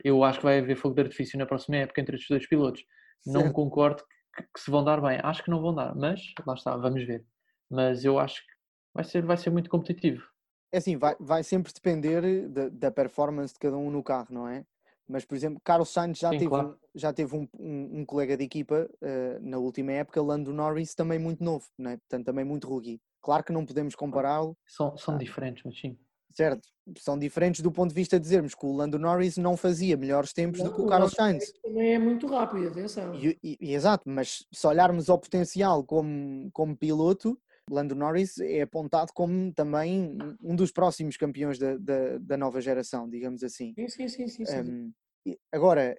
eu 0.04 0.24
acho 0.24 0.40
que 0.40 0.46
vai 0.46 0.58
haver 0.58 0.76
fogo 0.76 0.96
de 0.96 1.02
artifício 1.02 1.38
na 1.38 1.46
próxima 1.46 1.78
época 1.78 2.02
entre 2.02 2.16
estes 2.16 2.30
dois 2.30 2.48
pilotos. 2.48 2.84
Certo. 3.22 3.38
Não 3.38 3.54
concordo 3.54 4.04
que, 4.36 4.42
que, 4.42 4.60
se 4.60 4.72
vão 4.72 4.84
dar 4.84 5.00
bem. 5.02 5.20
Acho 5.22 5.44
que 5.44 5.52
não 5.52 5.62
vão 5.62 5.74
dar, 5.74 5.96
mas 5.96 6.20
lá 6.46 6.56
está, 6.56 6.76
vamos 6.76 7.06
ver. 7.06 7.24
Mas 7.70 8.04
eu 8.04 8.18
acho 8.18 8.42
que 8.42 8.54
vai 8.94 9.04
ser, 9.04 9.24
vai 9.24 9.38
ser 9.38 9.52
muito 9.52 9.70
competitivo. 9.70 10.24
É 10.72 10.78
assim, 10.78 10.98
vai, 10.98 11.16
vai 11.20 11.44
sempre 11.44 11.72
depender 11.74 12.48
da, 12.50 12.70
da 12.70 12.92
performance 12.92 13.54
de 13.54 13.60
cada 13.60 13.78
um 13.78 13.90
no 13.90 14.04
carro, 14.04 14.28
não 14.30 14.48
é? 14.48 14.66
Mas, 15.08 15.24
por 15.24 15.36
exemplo, 15.36 15.62
Carlos 15.64 15.90
Sainz 15.90 16.20
já 16.20 16.30
Sim, 16.32 16.40
teve, 16.40 16.50
claro. 16.50 16.70
um, 16.70 16.76
já 16.94 17.14
teve 17.14 17.36
um, 17.36 17.48
um, 17.58 18.00
um, 18.00 18.06
colega 18.06 18.36
de 18.36 18.44
equipa 18.44 18.90
uh, 19.02 19.40
na 19.42 19.58
última 19.58 19.94
época, 19.94 20.22
Lando 20.22 20.52
Norris, 20.52 20.94
também 20.94 21.18
muito 21.18 21.42
novo, 21.42 21.66
não 21.78 21.92
é? 21.92 21.98
portanto, 21.98 22.26
também 22.26 22.44
muito 22.44 22.68
rookie. 22.68 23.00
Claro 23.22 23.44
que 23.44 23.54
não 23.54 23.66
podemos 23.66 23.96
compará-lo. 23.96 24.58
São, 24.68 24.98
são 24.98 25.16
ah, 25.16 25.18
diferentes, 25.18 25.64
mas 25.64 25.80
sim. 25.80 25.98
Certo, 26.32 26.68
são 27.00 27.18
diferentes 27.18 27.62
do 27.62 27.72
ponto 27.72 27.90
de 27.90 27.96
vista 27.96 28.18
de 28.20 28.24
dizermos 28.24 28.54
que 28.54 28.66
o 28.66 28.72
Lando 28.72 29.00
Norris 29.00 29.38
não 29.38 29.58
fazia 29.58 29.98
melhores 29.98 30.34
tempos 30.34 30.60
não, 30.60 30.68
do 30.68 30.76
que 30.76 30.82
o 30.82 30.86
Carlos 30.86 31.14
Sainz. 31.14 31.52
Também 31.64 31.96
é 31.96 32.00
muito 32.00 32.28
rápido, 32.28 32.68
atenção. 32.68 33.16
E, 33.16 33.38
e, 33.42 33.74
exato, 33.74 34.04
mas 34.08 34.46
se 34.52 34.68
olharmos 34.68 35.10
ao 35.10 35.18
potencial 35.18 35.84
como, 35.84 36.50
como 36.52 36.78
piloto, 36.78 37.40
Lando 37.70 37.96
Norris 37.96 38.38
é 38.40 38.62
apontado 38.62 39.12
como 39.14 39.54
também 39.54 40.18
um 40.42 40.56
dos 40.56 40.72
próximos 40.72 41.18
campeões 41.18 41.60
da, 41.60 41.78
da, 41.78 42.18
da 42.18 42.38
nova 42.38 42.62
geração, 42.62 43.10
digamos 43.10 43.44
assim. 43.44 43.74
Sim, 43.90 44.08
sim, 44.08 44.28
sim. 44.28 44.46
sim. 44.46 44.94
Um, 45.26 45.36
agora, 45.52 45.98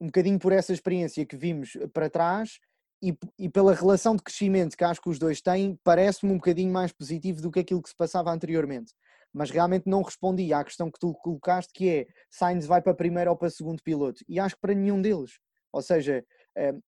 um 0.00 0.06
bocadinho 0.06 0.38
por 0.38 0.52
essa 0.52 0.72
experiência 0.72 1.24
que 1.24 1.36
vimos 1.36 1.76
para 1.92 2.10
trás 2.10 2.58
e, 3.02 3.16
e 3.38 3.48
pela 3.48 3.74
relação 3.74 4.16
de 4.16 4.22
crescimento 4.22 4.76
que 4.76 4.82
acho 4.82 5.00
que 5.00 5.08
os 5.08 5.18
dois 5.18 5.40
têm, 5.40 5.78
parece-me 5.84 6.32
um 6.32 6.36
bocadinho 6.36 6.72
mais 6.72 6.92
positivo 6.92 7.40
do 7.40 7.50
que 7.50 7.60
aquilo 7.60 7.82
que 7.82 7.88
se 7.88 7.96
passava 7.96 8.32
anteriormente. 8.32 8.92
Mas 9.32 9.50
realmente 9.50 9.88
não 9.88 10.02
respondi 10.02 10.52
à 10.52 10.64
questão 10.64 10.90
que 10.90 10.98
tu 10.98 11.14
colocaste, 11.14 11.72
que 11.72 11.88
é 11.88 12.06
Sainz 12.28 12.66
vai 12.66 12.82
para 12.82 12.94
primeiro 12.94 13.30
ou 13.30 13.36
para 13.36 13.48
segundo 13.48 13.80
piloto. 13.80 14.24
E 14.28 14.40
acho 14.40 14.56
que 14.56 14.60
para 14.60 14.74
nenhum 14.74 15.00
deles. 15.00 15.38
Ou 15.72 15.80
seja, 15.80 16.24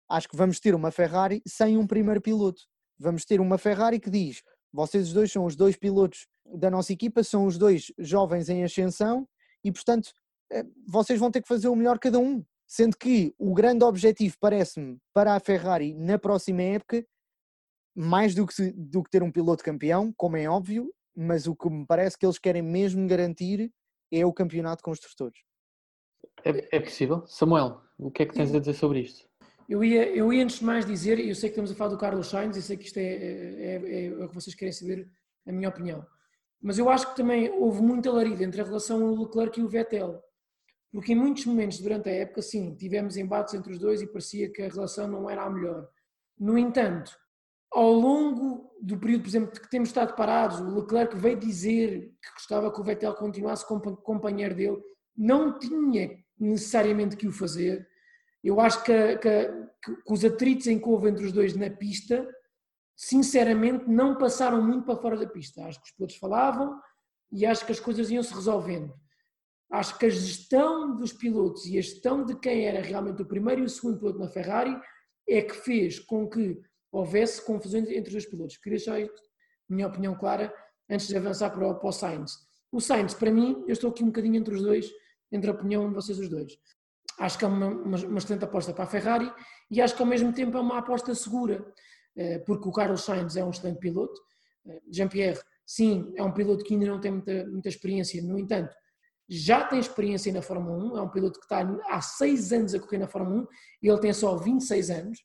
acho 0.09 0.29
que 0.29 0.37
vamos 0.37 0.59
ter 0.59 0.75
uma 0.75 0.91
Ferrari 0.91 1.41
sem 1.47 1.79
um 1.79 1.87
primeiro 1.87 2.21
piloto 2.21 2.63
vamos 2.99 3.25
ter 3.25 3.41
uma 3.41 3.59
Ferrari 3.59 3.99
que 3.99 4.11
diz: 4.11 4.43
vocês 4.73 5.13
dois 5.13 5.31
são 5.31 5.45
os 5.45 5.57
dois 5.57 5.77
pilotos 5.77 6.27
da 6.55 6.71
nossa 6.71 6.93
equipa, 6.93 7.23
são 7.23 7.47
os 7.47 7.59
dois 7.59 7.93
jovens 7.99 8.49
em 8.49 8.65
ascensão 8.65 9.29
e, 9.63 9.71
portanto, 9.71 10.13
eh, 10.51 10.65
vocês 10.87 11.19
vão 11.19 11.31
ter 11.31 11.43
que 11.43 11.49
fazer 11.49 11.69
o 11.69 11.77
melhor 11.77 11.99
cada 11.99 12.19
um. 12.19 12.45
Sendo 12.67 12.97
que 12.97 13.35
o 13.39 13.53
grande 13.53 13.85
objetivo, 13.85 14.35
parece-me, 14.41 14.99
para 15.13 15.35
a 15.35 15.41
Ferrari 15.41 15.95
na 15.95 16.19
próxima 16.19 16.63
época, 16.63 17.05
mais 17.95 18.35
do 18.35 18.47
que, 18.47 18.73
do 18.73 19.03
que 19.03 19.11
ter 19.11 19.23
um 19.23 19.31
piloto 19.31 19.63
campeão, 19.63 20.13
como 20.17 20.37
é 20.39 20.49
óbvio, 20.49 20.91
mas 21.15 21.47
o 21.47 21.55
que 21.55 21.69
me 21.69 21.87
parece 21.87 22.17
que 22.19 22.25
eles 22.25 22.39
querem 22.39 22.63
mesmo 22.63 23.07
garantir 23.07 23.71
é 24.11 24.25
o 24.25 24.33
campeonato 24.33 24.79
de 24.79 24.85
construtores. 24.85 25.39
É, 26.45 26.77
é 26.77 26.81
possível? 26.81 27.27
Samuel, 27.27 27.83
o 27.99 28.11
que 28.11 28.23
é 28.23 28.27
que 28.27 28.35
tens 28.35 28.55
a 28.55 28.59
dizer 28.59 28.75
sobre 28.75 29.01
isto? 29.01 29.29
Eu 29.69 29.83
ia, 29.83 30.09
eu 30.15 30.33
ia 30.33 30.43
antes 30.43 30.59
de 30.59 30.65
mais 30.65 30.85
dizer, 30.85 31.19
e 31.19 31.29
eu 31.29 31.35
sei 31.35 31.49
que 31.49 31.55
estamos 31.55 31.71
a 31.71 31.75
falar 31.75 31.91
do 31.91 31.99
Carlos 31.99 32.29
Sainz, 32.29 32.57
e 32.57 32.63
sei 32.63 32.77
que 32.77 32.87
isto 32.87 32.99
é, 32.99 33.03
é, 33.03 33.83
é, 33.85 34.07
é 34.07 34.25
o 34.25 34.29
que 34.29 34.35
vocês 34.35 34.55
querem 34.55 34.73
saber, 34.73 35.09
a 35.47 35.53
minha 35.53 35.69
opinião. 35.69 36.07
Mas 36.61 36.79
eu 36.79 36.89
acho 36.89 37.11
que 37.11 37.17
também 37.17 37.51
houve 37.51 37.83
muita 37.83 38.13
larida 38.13 38.45
entre 38.45 38.61
a 38.61 38.65
relação 38.65 39.15
do 39.15 39.23
Leclerc 39.25 39.59
e 39.59 39.65
o 39.65 39.69
Vettel. 39.69 40.23
Porque 40.93 41.13
em 41.13 41.17
muitos 41.17 41.47
momentos 41.47 41.81
durante 41.81 42.09
a 42.09 42.13
época, 42.13 42.43
sim, 42.43 42.75
tivemos 42.77 43.17
embates 43.17 43.55
entre 43.55 43.73
os 43.73 43.79
dois 43.79 44.03
e 44.03 44.07
parecia 44.07 44.53
que 44.53 44.63
a 44.63 44.69
relação 44.69 45.09
não 45.09 45.29
era 45.29 45.43
a 45.43 45.51
melhor. 45.51 45.89
No 46.39 46.57
entanto, 46.59 47.17
ao 47.73 47.91
longo 47.93 48.71
do 48.81 48.99
período, 48.99 49.23
por 49.23 49.29
exemplo, 49.29 49.61
que 49.61 49.71
temos 49.71 49.89
estado 49.89 50.15
parados, 50.15 50.61
o 50.61 50.81
Leclerc 50.81 51.17
veio 51.17 51.39
dizer 51.39 52.13
que 52.23 52.33
gostava 52.35 52.71
que 52.71 52.81
o 52.81 52.85
Vettel 52.85 53.15
continuasse 53.15 53.67
como 53.67 53.97
companheiro 53.97 54.55
dele, 54.55 54.79
não 55.17 55.59
tinha 55.59 56.19
necessariamente 56.39 57.17
que 57.17 57.27
o 57.27 57.33
fazer. 57.33 57.89
Eu 58.43 58.61
acho 58.61 58.83
que, 58.83 59.17
que, 59.19 59.47
que 59.83 60.13
os 60.13 60.25
atritos 60.25 60.67
em 60.67 60.79
que 60.79 60.89
houve 60.89 61.09
entre 61.09 61.25
os 61.25 61.33
dois 61.33 61.55
na 61.55 61.71
pista, 61.71 62.29
sinceramente, 62.97 63.89
não 63.89 64.17
passaram 64.19 64.63
muito 64.63 64.85
para 64.85 65.01
fora 65.01 65.17
da 65.17 65.27
pista. 65.27 65.65
Acho 65.65 65.81
que 65.81 65.89
os 65.91 65.95
pilotos 65.97 66.17
falavam 66.17 66.81
e 67.31 67.47
acho 67.47 67.65
que 67.65 67.73
as 67.73 67.81
coisas 67.81 68.11
iam 68.11 68.23
se 68.23 68.35
resolvendo. 68.35 68.93
Acho 69.71 69.97
que 69.99 70.07
a 70.07 70.11
gestão 70.11 70.97
dos 70.97 71.13
pilotos 71.13 71.67
e 71.67 71.79
a 71.79 71.83
gestão 71.83 72.25
de 72.25 72.39
quem 72.39 72.67
era 72.67 72.83
realmente 72.83 73.23
o 73.23 73.27
primeiro 73.27 73.63
e 73.63 73.65
o 73.65 73.69
segundo 73.71 73.99
piloto 73.99 74.19
na 74.19 74.29
Ferrari 74.29 74.79
é 75.27 75.41
que 75.41 75.55
fez 75.55 75.99
com 75.99 76.29
que 76.29 76.61
houvesse 76.91 77.45
confusões 77.45 77.89
entre 77.89 78.15
os 78.17 78.27
pilotos. 78.27 78.59
Queria 78.59 78.77
deixar 78.77 79.01
a 79.01 79.09
minha 79.69 79.87
opinião 79.87 80.15
clara 80.15 80.53
antes 80.91 81.09
de 81.09 81.17
avançar 81.17 81.51
para 81.51 81.67
o, 81.67 81.75
para 81.75 81.89
o 81.89 81.93
Sainz. 81.93 82.33
O 82.71 82.81
Sainz, 82.81 83.15
para 83.15 83.31
mim, 83.31 83.65
eu 83.67 83.73
estou 83.73 83.91
aqui 83.91 84.03
um 84.03 84.09
bocadinho 84.09 84.37
entre 84.37 84.55
os 84.55 84.63
dois, 84.63 84.91
entre 85.31 85.51
a 85.51 85.55
opinião 85.55 85.89
de 85.89 85.95
vocês 85.95 86.19
os 86.19 86.29
dois. 86.29 86.53
Acho 87.19 87.39
que 87.39 87.45
é 87.45 87.49
uma, 87.49 87.67
uma, 87.67 88.19
excelente 88.19 88.45
aposta 88.45 88.73
para 88.73 88.85
a 88.85 88.87
Ferrari 88.87 89.31
e 89.71 89.81
acho 89.81 89.95
que 89.95 90.03
ao 90.03 90.09
mesmo 90.09 90.33
tempo 90.33 90.57
é 90.57 90.61
uma 90.61 90.79
aposta 90.79 91.15
segura, 91.15 91.65
eh, 92.17 92.39
porque 92.41 92.69
o 92.69 92.73
Carlos 92.73 93.05
Sainz 93.05 93.37
é 93.37 93.45
um 93.45 93.51
excelente 93.51 93.79
piloto. 93.79 94.21
Eh, 94.67 94.81
Jean-Pierre, 94.91 95.41
sim, 95.67 96.13
é 96.17 96.23
um 96.23 96.33
piloto 96.33 96.65
que 96.65 96.75
ainda 96.75 96.87
não 96.87 97.01
tem 97.01 97.13
muita, 97.13 97.47
muita 97.47 97.69
experiência, 97.69 98.23
no 98.23 98.39
entanto, 98.39 98.75
já 99.29 99.65
tem 99.65 99.79
experiência 99.79 100.33
na 100.33 100.43
Fórmula 100.43 100.77
1, 100.77 100.99
é 100.99 101.03
um 101.03 101.09
piloto 101.09 101.39
que 101.39 101.47
está 101.47 101.61
há 101.89 102.01
seis 102.01 102.53
anos 102.53 102.75
a 102.75 102.81
correr 102.81 102.99
na 102.99 103.09
Fórmula 103.09 103.43
1 103.43 103.47
e 103.83 103.89
ele 103.89 103.99
tem 103.99 104.13
só 104.13 104.37
26 104.37 104.91
anos, 104.91 105.25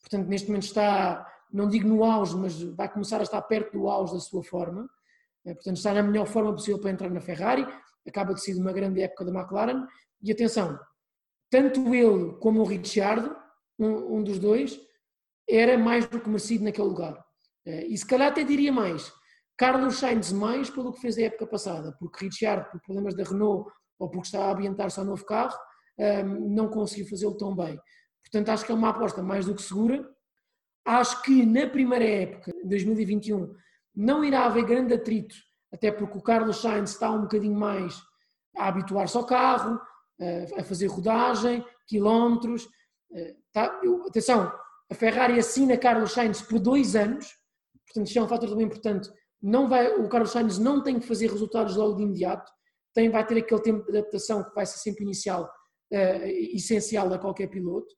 portanto 0.00 0.26
neste 0.28 0.48
momento 0.48 0.64
está, 0.64 1.24
não 1.52 1.68
digo 1.68 1.86
no 1.86 2.02
auge, 2.02 2.36
mas 2.36 2.60
vai 2.60 2.90
começar 2.90 3.20
a 3.20 3.22
estar 3.22 3.40
perto 3.42 3.78
do 3.78 3.88
auge 3.88 4.14
da 4.14 4.20
sua 4.20 4.42
forma, 4.42 4.88
eh, 5.44 5.54
portanto 5.54 5.76
está 5.76 5.94
na 5.94 6.02
melhor 6.02 6.26
forma 6.26 6.52
possível 6.52 6.80
para 6.80 6.90
entrar 6.90 7.10
na 7.10 7.20
Ferrari, 7.20 7.66
acaba 8.06 8.34
de 8.34 8.42
ser 8.42 8.56
uma 8.56 8.72
grande 8.72 9.00
época 9.02 9.24
da 9.24 9.32
McLaren, 9.32 9.86
e 10.22 10.32
atenção, 10.32 10.78
tanto 11.54 11.94
ele 11.94 12.32
como 12.40 12.62
o 12.62 12.64
Ricciardo, 12.64 13.36
um, 13.78 14.16
um 14.16 14.24
dos 14.24 14.40
dois, 14.40 14.76
era 15.48 15.78
mais 15.78 16.04
do 16.04 16.18
que 16.18 16.28
merecido 16.28 16.64
naquele 16.64 16.88
lugar. 16.88 17.24
Eh, 17.64 17.86
e 17.86 17.96
se 17.96 18.04
calhar 18.04 18.32
até 18.32 18.42
diria 18.42 18.72
mais, 18.72 19.12
Carlos 19.56 19.98
Sainz 19.98 20.32
mais 20.32 20.68
pelo 20.68 20.92
que 20.92 21.00
fez 21.00 21.16
a 21.16 21.22
época 21.22 21.46
passada, 21.46 21.96
porque 22.00 22.24
Richard, 22.24 22.68
por 22.72 22.80
problemas 22.80 23.14
da 23.14 23.22
Renault 23.22 23.70
ou 24.00 24.10
porque 24.10 24.26
estava 24.26 24.46
a 24.46 24.52
ambientar-se 24.52 24.98
ao 24.98 25.06
novo 25.06 25.24
carro, 25.24 25.56
não 26.50 26.68
conseguiu 26.68 27.08
fazê-lo 27.08 27.36
tão 27.36 27.54
bem. 27.54 27.80
Portanto, 28.24 28.48
acho 28.48 28.66
que 28.66 28.72
é 28.72 28.74
uma 28.74 28.88
aposta 28.88 29.22
mais 29.22 29.46
do 29.46 29.54
que 29.54 29.62
segura. 29.62 30.04
Acho 30.84 31.22
que 31.22 31.46
na 31.46 31.68
primeira 31.68 32.04
época, 32.04 32.52
2021, 32.64 33.54
não 33.94 34.24
irá 34.24 34.46
haver 34.46 34.64
grande 34.64 34.92
atrito, 34.92 35.36
até 35.72 35.92
porque 35.92 36.18
o 36.18 36.22
Carlos 36.22 36.60
Sainz 36.60 36.90
está 36.90 37.12
um 37.12 37.22
bocadinho 37.22 37.56
mais 37.56 38.02
a 38.56 38.66
habituar-se 38.66 39.16
ao 39.16 39.24
carro, 39.24 39.80
a 40.56 40.64
fazer 40.64 40.86
rodagem, 40.86 41.64
quilómetros. 41.86 42.68
Tá, 43.52 43.80
eu, 43.82 44.06
atenção, 44.06 44.52
a 44.90 44.94
Ferrari 44.94 45.38
assina 45.38 45.76
Carlos 45.76 46.12
Sainz 46.12 46.42
por 46.42 46.58
dois 46.58 46.96
anos, 46.96 47.26
portanto, 47.86 48.06
isto 48.06 48.18
é 48.18 48.22
um 48.22 48.28
fator 48.28 48.48
também 48.48 48.66
importante 48.66 49.10
não 49.44 49.68
vai, 49.68 49.94
o 49.94 50.08
Carlos 50.08 50.30
Sainz 50.30 50.58
não 50.58 50.82
tem 50.82 50.98
que 50.98 51.06
fazer 51.06 51.30
resultados 51.30 51.76
logo 51.76 51.96
de 51.96 52.02
imediato, 52.02 52.50
tem, 52.94 53.10
vai 53.10 53.26
ter 53.26 53.36
aquele 53.36 53.60
tempo 53.60 53.84
de 53.84 53.98
adaptação 53.98 54.42
que 54.42 54.54
vai 54.54 54.64
ser 54.64 54.78
sempre 54.78 55.04
inicial, 55.04 55.44
uh, 55.92 56.26
essencial 56.56 57.12
a 57.12 57.18
qualquer 57.18 57.48
piloto. 57.48 57.94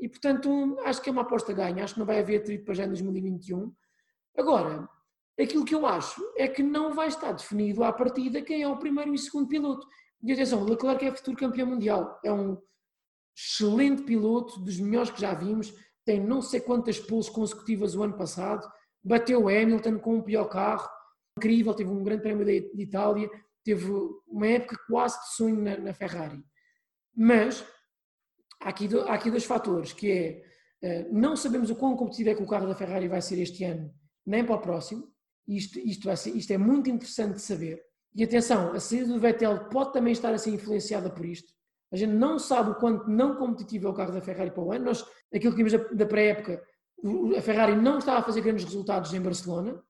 E, 0.00 0.08
portanto, 0.08 0.78
acho 0.84 1.02
que 1.02 1.10
é 1.10 1.12
uma 1.12 1.22
aposta 1.22 1.52
ganha. 1.52 1.84
Acho 1.84 1.94
que 1.94 2.00
não 2.00 2.06
vai 2.06 2.20
haver 2.20 2.40
atrito 2.40 2.64
para 2.64 2.72
já 2.72 2.84
em 2.84 2.88
2021. 2.88 3.70
Agora, 4.38 4.88
aquilo 5.38 5.64
que 5.64 5.74
eu 5.74 5.84
acho 5.84 6.22
é 6.38 6.48
que 6.48 6.62
não 6.62 6.94
vai 6.94 7.08
estar 7.08 7.32
definido 7.32 7.84
à 7.84 7.92
partida 7.92 8.40
quem 8.40 8.62
é 8.62 8.68
o 8.68 8.78
primeiro 8.78 9.10
e 9.10 9.16
o 9.16 9.18
segundo 9.18 9.48
piloto. 9.48 9.86
E 10.22 10.32
atenção, 10.32 10.62
o 10.62 10.68
Leclerc 10.68 11.04
é 11.06 11.14
futuro 11.14 11.36
campeão 11.36 11.68
mundial. 11.68 12.18
É 12.24 12.32
um 12.32 12.58
excelente 13.36 14.02
piloto, 14.02 14.60
dos 14.60 14.78
melhores 14.78 15.10
que 15.10 15.20
já 15.20 15.34
vimos. 15.34 15.72
Tem 16.04 16.20
não 16.20 16.42
sei 16.42 16.60
quantas 16.60 16.98
poles 16.98 17.28
consecutivas 17.28 17.94
o 17.94 18.02
ano 18.02 18.16
passado 18.16 18.68
bateu 19.02 19.44
o 19.44 19.48
Hamilton 19.48 19.98
com 19.98 20.18
o 20.18 20.22
pior 20.22 20.46
carro, 20.46 20.88
incrível, 21.38 21.74
teve 21.74 21.90
um 21.90 22.02
grande 22.02 22.22
prémio 22.22 22.44
de 22.44 22.70
Itália, 22.82 23.30
teve 23.64 23.90
uma 24.26 24.46
época 24.46 24.78
quase 24.86 25.18
de 25.20 25.34
sonho 25.34 25.62
na, 25.62 25.76
na 25.78 25.94
Ferrari. 25.94 26.42
Mas 27.16 27.64
há 28.60 28.68
aqui, 28.68 28.88
há 29.06 29.14
aqui 29.14 29.30
dois 29.30 29.44
fatores, 29.44 29.92
que 29.92 30.10
é, 30.10 30.44
eh, 30.82 31.08
não 31.10 31.36
sabemos 31.36 31.70
o 31.70 31.76
quão 31.76 31.96
competitivo 31.96 32.30
é 32.30 32.34
que 32.34 32.42
o 32.42 32.46
carro 32.46 32.66
da 32.66 32.74
Ferrari 32.74 33.08
vai 33.08 33.22
ser 33.22 33.40
este 33.40 33.64
ano, 33.64 33.92
nem 34.26 34.44
para 34.44 34.56
o 34.56 34.60
próximo, 34.60 35.10
isto, 35.46 35.78
isto, 35.78 36.14
ser, 36.16 36.36
isto 36.36 36.52
é 36.52 36.58
muito 36.58 36.90
interessante 36.90 37.36
de 37.36 37.42
saber. 37.42 37.82
E 38.14 38.24
atenção, 38.24 38.72
a 38.72 38.80
saída 38.80 39.12
do 39.12 39.20
Vettel 39.20 39.68
pode 39.68 39.92
também 39.92 40.12
estar 40.12 40.32
a 40.32 40.38
ser 40.38 40.50
influenciada 40.50 41.10
por 41.10 41.24
isto. 41.24 41.52
A 41.92 41.96
gente 41.96 42.12
não 42.12 42.38
sabe 42.38 42.70
o 42.70 42.74
quanto 42.74 43.08
não 43.08 43.36
competitivo 43.36 43.86
é 43.86 43.90
o 43.90 43.94
carro 43.94 44.12
da 44.12 44.20
Ferrari 44.20 44.50
para 44.50 44.62
o 44.62 44.72
ano. 44.72 44.86
Nós, 44.86 45.04
aquilo 45.34 45.54
que 45.54 45.62
vimos 45.62 45.72
da, 45.94 46.06
pré-época, 46.06 46.62
a 47.36 47.40
Ferrari 47.40 47.76
não 47.76 47.98
está 47.98 48.18
a 48.18 48.22
fazer 48.22 48.40
grandes 48.40 48.64
resultados 48.64 49.12
em 49.14 49.20
Barcelona, 49.20 49.82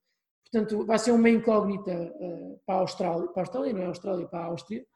portanto 0.51 0.85
vai 0.87 0.99
ser 0.99 1.11
uma 1.11 1.29
incógnita 1.29 1.93
uh, 1.93 2.61
para 2.66 2.77
a 2.77 2.81
Austrália, 2.81 3.29
para 3.29 3.43
a 3.43 3.45
Austrália, 3.45 3.73
não 3.73 3.81
é 3.81 3.85
a 3.85 3.89
Austrália, 3.89 4.29
para 4.29 4.41
a 4.41 4.45
Áustria, 4.47 4.87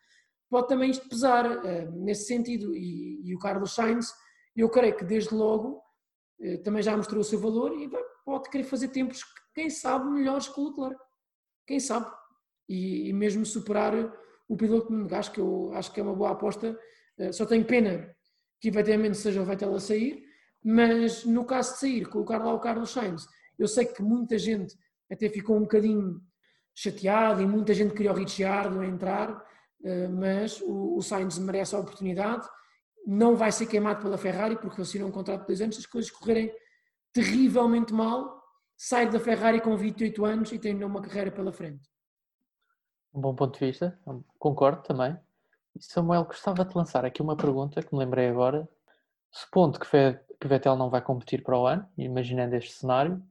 pode 0.48 0.68
também 0.68 0.90
isto 0.90 1.08
pesar 1.08 1.50
uh, 1.50 1.90
nesse 1.92 2.26
sentido, 2.26 2.76
e, 2.76 3.20
e, 3.24 3.34
o 3.34 3.38
Carlos 3.38 3.74
Sainz, 3.74 4.12
eu 4.54 4.68
creio 4.68 4.96
que 4.96 5.04
desde 5.04 5.34
logo 5.34 5.82
uh, 6.40 6.62
também 6.62 6.82
já 6.82 6.96
mostrou 6.96 7.20
o 7.20 7.24
seu 7.24 7.40
valor 7.40 7.72
e 7.78 7.90
pode 8.24 8.50
querer 8.50 8.64
fazer 8.64 8.88
tempos, 8.88 9.24
quem 9.54 9.70
sabe, 9.70 10.10
melhores 10.10 10.48
que 10.48 10.60
o 10.60 10.68
Leclerc, 10.68 11.00
quem 11.66 11.80
sabe, 11.80 12.10
e, 12.68 13.08
e 13.08 13.12
mesmo 13.12 13.44
superar 13.44 14.12
o 14.48 14.56
piloto 14.56 14.92
Monegasco, 14.92 15.34
que 15.34 15.40
eu 15.40 15.72
acho 15.74 15.92
que 15.92 16.00
é 16.00 16.02
uma 16.02 16.14
boa 16.14 16.32
aposta, 16.32 16.78
só 17.32 17.46
tenho 17.46 17.64
pena 17.64 18.14
que 18.60 18.68
eventualmente 18.68 19.16
seja 19.16 19.40
o 19.42 19.44
Vettel 19.44 19.74
a 19.74 19.80
sair, 19.80 20.22
mas 20.64 21.24
no 21.24 21.44
caso 21.44 21.72
de 21.72 21.78
sair, 21.80 22.06
colocar 22.06 22.38
lá 22.38 22.54
o 22.54 22.60
Carlos 22.60 22.90
Sainz, 22.90 23.26
eu 23.58 23.66
sei 23.66 23.86
que 23.86 24.02
muita 24.02 24.38
gente 24.38 24.76
até 25.10 25.28
ficou 25.28 25.56
um 25.56 25.62
bocadinho 25.62 26.20
chateado 26.74 27.42
e 27.42 27.46
muita 27.46 27.74
gente 27.74 27.92
queria 27.92 28.12
o 28.12 28.14
Ricciardo 28.14 28.80
a 28.80 28.86
entrar, 28.86 29.44
eh, 29.84 30.08
mas 30.08 30.62
o, 30.64 31.00
Sainz 31.02 31.38
merece 31.38 31.74
a 31.74 31.80
oportunidade, 31.80 32.48
não 33.04 33.34
vai 33.34 33.50
ser 33.50 33.66
queimado 33.66 34.00
pela 34.00 34.16
Ferrari 34.16 34.56
porque 34.56 34.80
assinou 34.80 35.08
um 35.08 35.12
contrato 35.12 35.40
de 35.40 35.46
dois 35.48 35.60
anos, 35.60 35.74
se 35.74 35.80
as 35.80 35.86
coisas 35.86 36.10
correrem 36.10 36.52
terrivelmente 37.12 37.92
mal, 37.92 38.40
sai 38.76 39.10
da 39.10 39.20
Ferrari 39.20 39.60
com 39.60 39.76
28 39.76 40.24
anos 40.24 40.52
e 40.52 40.58
tem 40.58 40.82
uma 40.82 41.02
carreira 41.02 41.30
pela 41.30 41.52
frente. 41.52 41.82
Um 43.14 43.20
bom 43.20 43.34
ponto 43.34 43.58
de 43.58 43.66
vista, 43.66 43.98
concordo 44.38 44.82
também. 44.82 45.16
Samuel, 45.78 46.24
gostava 46.24 46.64
de 46.64 46.76
lançar 46.76 47.04
aqui 47.04 47.22
uma 47.22 47.36
pergunta 47.36 47.82
que 47.82 47.92
me 47.92 47.98
lembrei 47.98 48.28
agora. 48.28 48.68
Supondo 49.30 49.78
que 49.78 49.86
que 50.40 50.48
Vettel 50.48 50.76
não 50.76 50.90
vai 50.90 51.00
competir 51.00 51.42
para 51.42 51.56
o 51.56 51.66
ano, 51.66 51.88
imaginando 51.96 52.56
este 52.56 52.72
cenário, 52.72 53.22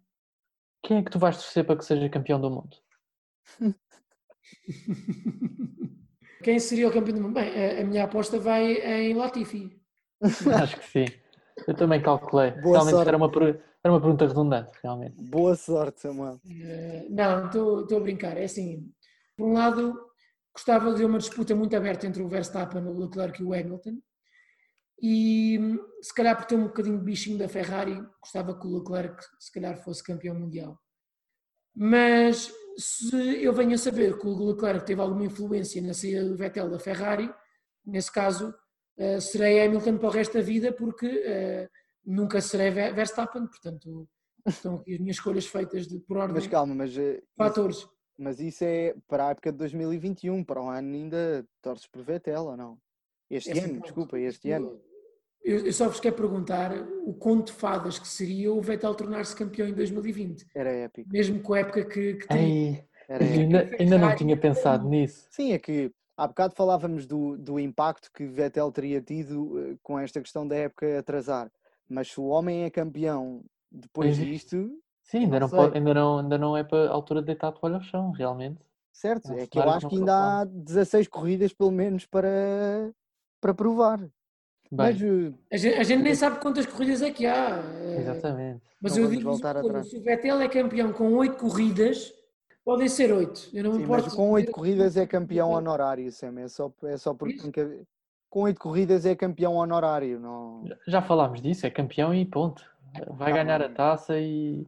quem 0.82 0.98
é 0.98 1.04
que 1.04 1.12
tu 1.12 1.20
vais 1.20 1.36
torcer 1.36 1.66
para 1.66 1.76
que 1.76 1.84
seja 1.84 2.08
campeão 2.10 2.40
do 2.40 2.50
mundo? 2.50 2.78
Quem 6.42 6.60
seria 6.60 6.88
o 6.88 6.92
campeão 6.92 7.16
do 7.16 7.22
mundo? 7.22 7.34
Bem, 7.34 7.80
a, 7.82 7.84
minha 7.84 8.06
aposta 8.06 8.40
vai 8.40 8.74
em 8.74 9.14
Latifi. 9.14 9.80
Acho 10.22 10.80
que 10.80 10.86
sim. 10.86 11.06
Eu 11.68 11.76
também 11.76 12.02
calculei. 12.02 12.52
Boa 12.52 12.78
realmente 12.78 12.96
sorte. 12.96 13.08
Era, 13.08 13.18
uma, 13.18 13.32
era 13.84 13.94
uma 13.94 14.02
pergunta 14.02 14.26
redundante, 14.28 14.72
realmente. 14.82 15.22
Boa 15.22 15.56
sorte, 15.56 16.02
Samuel. 16.02 16.40
Uh, 16.46 17.06
não, 17.10 17.46
estou 17.46 17.98
a 17.98 18.00
brincar. 18.00 18.38
É 18.38 18.46
assim, 18.46 18.92
por 19.36 19.48
um 19.48 19.54
lado, 19.54 20.00
gostava 20.54 20.94
de 20.94 21.04
uma 21.06 21.20
disputa 21.20 21.56
muito 21.56 21.76
aberta 21.76 22.08
entre 22.08 22.22
o 22.22 22.28
Verstappen, 22.28 22.86
o 22.86 23.00
Leclerc 23.00 23.42
e 23.42 23.46
o 23.46 23.54
Hamilton 23.54 24.02
e 25.02 25.60
se 26.02 26.14
calhar 26.14 26.38
por 26.38 26.46
ter 26.46 26.56
um 26.56 26.66
bocadinho 26.66 27.00
de 27.00 27.04
bichinho 27.04 27.38
da 27.38 27.50
Ferrari, 27.50 28.00
gostava 28.22 28.58
que 28.58 28.68
o 28.68 28.78
Leclerc 28.78 29.24
se 29.40 29.52
calhar 29.52 29.76
fosse 29.84 30.04
campeão 30.04 30.36
mundial. 30.36 30.80
Mas 31.76 32.54
se 32.78 33.44
eu 33.44 33.52
venho 33.52 33.74
a 33.74 33.78
saber 33.78 34.20
que 34.20 34.28
o 34.28 34.52
Leclerc 34.52 34.86
teve 34.86 35.02
alguma 35.02 35.26
influência 35.26 35.82
na 35.82 35.94
saída 35.94 36.24
do 36.24 36.38
Vettel 36.38 36.70
da 36.70 36.78
Ferrari, 36.78 37.34
nesse 37.84 38.12
caso 38.12 38.54
uh, 39.00 39.20
serei 39.20 39.66
Hamilton 39.66 39.98
para 39.98 40.08
o 40.08 40.12
resto 40.12 40.34
da 40.36 40.42
vida 40.42 40.72
porque 40.72 41.08
uh, 41.08 41.70
nunca 42.06 42.40
serei 42.40 42.70
Verstappen, 42.70 43.48
portanto 43.48 44.08
estão 44.46 44.76
aqui 44.76 44.94
as 44.94 45.00
minhas 45.00 45.16
escolhas 45.16 45.48
feitas 45.48 45.88
de, 45.88 46.00
por 46.00 46.18
ordem 46.18 46.36
mas 46.36 46.48
calma, 46.48 46.76
mas, 46.76 46.96
uh, 46.96 47.20
fatores. 47.36 47.88
Mas 48.18 48.40
isso 48.40 48.64
é 48.64 48.94
para 49.08 49.28
a 49.28 49.30
época 49.32 49.52
de 49.52 49.58
2021, 49.58 50.44
para 50.44 50.62
o 50.62 50.70
ano 50.70 50.94
ainda 50.94 51.46
torces 51.62 51.88
por 51.88 52.04
Vettel 52.04 52.44
ou 52.46 52.58
não? 52.58 52.78
Este 53.30 53.52
ano, 53.52 53.62
pronto, 53.70 53.84
desculpa, 53.84 54.20
este 54.20 54.52
ano. 54.52 54.80
Eu, 55.44 55.66
eu 55.66 55.74
só 55.74 55.88
vos 55.88 56.00
quero 56.00 56.16
perguntar 56.16 56.72
o 57.06 57.14
conto 57.14 57.48
de 57.48 57.54
fadas 57.54 57.98
que 57.98 58.08
seria 58.08 58.54
o 58.54 58.62
Vettel 58.62 58.94
tornar-se 58.94 59.36
campeão 59.36 59.68
em 59.68 59.74
2020, 59.74 60.46
Era 60.54 60.70
épico. 60.70 61.10
mesmo 61.10 61.42
com 61.42 61.54
a 61.54 61.60
época 61.60 61.86
que, 61.86 62.16
que 62.16 62.28
tem. 62.28 62.88
Era 63.08 63.24
épico. 63.24 63.40
ainda, 63.40 63.76
ainda 63.80 63.98
não 63.98 64.16
tinha 64.16 64.38
pensado 64.38 64.88
nisso. 64.88 65.28
Sim, 65.32 65.54
é 65.54 65.60
que 65.60 65.92
há 66.16 66.28
bocado 66.28 66.54
falávamos 66.56 67.08
do, 67.08 67.38
do 67.38 67.60
impacto 67.60 68.12
que 68.14 68.28
Vettel 68.28 68.72
teria 68.72 69.02
tido 69.02 69.58
eh, 69.60 69.78
com 69.82 69.98
esta 69.98 70.22
questão 70.22 70.48
da 70.48 70.56
época 70.56 71.00
atrasar. 71.00 71.52
Mas 71.90 72.10
se 72.12 72.20
o 72.20 72.26
homem 72.26 72.64
é 72.64 72.70
campeão 72.70 73.44
depois 73.72 74.18
Pois 74.18 74.20
é. 74.20 74.30
disto, 74.30 74.70
Sim, 75.12 75.26
ainda 75.26 75.40
Não 75.42 75.48
não, 75.48 75.50
pode- 75.58 75.78
ainda, 75.78 75.94
não, 75.94 76.20
ainda 76.20 76.38
não 76.38 76.56
é 76.58 76.64
para 76.64 76.90
a 76.90 76.94
altura 76.94 77.20
de 77.20 77.26
deitar 77.28 77.50
a 77.50 77.52
toalha 77.52 77.76
ao 77.76 77.82
chão, 77.82 78.12
realmente. 78.12 78.60
certo? 78.94 79.30
É 79.34 79.42
É 79.44 79.48
que 79.48 79.58
eu 79.60 79.64
acho 79.70 79.90
que 79.90 79.96
que 79.96 80.00
ainda 80.00 80.42
há 80.42 80.46
16 80.46 81.08
corridas 81.10 81.52
pelo 81.54 81.70
menos 81.72 82.06
para, 82.06 82.30
para 83.42 83.54
provar. 83.54 84.00
Bem, 84.00 84.10
Mas 84.72 85.02
eh, 85.02 85.34
A 85.52 85.58
gente, 85.58 85.76
a 85.80 85.84
gente 85.84 86.02
nem 86.04 86.16
sabe 86.16 86.40
quantas 86.40 86.66
corridas 86.66 87.02
é 87.02 87.12
que 87.12 87.26
há. 87.26 87.58
eh, 87.84 87.98
exatamente. 88.00 88.62
Mas 88.82 88.96
Não 88.96 89.04
eu 89.04 89.10
digo 89.10 89.24
voltar 89.24 89.58
atrás. 89.58 89.90
se 89.90 89.98
o 89.98 90.02
Vettel 90.02 90.40
é 90.40 90.48
campeão 90.48 90.94
com 90.94 91.14
8 91.14 91.36
corridas, 91.38 92.14
podem 92.64 92.88
ser 92.88 93.12
8. 93.12 93.50
Eu 93.54 93.66
não 93.66 93.72
me 93.72 93.78
sim, 93.80 93.84
importo. 93.84 94.06
mas 94.06 94.14
com 94.16 94.30
8 94.32 94.46
dizer- 94.46 94.54
corridas 94.56 94.96
é 94.96 95.06
campeão 95.06 95.50
honorário, 95.52 96.10
Sam. 96.12 96.40
É 96.40 96.48
só, 96.48 96.72
é 96.84 96.96
só 96.96 97.14
porque 97.14 97.36
Isso. 97.36 97.52
que- 97.52 97.82
com 98.30 98.44
8 98.44 98.60
corridas 98.62 99.06
é 99.06 99.14
campeão 99.14 99.56
honorário. 99.56 100.18
Não... 100.22 100.64
Já- 100.66 100.78
Já 100.88 101.02
falámos 101.02 101.42
disso, 101.42 101.68
é 101.68 101.70
campeão 101.70 102.16
e 102.16 102.26
ponto. 102.26 102.64
Vai 103.10 103.32
Tá 103.34 103.44
ganhar 103.44 103.62
a 103.62 103.68
taça 103.70 104.18
e 104.20 104.66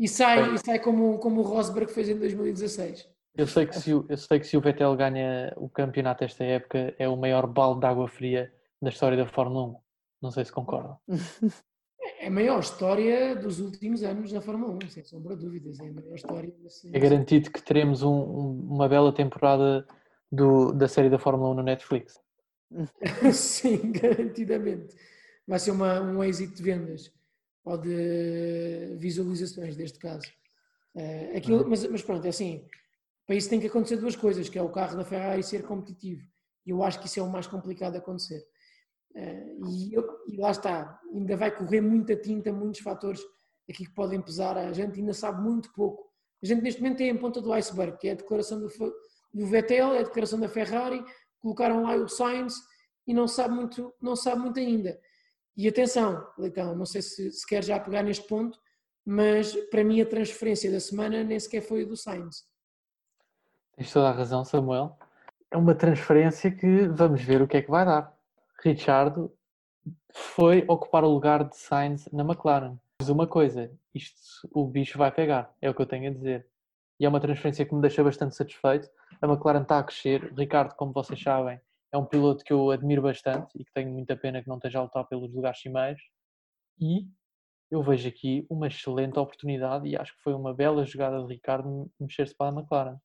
E 0.00 0.08
sai, 0.08 0.54
e 0.54 0.58
sai 0.58 0.78
como, 0.78 1.18
como 1.18 1.40
o 1.42 1.44
Rosberg 1.44 1.92
fez 1.92 2.08
em 2.08 2.18
2016. 2.18 3.06
eu 3.36 3.46
sei 3.46 3.66
que 3.66 3.78
se 3.78 3.92
o, 3.94 4.06
eu 4.08 4.16
sei 4.16 4.40
que 4.40 4.46
se 4.46 4.56
o 4.56 4.60
Vettel 4.60 4.96
ganha 4.96 5.52
o 5.58 5.68
campeonato 5.68 6.24
esta 6.24 6.42
época 6.42 6.94
é 6.98 7.06
o 7.06 7.16
maior 7.16 7.46
balde 7.46 7.80
de 7.80 7.86
água 7.86 8.08
fria 8.08 8.50
da 8.80 8.88
história 8.88 9.16
da 9.16 9.26
Fórmula 9.26 9.66
1. 9.68 9.76
Não 10.22 10.30
sei 10.30 10.44
se 10.44 10.52
concordam. 10.52 10.96
É 12.18 12.26
a 12.28 12.30
maior 12.30 12.60
história 12.60 13.36
dos 13.36 13.60
últimos 13.60 14.02
anos 14.02 14.32
da 14.32 14.40
Fórmula 14.40 14.72
1, 14.84 14.88
sem 14.88 15.04
sombra 15.04 15.36
de 15.36 15.44
dúvidas. 15.44 15.78
É 15.80 15.88
a 15.88 15.92
maior 15.92 16.14
história. 16.14 16.50
desse- 16.62 16.90
É 16.94 16.98
garantido 16.98 17.50
que 17.50 17.62
teremos 17.62 18.02
um- 18.02 18.22
uma 18.70 18.88
bela 18.88 19.12
temporada 19.12 19.86
do- 20.32 20.72
da 20.72 20.88
série 20.88 21.10
da 21.10 21.18
Fórmula 21.18 21.50
1 21.50 21.54
no 21.54 21.62
Netflix. 21.62 22.18
Sim, 23.34 23.92
garantidamente. 23.92 24.96
Vai 25.46 25.58
ser 25.58 25.70
uma, 25.72 26.00
um 26.00 26.24
êxito 26.24 26.54
de 26.56 26.62
vendas 26.62 27.12
ou 27.64 27.76
de 27.78 28.96
visualizações, 28.98 29.76
neste 29.76 29.98
caso. 29.98 30.26
Eh, 30.94 31.36
aquilo, 31.36 31.68
mas, 31.68 31.86
mas 31.86 32.02
pronto, 32.02 32.24
é 32.24 32.28
assim. 32.30 32.66
Para 33.26 33.36
isso 33.36 33.48
tem 33.48 33.60
que 33.60 33.66
acontecer 33.68 33.96
duas 33.96 34.16
coisas, 34.16 34.48
que 34.48 34.58
é 34.58 34.62
o 34.62 34.70
carro 34.70 34.96
da 34.96 35.04
Ferrari 35.04 35.42
ser 35.42 35.62
competitivo. 35.62 36.22
E 36.66 36.70
eu 36.70 36.82
acho 36.82 36.98
que 37.00 37.06
isso 37.06 37.20
é 37.20 37.22
o 37.22 37.30
mais 37.30 37.46
complicado 37.46 37.92
de 37.92 37.98
acontecer. 37.98 38.42
Eh, 39.14 39.56
e, 39.68 39.94
eu- 39.94 40.08
e 40.28 40.36
lá 40.36 40.50
está, 40.50 41.00
ainda 41.12 41.36
vai 41.36 41.54
correr 41.56 41.80
muita 41.80 42.16
tinta, 42.16 42.52
muitos 42.52 42.80
fatores 42.80 43.20
aqui 43.68 43.84
que 43.86 43.94
podem 43.94 44.20
pesar. 44.20 44.56
A 44.56 44.72
gente 44.72 44.98
ainda 44.98 45.12
sabe 45.14 45.40
muito 45.42 45.72
pouco. 45.72 46.10
A 46.42 46.46
gente 46.46 46.62
neste 46.62 46.80
momento 46.80 46.98
tem 46.98 47.10
a 47.10 47.18
ponta 47.18 47.40
do 47.40 47.52
iceberg, 47.52 47.98
que 47.98 48.08
é 48.08 48.12
a 48.12 48.16
declaração 48.16 48.58
do, 48.60 48.68
do 49.34 49.46
Vettel, 49.46 49.92
é 49.94 50.00
a 50.00 50.02
declaração 50.02 50.40
da 50.40 50.48
Ferrari, 50.48 51.04
colocaram 51.38 51.82
lá 51.82 51.94
o 51.96 52.08
Sainz 52.08 52.54
e 53.06 53.12
não 53.14 53.28
sabe 53.28 53.54
muito, 53.54 53.94
não 54.00 54.16
sabe 54.16 54.40
muito 54.40 54.58
ainda. 54.58 54.98
E 55.60 55.68
atenção, 55.68 56.26
Leitão, 56.38 56.74
não 56.74 56.86
sei 56.86 57.02
se, 57.02 57.30
se 57.30 57.46
quer 57.46 57.62
já 57.62 57.78
pegar 57.78 58.02
neste 58.02 58.26
ponto, 58.26 58.58
mas 59.04 59.54
para 59.66 59.84
mim 59.84 60.00
a 60.00 60.06
transferência 60.06 60.72
da 60.72 60.80
semana 60.80 61.22
nem 61.22 61.38
sequer 61.38 61.60
foi 61.60 61.82
a 61.82 61.86
do 61.86 61.98
Sainz. 61.98 62.46
Tens 63.76 63.92
toda 63.92 64.08
a 64.08 64.12
razão, 64.12 64.42
Samuel. 64.42 64.98
É 65.50 65.58
uma 65.58 65.74
transferência 65.74 66.50
que 66.50 66.88
vamos 66.88 67.22
ver 67.22 67.42
o 67.42 67.46
que 67.46 67.58
é 67.58 67.62
que 67.62 67.70
vai 67.70 67.84
dar. 67.84 68.10
Richardo 68.64 69.30
foi 70.14 70.64
ocupar 70.66 71.04
o 71.04 71.12
lugar 71.12 71.46
de 71.46 71.54
Sainz 71.58 72.08
na 72.10 72.24
McLaren. 72.24 72.78
Mas 72.98 73.10
uma 73.10 73.26
coisa, 73.26 73.70
isto 73.94 74.18
o 74.54 74.66
bicho 74.66 74.96
vai 74.96 75.12
pegar, 75.12 75.54
é 75.60 75.68
o 75.68 75.74
que 75.74 75.82
eu 75.82 75.86
tenho 75.86 76.10
a 76.10 76.14
dizer. 76.14 76.46
E 76.98 77.04
é 77.04 77.08
uma 77.10 77.20
transferência 77.20 77.66
que 77.66 77.74
me 77.74 77.82
deixa 77.82 78.02
bastante 78.02 78.34
satisfeito. 78.34 78.88
A 79.20 79.26
McLaren 79.26 79.60
está 79.60 79.78
a 79.78 79.84
crescer. 79.84 80.32
Ricardo, 80.32 80.74
como 80.74 80.94
vocês 80.94 81.22
sabem, 81.22 81.60
é 81.92 81.98
um 81.98 82.04
piloto 82.04 82.44
que 82.44 82.52
eu 82.52 82.70
admiro 82.70 83.02
bastante 83.02 83.50
e 83.58 83.64
que 83.64 83.72
tenho 83.72 83.90
muita 83.90 84.16
pena 84.16 84.42
que 84.42 84.48
não 84.48 84.56
esteja 84.56 84.78
a 84.78 84.82
lutar 84.82 85.06
pelos 85.06 85.32
lugares 85.32 85.60
cimeiros. 85.60 86.00
E 86.78 87.06
eu 87.70 87.82
vejo 87.82 88.08
aqui 88.08 88.46
uma 88.48 88.66
excelente 88.66 89.18
oportunidade 89.18 89.88
e 89.88 89.96
acho 89.96 90.14
que 90.16 90.22
foi 90.22 90.34
uma 90.34 90.54
bela 90.54 90.84
jogada 90.84 91.20
de 91.20 91.34
Ricardo 91.34 91.90
mexer-se 91.98 92.34
para 92.34 92.50
a 92.50 92.60
McLaren. 92.60 92.96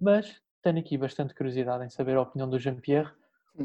Mas 0.00 0.40
tenho 0.62 0.78
aqui 0.78 0.98
bastante 0.98 1.34
curiosidade 1.34 1.84
em 1.84 1.90
saber 1.90 2.16
a 2.16 2.22
opinião 2.22 2.48
do 2.48 2.58
Jean-Pierre, 2.58 3.12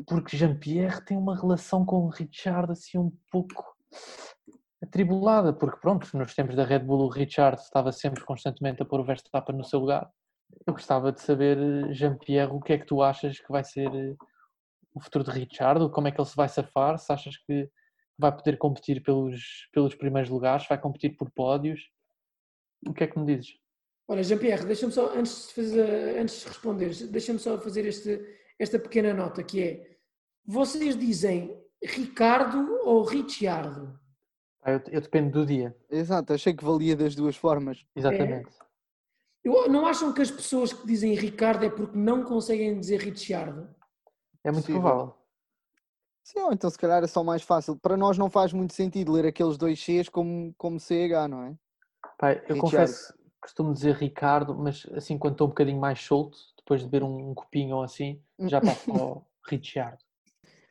porque 0.08 0.38
Jean-Pierre 0.38 1.04
tem 1.04 1.18
uma 1.18 1.36
relação 1.36 1.86
com 1.86 2.06
o 2.06 2.10
Richard 2.10 2.72
assim 2.72 2.98
um 2.98 3.12
pouco 3.30 3.76
atribulada, 4.82 5.54
porque 5.54 5.80
pronto, 5.80 6.08
nos 6.18 6.34
tempos 6.34 6.56
da 6.56 6.64
Red 6.64 6.80
Bull 6.80 7.06
o 7.06 7.10
Richard 7.10 7.62
estava 7.62 7.92
sempre 7.92 8.24
constantemente 8.24 8.82
a 8.82 8.86
pôr 8.86 9.00
o 9.00 9.04
Verstappen 9.04 9.56
no 9.56 9.64
seu 9.64 9.80
lugar. 9.80 10.10
Eu 10.66 10.74
gostava 10.74 11.12
de 11.12 11.22
saber, 11.22 11.58
eh, 11.58 11.94
Jean-Pierre, 11.94 12.52
o 12.52 12.60
que 12.60 12.74
é 12.74 12.78
que 12.78 12.86
tu 12.86 13.02
achas 13.02 13.40
que 13.40 13.52
vai 13.52 13.64
ser 13.64 13.94
eh, 13.94 14.16
o 14.94 15.00
futuro 15.00 15.24
de 15.24 15.32
Richard, 15.32 15.90
como 15.92 16.08
é 16.08 16.12
que 16.12 16.20
ele 16.20 16.28
se 16.28 16.36
vai 16.36 16.50
safar, 16.50 16.98
se 16.98 17.12
achas 17.12 17.38
que 17.38 17.70
vai 18.18 18.32
poder 18.36 18.58
competir 18.58 19.02
pelos, 19.02 19.68
pelos 19.74 19.96
primeiros 19.96 20.30
lugares, 20.30 20.68
vai 20.68 20.80
competir 20.80 21.16
por 21.16 21.32
pódios, 21.32 21.90
o 22.88 22.94
que 22.94 23.04
é 23.04 23.08
que 23.08 23.18
me 23.18 23.26
dizes? 23.26 23.56
Olha, 24.08 24.24
Jean-Pierre, 24.24 24.66
deixa-me 24.66 24.92
só, 24.92 25.14
antes 25.16 25.48
de, 25.48 25.54
fazer, 25.54 26.20
antes 26.20 26.42
de 26.42 26.48
responder, 26.48 27.08
deixa-me 27.08 27.40
só 27.40 27.58
fazer 27.58 27.86
este, 27.86 28.20
esta 28.60 28.78
pequena 28.78 29.14
nota 29.14 29.44
que 29.44 29.64
é, 29.64 29.98
vocês 30.46 30.98
dizem 30.98 31.58
Ricardo 31.84 32.80
ou 32.84 33.04
Ricciardo? 33.04 34.00
Ah, 34.62 34.72
eu, 34.72 34.82
eu 34.92 35.02
dependo 35.02 35.32
do 35.32 35.46
dia, 35.46 35.76
Exato, 35.90 36.34
achei 36.34 36.54
que 36.54 36.64
valia 36.64 36.96
das 36.96 37.16
duas 37.16 37.36
formas. 37.36 37.86
exatamente. 37.96 38.50
Eu, 39.44 39.68
não 39.70 39.88
acham 39.88 40.14
que 40.14 40.22
as 40.22 40.30
pessoas 40.30 40.72
que 40.72 40.86
dizem 40.86 41.16
Ricardo 41.16 41.66
é 41.66 41.70
porque 41.70 41.98
não 41.98 42.24
conseguem 42.24 42.80
dizer 42.80 43.00
Ricciardo? 43.02 43.68
É 44.44 44.52
muito 44.52 44.66
Possível. 44.66 44.82
provável. 44.82 45.14
Sim, 46.24 46.40
ou 46.42 46.54
então 46.54 46.70
se 46.70 46.78
calhar 46.78 47.04
é 47.04 47.08
só 47.08 47.24
mais 47.24 47.42
fácil. 47.42 47.76
Para 47.78 47.98
nós 47.98 48.18
não 48.18 48.30
faz 48.30 48.54
muito 48.54 48.74
sentido 48.74 49.12
ler 49.12 49.26
aqueles 49.26 49.58
dois 49.58 49.80
Cs 49.80 50.08
como, 50.10 50.54
como 50.58 50.80
CH, 50.80 51.28
não 51.30 51.44
é? 51.44 51.56
Pai, 52.18 52.36
eu 52.48 52.56
Richard. 52.56 52.62
confesso, 52.62 53.14
costumo 53.42 53.74
dizer 53.74 53.96
Ricardo, 53.96 54.56
mas 54.56 54.86
assim 54.94 55.18
quando 55.18 55.34
estou 55.34 55.48
um 55.48 55.50
bocadinho 55.50 55.80
mais 55.80 56.00
solto, 56.00 56.38
depois 56.58 56.82
de 56.82 56.88
beber 56.88 57.04
um, 57.04 57.32
um 57.32 57.34
copinho 57.34 57.76
ou 57.78 57.84
assim, 57.84 58.22
já 58.40 58.62
passo 58.62 58.86
para 58.86 58.94
o 59.04 59.26
Richard. 59.48 59.98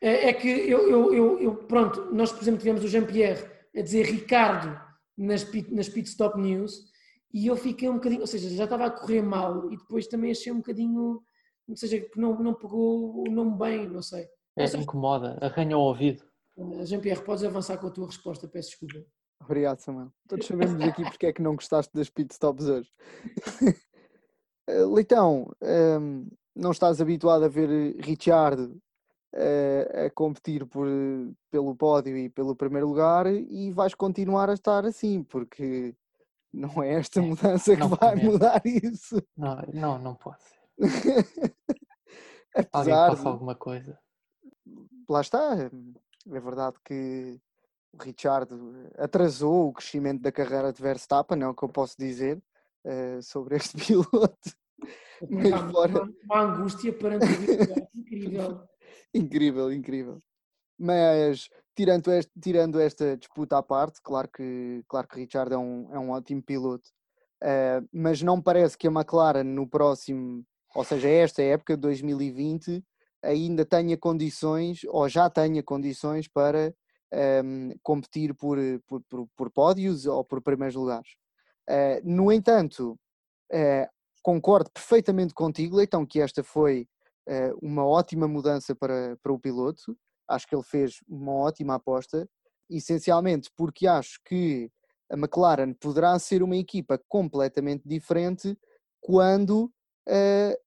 É, 0.01 0.29
é 0.29 0.33
que 0.33 0.49
eu, 0.49 0.89
eu, 0.89 1.13
eu, 1.13 1.41
eu- 1.41 1.55
pronto, 1.65 2.13
nós 2.15 2.33
por 2.33 2.41
exemplo 2.43 2.59
tivemos 2.61 2.83
o 2.85 2.89
Jean-Pierre 2.89 3.45
a 3.77 3.83
dizer 3.83 4.07
Ricardo 4.07 4.81
nas, 5.17 5.45
nas 5.71 5.89
Pit 5.89 6.09
Stop 6.09 6.41
News 6.41 6.89
e 7.35 7.47
eu 7.47 7.57
fiquei 7.57 7.89
um 7.89 7.95
bocadinho, 7.95 8.23
ou 8.23 8.27
seja, 8.27 8.49
já 8.51 8.65
estava 8.65 8.87
a 8.87 8.91
correr 8.91 9.21
mal 9.23 9.71
e 9.71 9.77
depois 9.77 10.07
também 10.07 10.31
achei 10.31 10.51
um 10.53 10.57
bocadinho, 10.59 11.23
ou 11.71 11.77
seja, 11.77 12.01
que 12.01 12.19
não, 12.21 12.39
não 12.43 12.55
pegou 12.55 13.23
o 13.27 13.31
nome 13.31 13.57
bem, 13.59 13.89
não 13.89 14.03
sei. 14.03 14.25
É, 14.57 14.63
Mas- 14.63 14.75
incomoda, 14.75 15.39
arranha 15.41 15.77
o 15.79 15.81
ouvido. 15.81 16.23
Jean-Pierre, 16.85 17.23
podes 17.25 17.43
avançar 17.45 17.79
com 17.79 17.87
a 17.87 17.91
tua 17.91 18.07
resposta, 18.07 18.47
peço 18.47 18.71
desculpa. 18.71 19.07
Obrigado, 19.43 19.79
Samuel. 19.79 20.13
Todos 20.29 20.47
sabemos 20.47 20.79
aqui 20.83 21.03
porque 21.03 21.27
é 21.27 21.33
que 21.33 21.41
não 21.41 21.55
gostaste 21.55 21.91
das 21.95 22.11
pitstops 22.11 22.67
hoje. 22.67 22.91
Eh, 24.69 24.85
Leitão, 24.85 25.51
ehm, 25.63 26.27
não 26.55 26.71
estás 26.71 27.01
habituado 27.01 27.45
a 27.45 27.49
ver 27.49 27.97
Richard 27.99 28.73
eh, 29.35 30.05
a 30.07 30.11
competir 30.11 30.65
por, 30.67 30.87
pelo 31.51 31.75
pódio 31.75 32.17
e 32.17 32.29
pelo 32.29 32.55
primeiro 32.55 32.87
lugar 32.87 33.27
e 33.27 33.73
vais 33.73 33.95
continuar 33.95 34.49
a 34.49 34.55
estar 34.55 34.85
assim, 34.85 35.25
porque 35.25 35.93
não 36.53 36.81
é 36.83 36.93
esta 36.95 37.19
É, 37.19 37.23
mudança 37.23 37.75
que 37.75 37.81
não 37.81 37.89
vai 37.89 37.99
prometo. 38.13 38.25
mudar 38.33 38.63
isso. 38.65 39.21
Não, 39.37 39.57
não, 39.73 39.99
não 39.99 40.15
pode 40.15 40.41
ser. 40.45 40.60
Alguém 42.73 42.95
Apesar 42.95 43.11
faça 43.11 43.23
de, 43.23 43.29
alguma 43.29 43.55
coisa. 43.55 43.99
lá 45.09 45.21
está, 45.21 45.57
é 45.57 46.41
verdade 46.41 46.77
que 46.85 47.41
o 47.93 48.03
Richard 48.03 48.53
atrasou 48.99 49.69
o 49.69 49.73
crescimento 49.73 50.21
da 50.23 50.33
carreira 50.33 50.73
de 50.73 50.81
Verstappen, 50.83 51.43
é 51.43 51.47
o 51.49 51.55
que 51.55 51.63
eu 51.65 51.69
posso 51.69 51.97
dizer 51.99 52.43
eh, 52.85 53.21
sobre 53.23 53.57
este 53.57 53.77
piloto. 53.87 54.51
Mas 55.31 55.51
Pá, 55.51 55.71
fora- 55.71 56.03
uma, 56.03 56.13
uma 56.25 56.41
angústia 56.41 56.93
perante 56.93 57.25
a 57.25 57.37
vida, 57.37 57.89
incrível. 57.95 58.69
incrível, 59.15 59.73
incrível. 59.73 60.19
Mas 60.79 61.49
tirando, 61.75 62.11
este, 62.11 62.33
tirando 62.41 62.81
esta 62.81 63.17
disputa 63.17 63.59
à 63.59 63.63
parte, 63.63 64.01
claro 64.03 64.29
que, 64.29 64.83
claro 64.89 65.07
que 65.07 65.17
Richard 65.21 65.53
é 65.53 65.59
um, 65.59 65.95
é 65.95 65.99
um 65.99 66.11
ótimo 66.11 66.43
piloto, 66.43 66.89
eh, 67.43 67.83
mas 67.93 68.23
não 68.23 68.41
parece 68.41 68.79
que 68.79 68.87
a 68.89 68.91
McLaren 68.91 69.45
no 69.45 69.69
próximo, 69.69 70.45
ou 70.75 70.85
seja, 70.85 71.09
esta 71.09 71.43
época, 71.43 71.77
2020, 71.77 72.85
ainda 73.23 73.65
tenha 73.65 73.97
condições, 73.97 74.81
ou 74.89 75.09
já 75.09 75.29
tenha 75.29 75.63
condições 75.63 76.29
para 76.29 76.75
ehm, 77.13 77.73
competir 77.83 78.35
por, 78.35 78.59
por, 78.87 79.03
por, 79.09 79.29
por 79.37 79.51
pódios 79.51 80.07
ou 80.07 80.25
por 80.25 80.41
primeiros 80.43 80.77
lugares. 80.77 81.11
Eh, 81.69 82.01
no 82.05 82.33
entanto, 82.33 82.99
eh, 83.53 83.89
concordo 84.23 84.71
perfeitamente 84.71 85.35
contigo, 85.35 85.77
Leitão, 85.77 86.07
que 86.07 86.21
esta 86.21 86.43
foi 86.43 86.87
uh, 87.29 87.59
uma 87.63 87.85
ótima 87.87 88.29
mudança 88.29 88.75
para, 88.75 89.17
para 89.23 89.33
o 89.33 89.39
piloto. 89.39 89.97
Acho 90.29 90.47
que 90.47 90.55
ele 90.55 90.63
fez 90.63 90.97
uma 91.09 91.33
ótima 91.33 91.75
aposta, 91.75 92.29
essencialmente 92.69 93.51
porque 93.57 93.87
acho 93.87 94.21
que 94.25 94.71
a 95.11 95.17
McLaren 95.17 95.73
poderá 95.75 96.19
ser 96.19 96.43
uma 96.43 96.57
equipa 96.57 97.01
completamente 97.09 97.83
diferente 97.87 98.57
quando 99.01 99.65
uh, 99.65 99.71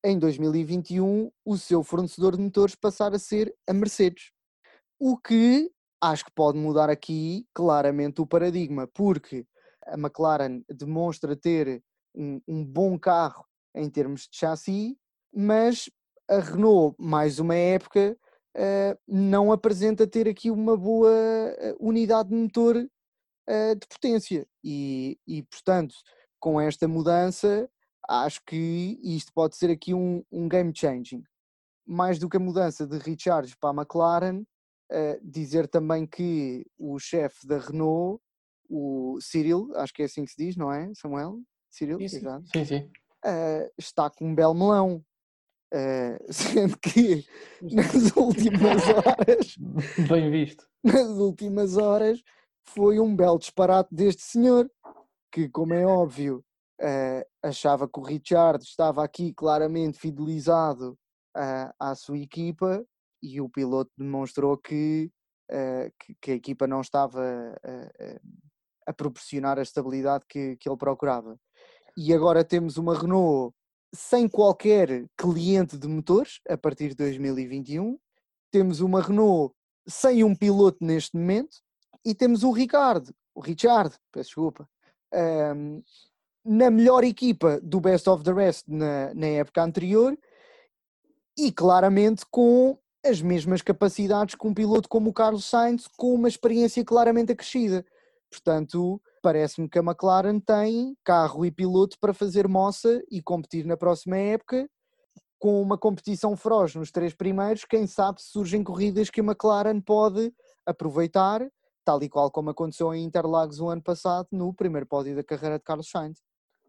em 0.03 0.17
2021 0.17 1.31
o 1.45 1.57
seu 1.57 1.83
fornecedor 1.83 2.37
de 2.37 2.43
motores 2.43 2.75
passar 2.75 3.13
a 3.13 3.19
ser 3.19 3.53
a 3.67 3.73
Mercedes. 3.73 4.31
O 4.99 5.17
que 5.17 5.71
acho 6.01 6.25
que 6.25 6.31
pode 6.31 6.57
mudar 6.57 6.89
aqui 6.89 7.47
claramente 7.53 8.21
o 8.21 8.27
paradigma, 8.27 8.87
porque 8.87 9.45
a 9.85 9.97
McLaren 9.97 10.61
demonstra 10.69 11.35
ter 11.35 11.81
um, 12.13 12.41
um 12.47 12.65
bom 12.65 12.97
carro 12.99 13.45
em 13.75 13.89
termos 13.89 14.27
de 14.29 14.37
chassi, 14.37 14.97
mas 15.33 15.89
a 16.29 16.39
Renault, 16.39 16.95
mais 16.99 17.39
uma 17.39 17.55
época, 17.55 18.17
uh, 18.55 18.99
não 19.07 19.51
apresenta 19.51 20.05
ter 20.05 20.27
aqui 20.27 20.51
uma 20.51 20.77
boa 20.77 21.11
eh, 21.11 21.75
unidade 21.79 22.29
de 22.29 22.35
motor 22.35 22.75
de 22.75 23.87
potência. 23.89 24.47
E, 24.63 25.17
e, 25.27 25.43
portanto, 25.43 25.95
com 26.39 26.61
esta 26.61 26.87
mudança, 26.87 27.69
acho 28.07 28.41
que 28.45 28.99
isto 29.03 29.31
pode 29.33 29.55
ser 29.55 29.69
aqui 29.69 29.93
um, 29.93 30.23
um 30.31 30.47
game 30.47 30.71
changing. 30.75 31.23
Mais 31.85 32.17
do 32.19 32.29
que 32.29 32.37
a 32.37 32.39
mudança 32.39 32.87
de 32.87 32.97
Richard 32.97 33.55
para 33.59 33.69
a 33.69 33.81
McLaren, 33.81 34.41
uh, 34.91 35.19
dizer 35.21 35.67
também 35.67 36.05
que 36.05 36.65
o 36.77 36.97
chefe 36.99 37.45
da 37.45 37.57
Renault, 37.57 38.21
o 38.69 39.17
Cyril, 39.21 39.71
acho 39.75 39.93
que 39.93 40.01
é 40.01 40.05
assim 40.05 40.23
que 40.25 40.31
se 40.31 40.37
diz, 40.37 40.55
não 40.55 40.71
é, 40.71 40.91
Samuel? 40.95 41.39
Cyril, 41.69 41.99
exato. 41.99 42.45
Sim, 42.53 42.65
sim. 42.65 42.91
Uh, 43.25 43.71
está 43.77 44.09
com 44.09 44.29
um 44.29 44.35
belo 44.35 44.53
melão. 44.53 45.03
Uh, 45.73 46.17
sendo 46.31 46.77
que 46.77 47.25
nas 47.61 48.15
últimas 48.15 48.83
horas. 48.89 49.57
Bem 50.07 50.29
visto. 50.29 50.67
Nas 50.83 51.17
últimas 51.17 51.77
horas 51.77 52.21
foi 52.63 52.99
um 52.99 53.15
belo 53.15 53.39
disparate 53.39 53.93
deste 53.93 54.21
senhor, 54.21 54.69
que, 55.31 55.49
como 55.49 55.73
é 55.73 55.85
óbvio, 55.85 56.45
uh, 56.79 57.32
achava 57.43 57.87
que 57.87 57.99
o 57.99 58.03
Richard 58.03 58.63
estava 58.63 59.03
aqui 59.03 59.33
claramente 59.33 59.99
fidelizado 59.99 60.97
uh, 61.35 61.73
à 61.79 61.93
sua 61.95 62.17
equipa 62.17 62.85
e 63.21 63.41
o 63.41 63.49
piloto 63.49 63.91
demonstrou 63.97 64.57
que, 64.57 65.11
uh, 65.51 65.91
que, 65.99 66.15
que, 66.21 66.31
a 66.31 66.35
equipa 66.35 66.65
não 66.65 66.81
estava 66.81 67.21
a 68.85 68.93
proporcionar 68.93 69.59
a 69.59 69.61
estabilidade 69.61 70.25
que, 70.27 70.55
que 70.57 70.69
ele 70.69 70.77
procurava. 70.77 71.37
E 71.97 72.13
agora 72.13 72.43
temos 72.43 72.77
uma 72.77 72.97
Renault 72.97 73.55
sem 73.93 74.27
qualquer 74.27 75.05
cliente 75.15 75.77
de 75.77 75.87
motores 75.87 76.39
a 76.49 76.57
partir 76.57 76.89
de 76.89 76.95
2021. 76.95 77.97
Temos 78.51 78.79
uma 78.79 79.01
Renault 79.01 79.53
sem 79.87 80.23
um 80.23 80.35
piloto 80.35 80.77
neste 80.81 81.15
momento 81.15 81.57
e 82.05 82.15
temos 82.15 82.43
o 82.43 82.51
Ricardo, 82.51 83.13
o 83.35 83.39
Richard, 83.39 83.95
peço 84.11 84.29
desculpa, 84.29 84.67
um, 85.55 85.81
na 86.45 86.69
melhor 86.69 87.03
equipa 87.03 87.59
do 87.61 87.79
Best 87.79 88.09
of 88.09 88.23
the 88.23 88.33
Rest 88.33 88.65
na, 88.67 89.13
na 89.13 89.27
época 89.27 89.63
anterior 89.63 90.17
e 91.37 91.51
claramente 91.51 92.25
com 92.29 92.77
as 93.05 93.21
mesmas 93.21 93.61
capacidades 93.61 94.35
que 94.35 94.47
um 94.47 94.53
piloto 94.53 94.87
como 94.87 95.09
o 95.09 95.13
Carlos 95.13 95.45
Sainz, 95.45 95.87
com 95.97 96.13
uma 96.13 96.27
experiência 96.27 96.83
claramente 96.85 97.31
acrescida. 97.31 97.85
Portanto, 98.29 99.01
parece-me 99.21 99.69
que 99.69 99.77
a 99.77 99.83
McLaren 99.83 100.39
tem 100.39 100.95
carro 101.03 101.45
e 101.45 101.51
piloto 101.51 101.97
para 101.99 102.13
fazer 102.13 102.47
moça 102.47 103.01
e 103.11 103.21
competir 103.21 103.65
na 103.65 103.75
próxima 103.75 104.17
época, 104.17 104.69
com 105.37 105.61
uma 105.61 105.77
competição 105.77 106.35
feroz 106.37 106.75
nos 106.75 106.91
três 106.91 107.13
primeiros. 107.13 107.65
Quem 107.65 107.85
sabe 107.85 108.21
surgem 108.21 108.63
corridas 108.63 109.09
que 109.09 109.19
a 109.19 109.23
McLaren 109.23 109.81
pode 109.81 110.33
aproveitar, 110.65 111.45
tal 111.83 112.01
e 112.01 112.07
qual 112.07 112.31
como 112.31 112.49
aconteceu 112.49 112.93
em 112.93 113.03
Interlagos 113.03 113.59
o 113.59 113.67
ano 113.67 113.83
passado, 113.83 114.27
no 114.31 114.53
primeiro 114.53 114.87
pódio 114.87 115.15
da 115.15 115.23
carreira 115.23 115.57
de 115.57 115.63
Carlos 115.65 115.89
Sainz. 115.89 116.19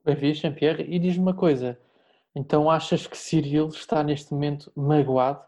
Bem 0.05 0.17
visto, 0.17 0.43
Jean-Pierre. 0.43 0.83
E 0.83 0.99
diz-me 0.99 1.23
uma 1.23 1.35
coisa: 1.35 1.81
então 2.35 2.69
achas 2.71 3.07
que 3.07 3.17
Cyril 3.17 3.69
está 3.69 4.03
neste 4.03 4.33
momento 4.33 4.71
magoado, 4.77 5.43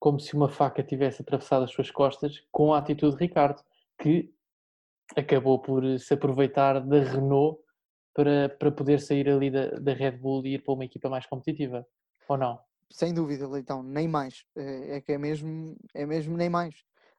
como 0.00 0.18
se 0.18 0.34
uma 0.34 0.48
faca 0.48 0.82
tivesse 0.82 1.22
atravessado 1.22 1.64
as 1.64 1.70
suas 1.70 1.90
costas, 1.90 2.42
com 2.50 2.74
a 2.74 2.78
atitude 2.78 3.16
de 3.16 3.22
Ricardo, 3.22 3.62
que 4.00 4.34
acabou 5.14 5.60
por 5.60 5.98
se 6.00 6.14
aproveitar 6.14 6.80
da 6.80 6.98
Renault 6.98 7.60
para, 8.12 8.48
para 8.48 8.72
poder 8.72 9.00
sair 9.00 9.28
ali 9.28 9.50
da, 9.50 9.68
da 9.78 9.92
Red 9.92 10.12
Bull 10.12 10.44
e 10.44 10.54
ir 10.54 10.64
para 10.64 10.74
uma 10.74 10.84
equipa 10.84 11.08
mais 11.08 11.26
competitiva, 11.26 11.86
ou 12.28 12.36
não? 12.36 12.58
Sem 12.90 13.14
dúvida, 13.14 13.48
Leitão, 13.48 13.82
nem 13.82 14.08
mais. 14.08 14.44
É, 14.56 14.96
é 14.96 15.00
que 15.00 15.12
é 15.12 15.18
mesmo, 15.18 15.76
é 15.94 16.04
mesmo 16.04 16.36
nem 16.36 16.48
mais. 16.48 16.74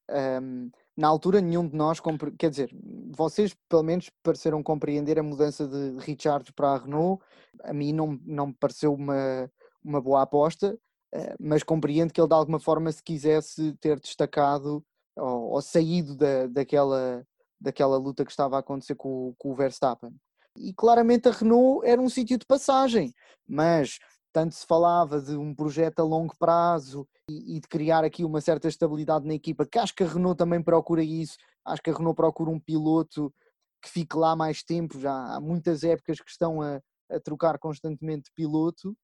Um, 0.10 0.70
na 0.98 1.08
altura, 1.08 1.40
nenhum 1.40 1.68
de 1.68 1.76
nós, 1.76 2.02
quer 2.40 2.50
dizer, 2.50 2.76
vocês 3.16 3.56
pelo 3.70 3.84
menos 3.84 4.10
pareceram 4.24 4.64
compreender 4.64 5.20
a 5.20 5.24
mudança 5.24 5.68
de 5.68 5.96
Richard 6.00 6.52
para 6.54 6.70
a 6.70 6.78
Renault. 6.80 7.24
A 7.64 7.72
mim 7.72 7.94
não, 7.94 8.20
não 8.26 8.48
me 8.48 8.54
pareceu 8.54 8.96
uma, 8.96 9.52
uma 9.84 10.02
boa 10.02 10.24
aposta, 10.24 10.76
eh, 11.14 11.36
mas 11.40 11.62
compreendo 11.62 12.12
que 12.12 12.20
ele 12.20 12.28
de 12.28 12.34
alguma 12.34 12.60
forma 12.60 12.92
se 12.92 13.04
quisesse 13.04 13.74
ter 13.74 14.00
destacado 14.00 14.84
ou, 15.16 15.52
ou 15.52 15.62
saído 15.62 16.16
da, 16.16 16.48
daquela, 16.48 17.24
daquela 17.62 17.98
luta 17.98 18.26
que 18.26 18.32
estava 18.32 18.56
a 18.56 18.60
acontecer 18.60 18.96
com, 18.96 19.36
com 19.38 19.52
o 19.52 19.56
Verstappen. 19.56 20.12
E 20.58 20.74
claramente 20.74 21.28
a 21.28 21.32
Renault 21.32 21.88
era 21.88 22.02
um 22.02 22.10
sítio 22.10 22.40
de 22.40 22.46
passagem, 22.48 23.14
mas 23.48 24.00
tanto 24.38 24.54
se 24.54 24.68
falava 24.68 25.20
de 25.20 25.36
um 25.36 25.52
projeto 25.52 26.00
a 26.00 26.04
longo 26.04 26.38
prazo 26.38 27.08
e, 27.28 27.58
e, 27.58 27.60
de 27.60 27.68
criar 27.68 28.04
aqui 28.04 28.24
uma 28.24 28.40
certa 28.40 28.68
estabilidade 28.68 29.26
na 29.26 29.34
equipa, 29.34 29.66
que 29.66 29.80
acho 29.80 29.96
que 29.96 30.04
a 30.04 30.08
Renault 30.08 30.38
também 30.38 30.62
procura 30.62 31.02
isso, 31.02 31.38
acho 31.66 31.82
que 31.82 31.90
a 31.90 31.94
Renault 31.94 32.16
procura 32.16 32.52
um 32.52 32.60
piloto 32.60 33.34
que 33.82 33.90
fique 33.90 34.16
lá 34.16 34.36
mais 34.36 34.62
tempo, 34.62 35.00
já 35.00 35.12
há 35.12 35.42
muitas 35.42 35.84
épocas 35.84 36.22
que 36.22 36.30
estão 36.30 36.62
a, 36.62 36.80
a 37.10 37.20
trocar 37.20 37.58
constantemente 37.58 38.26
de 38.26 38.32
piloto 38.36 38.96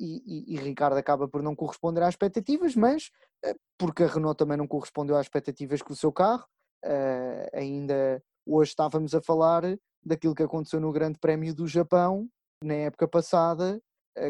e, 0.00 0.22
e, 0.24 0.54
e, 0.54 0.56
Ricardo 0.56 0.96
acaba 0.96 1.28
por 1.28 1.42
não 1.42 1.54
corresponder 1.54 2.02
às 2.02 2.14
expectativas, 2.14 2.74
mas 2.74 3.10
eh, 3.44 3.54
porque 3.76 4.04
a 4.04 4.06
Renault 4.06 4.38
também 4.38 4.56
não 4.56 4.66
correspondeu 4.66 5.16
às 5.16 5.26
expectativas 5.26 5.82
com 5.82 5.92
o 5.92 5.96
seu 5.96 6.10
carro, 6.10 6.46
uh, 6.86 7.48
ainda 7.52 8.22
hoje 8.46 8.70
estávamos 8.70 9.14
a 9.14 9.20
falar 9.20 9.64
daquilo 10.02 10.34
que 10.34 10.42
aconteceu 10.42 10.80
no 10.80 10.92
Grande 10.92 11.18
Prémio 11.18 11.54
do 11.54 11.66
Japão 11.66 12.26
na 12.64 12.72
época 12.74 13.06
passada, 13.06 13.78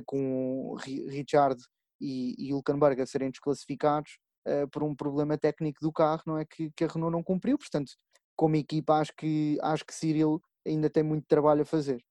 com 0.06 0.76
Richard 1.08 1.62
e, 2.00 2.34
e 2.38 2.52
Hülkenberg 2.52 3.00
a 3.00 3.06
serem 3.06 3.30
desclassificados 3.30 4.18
uh, 4.46 4.68
por 4.68 4.82
um 4.82 4.94
problema 4.94 5.38
técnico 5.38 5.80
do 5.80 5.92
carro, 5.92 6.22
não 6.26 6.38
é 6.38 6.44
que, 6.44 6.70
que, 6.76 6.84
a 6.84 6.88
Renault 6.88 7.12
não 7.12 7.22
cumpriu. 7.22 7.56
Portanto, 7.58 7.92
como 8.36 8.56
equipa, 8.56 8.94
acho 8.94 9.12
que 9.16 9.58
acho 9.62 9.84
que 9.84 9.94
Cyril 9.94 10.40
ainda 10.66 10.90
tem 10.90 11.02
muito 11.02 11.26
trabalho 11.26 11.62
a 11.62 11.66
fazer. 11.66 12.04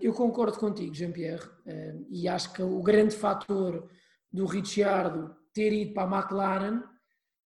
Eu 0.00 0.12
concordo 0.12 0.58
contigo, 0.58 0.94
Jean-Pierre, 0.94 1.48
e 2.08 2.28
acho 2.28 2.52
que 2.52 2.62
o 2.62 2.80
grande 2.82 3.16
fator 3.16 3.90
do 4.32 4.46
Ricciardo 4.46 5.34
ter 5.52 5.72
ido 5.72 5.92
para 5.92 6.08
a 6.08 6.20
McLaren 6.20 6.82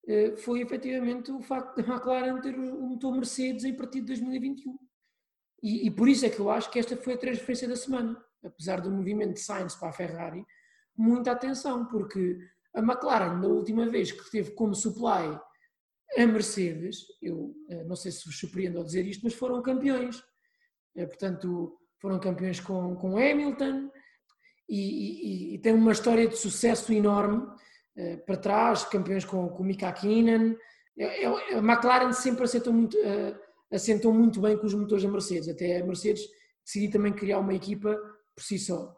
eh, 0.08 0.36
foi 0.36 0.62
efetivamente 0.62 1.32
o 1.32 1.42
facto 1.42 1.76
da 1.76 1.94
McLaren 1.94 2.42
ter 2.42 2.58
o 2.58 2.82
motor 2.82 3.14
Mercedes 3.14 3.64
em 3.64 3.76
partir 3.76 4.02
de 4.02 4.08
2021. 4.08 4.78
E, 5.62 5.88
e, 5.88 5.92
por 5.92 6.10
isso 6.10 6.26
é 6.26 6.30
que 6.30 6.40
eu 6.40 6.50
acho 6.50 6.72
que 6.72 6.80
esta 6.80 6.98
foi 6.98 7.14
a 7.14 7.18
transferência 7.18 7.68
da 7.68 7.76
semana. 7.76 8.20
Apesar 8.44 8.82
do 8.82 8.92
movimento 8.92 9.34
de 9.34 9.40
Sainz 9.40 9.76
para 9.76 9.90
a 9.90 9.94
Ferrari, 9.94 10.44
muita 10.98 11.32
atenção, 11.32 11.86
porque 11.86 12.38
a 12.74 12.80
McLaren, 12.80 13.40
da 13.40 13.48
última 13.48 13.88
vez 13.88 14.12
que 14.12 14.32
teve 14.32 14.52
como 14.52 14.74
supply 14.74 15.40
a 16.18 16.26
Mercedes, 16.26 17.06
eu 17.22 17.54
eh, 17.70 17.84
não 17.84 17.96
sei 17.96 18.12
se 18.12 18.26
vos 18.26 18.38
surpreendo 18.38 18.78
ao 18.78 18.84
dizer 18.84 19.06
isto, 19.06 19.24
mas 19.24 19.34
foram 19.34 19.62
campeões. 19.62 20.22
Eh, 20.96 21.06
portanto, 21.06 21.78
foram 22.00 22.20
campeões 22.20 22.60
com, 22.60 22.96
com 22.96 23.18
Hamilton 23.18 23.90
e, 24.68 25.54
e, 25.54 25.56
e 25.56 25.60
tem 25.60 25.74
uma 25.74 25.92
história 25.92 26.28
de 26.28 26.36
sucesso 26.36 26.92
enorme 26.92 27.46
eh, 27.96 28.18
para 28.18 28.38
trás, 28.38 28.84
campeões 28.84 29.24
com, 29.24 29.50
com 29.50 29.64
Mika 29.64 29.88
Hakkinen. 29.88 30.58
É, 30.98 31.24
é, 31.24 31.56
a 31.56 31.60
McLaren 31.60 32.12
sempre 32.12 32.44
assentou 32.44 32.74
muito, 32.74 32.98
assentou 33.72 34.14
muito 34.14 34.42
bem 34.42 34.58
com 34.58 34.66
os 34.66 34.74
motores 34.74 35.04
da 35.04 35.10
Mercedes, 35.10 35.48
até 35.48 35.80
a 35.80 35.86
Mercedes 35.86 36.24
decidiu 36.66 36.92
também 36.92 37.14
criar 37.14 37.40
uma 37.40 37.54
equipa 37.54 37.98
por 38.42 38.44
si 38.44 38.58
só. 38.58 38.98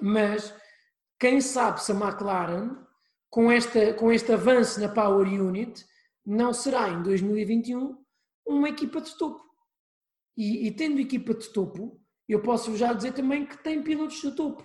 Mas 0.00 0.54
quem 1.18 1.40
sabe 1.40 1.82
se 1.82 1.90
a 1.90 1.94
McLaren, 1.94 2.76
com, 3.28 3.50
esta, 3.50 3.92
com 3.94 4.12
este 4.12 4.32
avanço 4.32 4.80
na 4.80 4.88
Power 4.88 5.26
Unit, 5.26 5.84
não 6.24 6.52
será 6.52 6.88
em 6.88 7.02
2021 7.02 7.98
uma 8.46 8.68
equipa 8.68 9.00
de 9.00 9.16
topo. 9.18 9.42
E, 10.36 10.66
e 10.66 10.70
tendo 10.70 11.00
equipa 11.00 11.34
de 11.34 11.48
topo, 11.48 12.00
eu 12.28 12.40
posso 12.42 12.76
já 12.76 12.92
dizer 12.92 13.12
também 13.12 13.44
que 13.44 13.58
tem 13.58 13.82
pilotos 13.82 14.20
de 14.20 14.30
topo. 14.32 14.64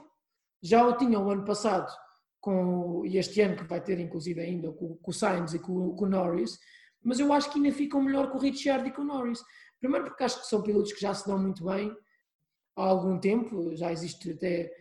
Já 0.62 0.86
o 0.86 0.96
tinham 0.98 1.26
o 1.26 1.32
ano 1.32 1.44
passado 1.44 1.92
com, 2.40 3.04
e 3.06 3.18
este 3.18 3.42
ano 3.42 3.56
que 3.56 3.64
vai 3.64 3.82
ter 3.82 4.00
inclusive 4.00 4.40
ainda 4.40 4.72
com, 4.72 4.98
com 4.98 5.12
o 5.12 5.14
Sainz 5.14 5.54
e 5.54 5.60
com, 5.60 5.96
com, 5.96 6.06
o 6.06 6.10
Norris, 6.10 6.60
mas 7.04 7.20
eu 7.20 7.32
acho 7.34 7.50
que 7.52 7.58
ainda 7.58 7.72
ficam 7.72 8.04
melhor 8.04 8.30
com 8.30 8.38
o 8.38 8.42
Ricciardo 8.42 8.88
e 8.88 8.92
com 8.92 9.02
o 9.02 9.06
Norris. 9.06 9.42
Primeiro 9.80 10.06
porque 10.06 10.24
acho 10.24 10.42
que 10.42 10.48
são 10.48 10.62
pilotos 10.62 10.94
que 10.94 11.02
já 11.02 11.14
se 11.14 11.26
dão 11.26 11.40
muito 11.40 11.66
bem 11.66 11.96
há 12.76 12.84
algum 12.84 13.20
tempo, 13.20 13.76
já 13.76 13.92
existe 13.92 14.32
até 14.32 14.72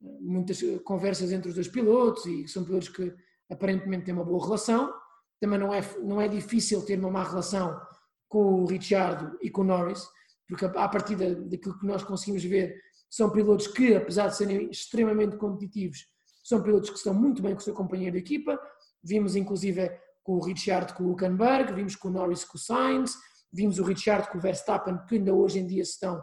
muitas 0.00 0.60
conversas 0.84 1.32
entre 1.32 1.48
os 1.48 1.54
dois 1.54 1.68
pilotos 1.68 2.26
e 2.26 2.46
são 2.48 2.64
pilotos 2.64 2.88
que 2.88 3.14
aparentemente 3.50 4.04
têm 4.04 4.14
uma 4.14 4.24
boa 4.24 4.44
relação. 4.44 4.92
Também 5.40 5.58
não 5.58 5.72
é, 5.74 5.80
não 6.02 6.20
é 6.20 6.28
difícil 6.28 6.84
ter 6.84 6.98
uma 6.98 7.10
má 7.10 7.24
relação 7.24 7.80
com 8.28 8.62
o 8.62 8.66
Ricciardo 8.66 9.38
e 9.42 9.50
com 9.50 9.62
o 9.62 9.64
Norris, 9.64 10.06
porque 10.48 10.64
a 10.64 10.88
partir 10.88 11.16
daquilo 11.16 11.78
que 11.78 11.86
nós 11.86 12.02
conseguimos 12.02 12.44
ver, 12.44 12.80
são 13.10 13.30
pilotos 13.30 13.68
que, 13.68 13.94
apesar 13.94 14.28
de 14.28 14.36
serem 14.36 14.70
extremamente 14.70 15.36
competitivos, 15.36 16.06
são 16.42 16.62
pilotos 16.62 16.90
que 16.90 16.96
estão 16.96 17.14
muito 17.14 17.40
bem 17.42 17.54
com 17.54 17.60
o 17.60 17.62
seu 17.62 17.74
companheiro 17.74 18.12
de 18.12 18.18
equipa. 18.18 18.60
Vimos 19.02 19.36
inclusive 19.36 19.90
com 20.22 20.32
o 20.34 20.44
Ricciardo 20.44 20.94
com 20.94 21.04
o 21.04 21.10
Hülkenberg, 21.10 21.72
vimos 21.74 21.96
com 21.96 22.08
o 22.08 22.10
Norris 22.10 22.44
com 22.44 22.56
o 22.56 22.60
Sainz, 22.60 23.14
vimos 23.52 23.78
o 23.78 23.84
Ricciardo 23.84 24.28
com 24.28 24.38
o 24.38 24.40
Verstappen, 24.40 24.98
que 25.06 25.16
ainda 25.16 25.32
hoje 25.32 25.58
em 25.60 25.66
dia 25.66 25.82
estão 25.82 26.22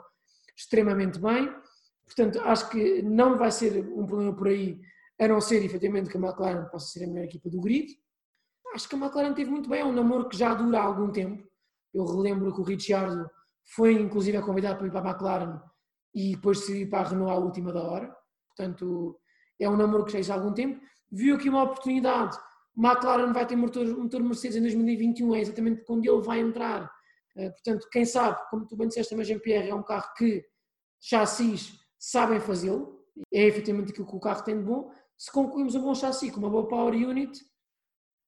extremamente 0.61 1.19
bem. 1.19 1.53
Portanto, 2.05 2.39
acho 2.41 2.69
que 2.69 3.01
não 3.01 3.37
vai 3.37 3.51
ser 3.51 3.79
um 3.93 4.05
problema 4.05 4.35
por 4.35 4.47
aí, 4.47 4.79
a 5.19 5.27
não 5.27 5.41
ser 5.41 5.63
efetivamente 5.63 6.09
que 6.09 6.17
a 6.17 6.19
McLaren 6.19 6.65
possa 6.65 6.87
ser 6.87 7.05
a 7.05 7.07
melhor 7.07 7.25
equipa 7.25 7.49
do 7.49 7.61
grid. 7.61 7.87
Acho 8.73 8.87
que 8.87 8.95
a 8.95 8.97
McLaren 8.97 9.33
teve 9.33 9.49
muito 9.49 9.69
bem, 9.69 9.81
é 9.81 9.85
um 9.85 9.93
namoro 9.93 10.29
que 10.29 10.37
já 10.37 10.53
dura 10.53 10.79
há 10.79 10.83
algum 10.83 11.11
tempo. 11.11 11.43
Eu 11.93 12.05
relembro 12.05 12.53
que 12.53 12.61
o 12.61 12.63
Ricciardo 12.63 13.29
foi 13.75 13.93
inclusive 13.93 14.41
convidado 14.41 14.77
para 14.77 14.87
ir 14.87 14.91
para 14.91 15.09
a 15.09 15.11
McLaren 15.11 15.61
e 16.13 16.35
depois 16.35 16.65
de 16.65 16.83
ir 16.83 16.89
para 16.89 16.99
a 16.99 17.09
Renault 17.09 17.31
à 17.31 17.35
última 17.35 17.71
da 17.73 17.81
hora. 17.81 18.15
Portanto, 18.47 19.19
é 19.59 19.69
um 19.69 19.77
namoro 19.77 20.05
que 20.05 20.11
já 20.11 20.19
existe 20.19 20.31
há 20.31 20.35
algum 20.35 20.53
tempo. 20.53 20.81
Viu 21.11 21.35
aqui 21.35 21.49
uma 21.49 21.63
oportunidade. 21.63 22.37
McLaren 22.77 23.33
vai 23.33 23.45
ter 23.45 23.55
motor, 23.55 23.85
motor 23.85 24.21
Mercedes 24.21 24.57
em 24.57 24.61
2021, 24.61 25.35
é 25.35 25.41
exatamente 25.41 25.83
quando 25.83 26.05
ele 26.05 26.21
vai 26.21 26.39
entrar. 26.39 26.89
Eh, 27.37 27.49
portanto, 27.49 27.87
quem 27.91 28.05
sabe, 28.05 28.37
como 28.49 28.65
tu 28.65 28.75
bem 28.75 28.87
disseste 28.87 29.09
também, 29.11 29.25
GPR 29.25 29.69
é 29.69 29.75
um 29.75 29.83
carro 29.83 30.13
que 30.17 30.43
chassis 31.01 31.73
sabem 31.99 32.39
fazê-lo, 32.39 33.03
é 33.33 33.45
efetivamente 33.45 33.91
aquilo 33.91 34.07
que 34.07 34.15
o 34.15 34.19
carro 34.19 34.43
tem 34.43 34.57
de 34.57 34.63
bom. 34.63 34.91
Se 35.17 35.31
concluímos 35.31 35.75
um 35.75 35.81
bom 35.81 35.93
chassi 35.93 36.31
com 36.31 36.39
uma 36.39 36.49
boa 36.49 36.67
power 36.67 36.93
unit, 36.93 37.39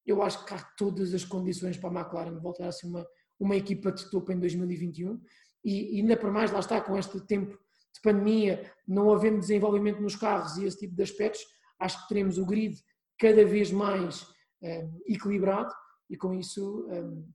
eu 0.06 0.22
acho 0.22 0.46
que 0.46 0.54
há 0.54 0.62
todas 0.78 1.14
as 1.14 1.24
condições 1.24 1.78
para 1.78 1.90
a 1.90 2.02
McLaren 2.02 2.40
voltar 2.40 2.68
a 2.68 2.72
ser 2.72 2.88
uma, 2.88 3.06
uma 3.40 3.56
equipa 3.56 3.92
de 3.92 4.10
topo 4.10 4.32
em 4.32 4.40
2021 4.40 5.22
e, 5.64 5.98
e 5.98 6.02
ainda 6.02 6.18
para 6.18 6.32
mais, 6.32 6.52
lá 6.52 6.60
está, 6.60 6.82
com 6.82 6.98
este 6.98 7.20
tempo 7.26 7.58
de 7.94 8.02
pandemia, 8.02 8.72
não 8.88 9.14
havendo 9.14 9.40
desenvolvimento 9.40 10.02
nos 10.02 10.16
carros 10.16 10.58
e 10.58 10.66
esse 10.66 10.80
tipo 10.80 10.96
de 10.96 11.04
aspectos, 11.04 11.42
acho 11.80 12.02
que 12.02 12.08
teremos 12.10 12.38
o 12.38 12.46
grid 12.46 12.76
cada 13.18 13.46
vez 13.46 13.72
mais 13.72 14.28
um, 14.62 15.02
equilibrado 15.08 15.74
e 16.10 16.18
com 16.18 16.34
isso 16.34 16.88
um, 16.90 17.32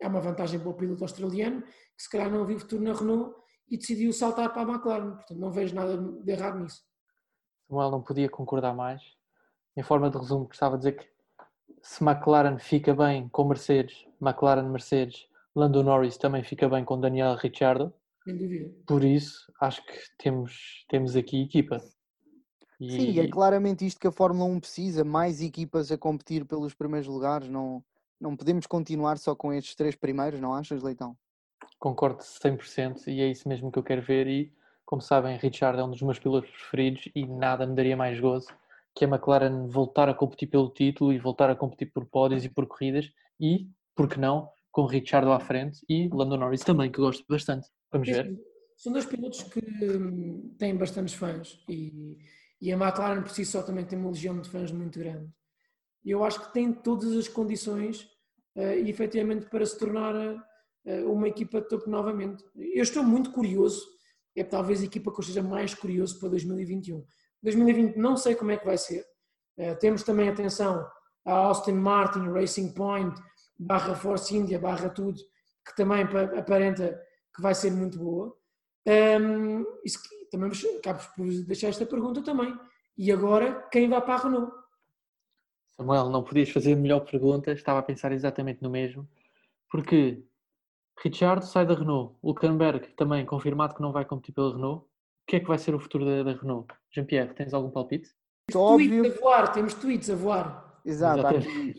é 0.00 0.08
uma 0.08 0.20
vantagem 0.20 0.58
para 0.58 0.68
o 0.68 0.74
piloto 0.74 1.04
australiano 1.04 1.62
que 1.62 2.02
se 2.02 2.08
calhar 2.08 2.30
não 2.30 2.46
viu 2.46 2.58
futuro 2.58 2.82
na 2.82 2.94
Renault 2.94 3.34
e 3.70 3.76
decidiu 3.76 4.12
saltar 4.12 4.52
para 4.52 4.62
a 4.62 4.74
McLaren, 4.74 5.12
portanto 5.12 5.38
não 5.38 5.52
vejo 5.52 5.74
nada 5.74 5.96
de 5.96 6.30
errado 6.30 6.58
nisso. 6.58 6.82
Samuel 7.68 7.90
não 7.90 8.02
podia 8.02 8.28
concordar 8.28 8.74
mais. 8.74 9.00
Em 9.76 9.82
forma 9.82 10.10
de 10.10 10.18
resumo, 10.18 10.46
gostava 10.46 10.76
de 10.76 10.80
dizer 10.80 10.92
que 10.96 11.08
se 11.80 12.02
McLaren 12.02 12.58
fica 12.58 12.92
bem 12.94 13.28
com 13.28 13.44
Mercedes, 13.44 14.04
McLaren 14.20 14.68
Mercedes, 14.68 15.28
Lando 15.54 15.82
Norris 15.82 16.16
também 16.16 16.42
fica 16.42 16.68
bem 16.68 16.84
com 16.84 17.00
Daniel 17.00 17.34
Ricciardo. 17.36 17.92
Sem 18.24 18.36
dúvida. 18.36 18.72
Por 18.86 19.04
isso, 19.04 19.52
acho 19.60 19.84
que 19.84 19.92
temos, 20.18 20.84
temos 20.88 21.16
aqui 21.16 21.42
equipa. 21.42 21.80
E... 22.80 22.90
Sim, 22.90 23.20
é 23.20 23.28
claramente 23.28 23.84
isto 23.84 24.00
que 24.00 24.06
a 24.06 24.12
Fórmula 24.12 24.48
1 24.50 24.60
precisa, 24.60 25.04
mais 25.04 25.40
equipas 25.40 25.90
a 25.90 25.98
competir 25.98 26.44
pelos 26.44 26.74
primeiros 26.74 27.08
lugares, 27.08 27.48
não, 27.48 27.84
não 28.20 28.36
podemos 28.36 28.66
continuar 28.66 29.18
só 29.18 29.34
com 29.34 29.52
estes 29.52 29.74
três 29.74 29.96
primeiros, 29.96 30.40
não 30.40 30.54
achas, 30.54 30.82
Leitão? 30.82 31.16
Concordo 31.80 32.22
100% 32.22 33.08
e 33.08 33.20
é 33.20 33.28
isso 33.28 33.48
mesmo 33.48 33.72
que 33.72 33.78
eu 33.78 33.82
quero 33.82 34.02
ver 34.02 34.28
e, 34.28 34.52
como 34.86 35.02
sabem, 35.02 35.36
Richard 35.36 35.80
é 35.80 35.82
um 35.82 35.90
dos 35.90 36.02
meus 36.02 36.20
pilotos 36.20 36.48
preferidos 36.50 37.08
e 37.12 37.26
nada 37.26 37.66
me 37.66 37.74
daria 37.74 37.96
mais 37.96 38.20
gozo 38.20 38.46
que 38.94 39.04
a 39.04 39.08
McLaren 39.08 39.66
voltar 39.66 40.08
a 40.08 40.14
competir 40.14 40.48
pelo 40.48 40.70
título 40.70 41.12
e 41.12 41.18
voltar 41.18 41.50
a 41.50 41.56
competir 41.56 41.90
por 41.92 42.06
pódios 42.06 42.44
e 42.44 42.48
por 42.48 42.66
corridas 42.66 43.10
e, 43.40 43.66
por 43.96 44.08
que 44.08 44.20
não, 44.20 44.48
com 44.70 44.84
Richard 44.86 45.28
à 45.28 45.40
frente 45.40 45.80
e 45.88 46.08
Lando 46.08 46.36
Norris 46.36 46.60
também, 46.60 46.92
que 46.92 47.00
gosto 47.00 47.24
bastante. 47.28 47.66
Vamos 47.90 48.08
ver. 48.08 48.38
São 48.76 48.92
dois 48.92 49.06
pilotos 49.06 49.42
que 49.42 49.60
hum, 49.84 50.54
têm 50.56 50.76
bastantes 50.76 51.14
fãs 51.14 51.58
e 51.68 52.16
e 52.60 52.70
a 52.72 52.76
McLaren 52.76 53.22
por 53.22 53.30
si 53.30 53.44
só 53.44 53.62
também 53.62 53.86
tem 53.86 53.98
uma 53.98 54.10
legião 54.10 54.38
de 54.38 54.48
fãs 54.48 54.70
muito 54.70 54.98
grande. 54.98 55.32
Eu 56.04 56.22
acho 56.22 56.40
que 56.40 56.52
tem 56.52 56.72
todas 56.72 57.16
as 57.16 57.26
condições, 57.26 58.02
uh, 58.54 58.86
efetivamente, 58.86 59.46
para 59.46 59.64
se 59.64 59.78
tornar 59.78 60.14
uh, 60.14 60.40
uma 61.06 61.28
equipa 61.28 61.60
de 61.60 61.68
topo 61.68 61.88
novamente. 61.90 62.44
Eu 62.56 62.82
estou 62.82 63.02
muito 63.02 63.30
curioso, 63.32 63.86
é 64.36 64.44
talvez 64.44 64.80
a 64.80 64.84
equipa 64.84 65.10
que 65.10 65.18
eu 65.18 65.22
esteja 65.22 65.42
mais 65.42 65.74
curioso 65.74 66.18
para 66.18 66.30
2021. 66.30 67.04
2020 67.42 67.96
não 67.96 68.16
sei 68.16 68.34
como 68.34 68.50
é 68.50 68.56
que 68.56 68.64
vai 68.64 68.78
ser. 68.78 69.04
Uh, 69.58 69.76
temos 69.78 70.02
também 70.02 70.28
atenção 70.28 70.86
a 71.24 71.32
Austin 71.32 71.72
Martin, 71.72 72.30
Racing 72.30 72.72
Point, 72.72 73.20
barra 73.58 73.94
Force 73.94 74.34
India, 74.34 74.58
barra 74.58 74.88
tudo, 74.88 75.20
que 75.66 75.76
também 75.76 76.02
aparenta 76.02 76.98
que 77.34 77.42
vai 77.42 77.54
ser 77.54 77.70
muito 77.70 77.98
boa. 77.98 78.34
Um, 78.86 79.64
isso, 79.84 79.98
também 80.30 80.50
acabo 80.78 81.00
por 81.14 81.26
deixar 81.44 81.68
esta 81.68 81.84
pergunta 81.84 82.22
também. 82.22 82.56
E 82.96 83.12
agora, 83.12 83.68
quem 83.70 83.88
vai 83.88 84.00
para 84.00 84.14
a 84.14 84.18
Renault? 84.18 84.52
Samuel, 85.76 86.10
não 86.10 86.22
podias 86.22 86.50
fazer 86.50 86.74
melhor 86.74 87.00
pergunta, 87.00 87.52
estava 87.52 87.78
a 87.78 87.82
pensar 87.82 88.12
exatamente 88.12 88.62
no 88.62 88.70
mesmo, 88.70 89.08
porque 89.70 90.22
Richard 91.02 91.46
sai 91.46 91.66
da 91.66 91.74
Renault, 91.74 92.14
Hulkenberg 92.22 92.88
também 92.94 93.24
confirmado 93.24 93.74
que 93.74 93.82
não 93.82 93.92
vai 93.92 94.04
competir 94.04 94.34
pela 94.34 94.52
Renault. 94.52 94.84
O 94.84 94.86
que 95.26 95.36
é 95.36 95.40
que 95.40 95.46
vai 95.46 95.58
ser 95.58 95.74
o 95.74 95.80
futuro 95.80 96.04
da, 96.04 96.22
da 96.22 96.38
Renault? 96.38 96.72
Jean-Pierre, 96.90 97.34
tens 97.34 97.54
algum 97.54 97.70
palpite? 97.70 98.12
Temos 98.46 98.86
tweets 98.86 99.16
a 99.16 99.20
voar, 99.20 99.52
temos 99.52 99.74
tweets 99.74 100.10
a 100.10 100.14
voar. 100.14 100.80
Exato, 100.84 101.26
há 101.26 101.30
aqui, 101.30 101.74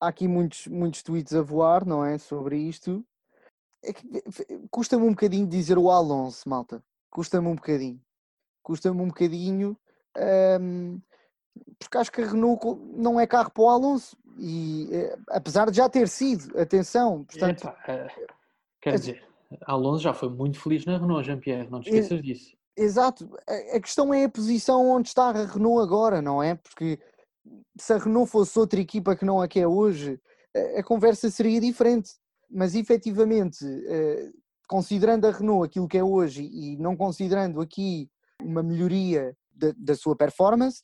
há 0.00 0.08
aqui, 0.08 0.28
muitos, 0.28 0.66
muitos 0.68 1.02
tweets 1.02 1.34
a 1.34 1.42
voar, 1.42 1.84
não 1.84 2.04
é? 2.04 2.16
Sobre 2.18 2.56
isto. 2.56 3.04
É 3.84 3.92
custa-me 4.70 5.04
um 5.04 5.10
bocadinho 5.10 5.46
dizer 5.46 5.76
o 5.76 5.90
Alonso, 5.90 6.48
malta 6.48 6.82
custa-me 7.12 7.46
um 7.46 7.54
bocadinho. 7.54 8.00
Custa-me 8.62 9.00
um 9.00 9.08
bocadinho, 9.08 9.76
um, 10.60 11.00
porque 11.78 11.98
acho 11.98 12.10
que 12.10 12.22
a 12.22 12.26
Renault 12.26 12.64
não 12.96 13.20
é 13.20 13.26
carro 13.26 13.50
para 13.50 13.62
o 13.62 13.68
Alonso, 13.68 14.16
e 14.38 14.88
eh, 14.90 15.18
apesar 15.28 15.70
de 15.70 15.76
já 15.76 15.88
ter 15.88 16.08
sido, 16.08 16.58
atenção, 16.58 17.24
portanto... 17.24 17.68
Epa, 17.68 17.76
uh, 17.92 18.41
quer 18.82 18.98
dizer, 18.98 19.22
Alonso 19.62 20.02
já 20.02 20.12
foi 20.12 20.28
muito 20.28 20.60
feliz 20.60 20.84
na 20.84 20.98
Renault, 20.98 21.24
Jean-Pierre, 21.24 21.70
não 21.70 21.80
te 21.80 21.88
esqueças 21.88 22.18
é, 22.18 22.22
disso. 22.22 22.56
Exato, 22.76 23.30
a, 23.48 23.76
a 23.76 23.80
questão 23.80 24.12
é 24.12 24.24
a 24.24 24.28
posição 24.28 24.90
onde 24.90 25.08
está 25.08 25.28
a 25.28 25.46
Renault 25.46 25.82
agora, 25.82 26.20
não 26.20 26.42
é? 26.42 26.54
Porque 26.56 26.98
se 27.78 27.92
a 27.92 27.98
Renault 27.98 28.30
fosse 28.30 28.58
outra 28.58 28.80
equipa 28.80 29.16
que 29.16 29.24
não 29.24 29.40
a 29.40 29.48
que 29.48 29.60
é 29.60 29.66
hoje, 29.66 30.20
a, 30.54 30.80
a 30.80 30.82
conversa 30.82 31.30
seria 31.30 31.60
diferente. 31.60 32.10
Mas 32.50 32.74
efetivamente, 32.74 33.64
uh, 33.64 34.32
considerando 34.68 35.26
a 35.26 35.30
Renault 35.30 35.66
aquilo 35.66 35.88
que 35.88 35.98
é 35.98 36.04
hoje 36.04 36.42
e 36.42 36.76
não 36.76 36.96
considerando 36.96 37.60
aqui 37.60 38.10
uma 38.42 38.62
melhoria 38.62 39.36
da, 39.50 39.72
da 39.76 39.94
sua 39.94 40.16
performance, 40.16 40.82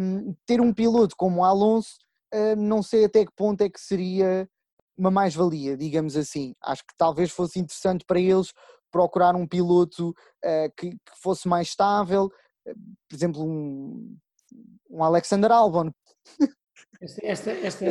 um, 0.00 0.34
ter 0.44 0.60
um 0.60 0.72
piloto 0.72 1.14
como 1.16 1.44
Alonso, 1.44 1.98
um, 2.34 2.56
não 2.56 2.82
sei 2.82 3.04
até 3.04 3.24
que 3.24 3.32
ponto 3.34 3.62
é 3.62 3.70
que 3.70 3.80
seria 3.80 4.48
uma 4.98 5.10
mais-valia, 5.10 5.76
digamos 5.76 6.16
assim. 6.16 6.54
Acho 6.62 6.82
que 6.82 6.94
talvez 6.96 7.30
fosse 7.30 7.58
interessante 7.58 8.04
para 8.04 8.20
eles 8.20 8.52
procurar 8.90 9.34
um 9.36 9.46
piloto 9.46 10.10
uh, 10.44 10.72
que, 10.76 10.90
que, 10.90 11.22
fosse 11.22 11.46
mais 11.46 11.68
estável, 11.68 12.30
por 12.64 13.14
exemplo, 13.14 13.42
um, 13.42 14.16
um 14.90 15.04
Alexander 15.04 15.52
Albon. 15.52 15.90
Esta, 17.00 17.52
esta, 17.52 17.84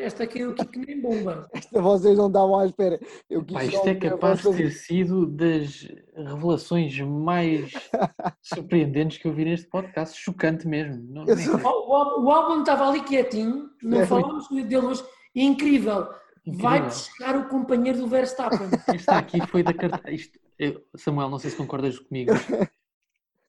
esta 0.00 0.26
caiu 0.26 0.50
aqui 0.50 0.66
que 0.66 0.78
nem 0.78 1.00
bomba. 1.00 1.48
Esta 1.54 1.80
vocês 1.80 2.18
não 2.18 2.26
estavam 2.26 2.58
à 2.58 2.66
espera. 2.66 3.00
Eu 3.30 3.42
Pá, 3.42 3.64
isto 3.64 3.88
é 3.88 3.94
capaz 3.94 4.42
de 4.42 4.54
ter 4.54 4.70
sido 4.72 5.26
das 5.26 5.88
revelações 6.14 6.98
mais 7.00 7.72
surpreendentes 8.42 9.16
que 9.16 9.26
eu 9.26 9.32
vi 9.32 9.46
neste 9.46 9.66
podcast. 9.68 10.18
Chocante 10.20 10.68
mesmo. 10.68 11.02
Não, 11.08 11.26
sou... 11.26 11.56
o, 11.56 12.24
o, 12.24 12.30
álbum 12.30 12.60
estava 12.60 12.88
ali 12.88 13.02
quietinho, 13.04 13.70
não 13.82 14.00
é, 14.00 14.06
falamos 14.06 14.48
dele 14.48 14.76
hoje. 14.76 15.02
Incrível. 15.34 16.06
Vai 16.46 16.82
buscar 16.82 17.36
o 17.36 17.48
companheiro 17.48 17.98
do 17.98 18.06
Verstappen. 18.06 18.68
Isto 18.94 19.10
aqui 19.10 19.44
foi 19.48 19.62
da 19.62 19.74
carta. 19.74 20.10
Isto, 20.10 20.38
eu, 20.58 20.80
Samuel, 20.94 21.28
não 21.28 21.38
sei 21.38 21.50
se 21.50 21.56
concordas 21.56 21.98
comigo. 21.98 22.32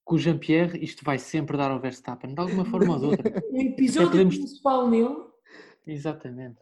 Com 0.03 0.15
o 0.15 0.17
Jean-Pierre, 0.17 0.81
isto 0.81 1.03
vai 1.03 1.19
sempre 1.19 1.57
dar 1.57 1.69
ao 1.69 1.81
Verstappen, 1.81 2.33
de 2.33 2.39
alguma 2.39 2.63
forma 2.63 2.93
ou 2.93 2.99
de 2.99 3.05
outra. 3.07 3.43
O 3.51 3.61
episódio 3.61 4.11
podemos... 4.11 4.37
principal 4.37 4.89
nele 4.89 5.17
Exatamente. 5.85 6.57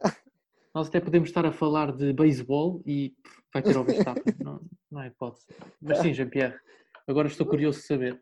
Nós 0.74 0.88
até 0.88 1.00
podemos 1.00 1.28
estar 1.28 1.46
a 1.46 1.52
falar 1.52 1.92
de 1.92 2.12
beisebol 2.12 2.82
e 2.84 3.14
vai 3.52 3.62
ter 3.62 3.76
o 3.76 3.84
Verstappen. 3.84 4.34
não, 4.42 4.60
não 4.90 5.00
é 5.00 5.06
hipótese. 5.06 5.46
Mas 5.80 5.98
sim, 5.98 6.12
Jean-Pierre, 6.12 6.56
agora 7.06 7.28
estou 7.28 7.46
curioso 7.46 7.78
de 7.78 7.86
saber. 7.86 8.20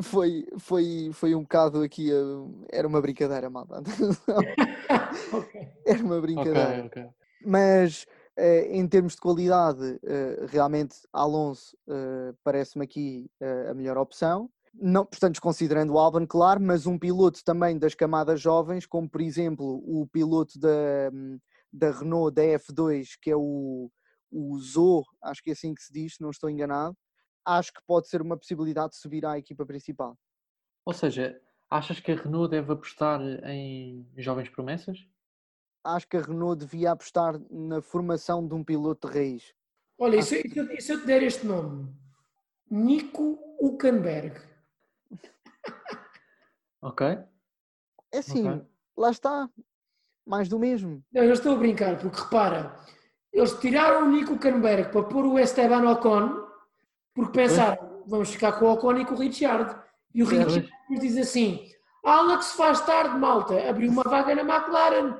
Foi, 0.00 0.46
foi, 0.58 1.10
foi 1.12 1.34
um 1.34 1.42
bocado 1.42 1.82
aqui, 1.82 2.10
era 2.70 2.86
uma 2.86 3.00
brincadeira, 3.00 3.50
malta. 3.50 3.82
okay. 5.32 5.68
Era 5.86 6.04
uma 6.04 6.20
brincadeira. 6.20 6.84
Okay, 6.86 7.02
okay. 7.02 7.25
Mas 7.46 8.04
eh, 8.36 8.76
em 8.76 8.86
termos 8.88 9.14
de 9.14 9.20
qualidade, 9.20 10.00
eh, 10.02 10.46
realmente 10.48 10.96
Alonso 11.12 11.76
eh, 11.88 12.34
parece-me 12.42 12.84
aqui 12.84 13.30
a 13.70 13.72
melhor 13.72 13.96
opção. 13.96 14.50
Não, 14.74 15.06
portanto, 15.06 15.40
considerando 15.40 15.94
o 15.94 15.98
Albon, 15.98 16.26
claro, 16.26 16.60
mas 16.60 16.86
um 16.86 16.98
piloto 16.98 17.42
também 17.44 17.78
das 17.78 17.94
camadas 17.94 18.40
jovens, 18.40 18.84
como 18.84 19.08
por 19.08 19.22
exemplo 19.22 19.82
o 19.86 20.06
piloto 20.06 20.58
da, 20.58 21.10
da 21.72 21.90
Renault 21.92 22.34
da 22.34 22.42
F2, 22.42 23.16
que 23.22 23.30
é 23.30 23.36
o, 23.36 23.90
o 24.30 24.58
Zo, 24.58 25.02
acho 25.22 25.42
que 25.42 25.50
é 25.50 25.52
assim 25.54 25.74
que 25.74 25.82
se 25.82 25.90
diz, 25.90 26.16
não 26.20 26.30
estou 26.30 26.50
enganado, 26.50 26.94
acho 27.42 27.72
que 27.72 27.80
pode 27.86 28.08
ser 28.08 28.20
uma 28.20 28.36
possibilidade 28.36 28.90
de 28.90 28.96
subir 28.96 29.24
à 29.24 29.38
equipa 29.38 29.64
principal. 29.64 30.18
Ou 30.84 30.92
seja, 30.92 31.40
achas 31.70 32.00
que 32.00 32.12
a 32.12 32.16
Renault 32.16 32.50
deve 32.50 32.70
apostar 32.70 33.22
em 33.44 34.06
jovens 34.18 34.50
promessas? 34.50 34.98
Acho 35.86 36.08
que 36.08 36.16
a 36.16 36.20
Renault 36.22 36.58
devia 36.64 36.90
apostar 36.90 37.40
na 37.48 37.80
formação 37.80 38.46
de 38.46 38.54
um 38.54 38.64
piloto 38.64 39.08
de 39.08 39.14
raiz. 39.14 39.54
Olha, 39.98 40.16
e 40.16 40.22
se, 40.22 40.42
e 40.44 40.80
se 40.80 40.92
eu 40.92 41.00
te 41.00 41.06
der 41.06 41.22
este 41.22 41.46
nome? 41.46 41.94
Nico 42.70 43.38
Huckenberg. 43.60 44.40
Ok. 46.82 47.06
É 48.12 48.18
assim, 48.18 48.48
Ok. 48.48 48.62
lá 48.96 49.10
está, 49.10 49.50
mais 50.24 50.48
do 50.48 50.58
mesmo. 50.58 51.02
Não, 51.12 51.24
eu 51.24 51.32
estou 51.32 51.54
a 51.54 51.58
brincar, 51.58 51.98
porque 51.98 52.20
repara, 52.20 52.76
eles 53.32 53.58
tiraram 53.58 54.06
o 54.06 54.10
Nico 54.12 54.34
Huckenberg 54.34 54.92
para 54.92 55.02
pôr 55.02 55.24
o 55.24 55.38
Esteban 55.38 55.90
Ocon, 55.90 56.46
porque 57.14 57.32
pensaram, 57.32 58.04
vamos 58.06 58.30
ficar 58.30 58.52
com 58.52 58.66
o 58.66 58.72
Ocon 58.72 58.98
e 58.98 59.04
com 59.04 59.14
o 59.14 59.18
Richard. 59.18 59.80
E 60.14 60.22
o 60.22 60.26
Certo. 60.26 60.46
Richard 60.48 60.70
nos 60.90 61.00
diz 61.00 61.16
assim: 61.16 61.72
Alex 62.06 62.52
faz 62.52 62.80
tarde, 62.86 63.18
malta, 63.18 63.68
abriu 63.68 63.90
uma 63.90 64.04
vaga 64.04 64.32
na 64.32 64.42
McLaren. 64.42 65.18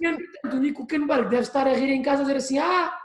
E, 0.00 0.06
entretanto, 0.06 0.56
o 0.56 0.60
Nico 0.60 0.82
Huckenberg 0.82 1.28
deve 1.28 1.42
estar 1.42 1.66
a 1.66 1.74
rir 1.74 1.90
em 1.90 2.02
casa 2.02 2.22
a 2.22 2.24
dizer 2.24 2.38
assim: 2.38 2.58
ah, 2.58 2.98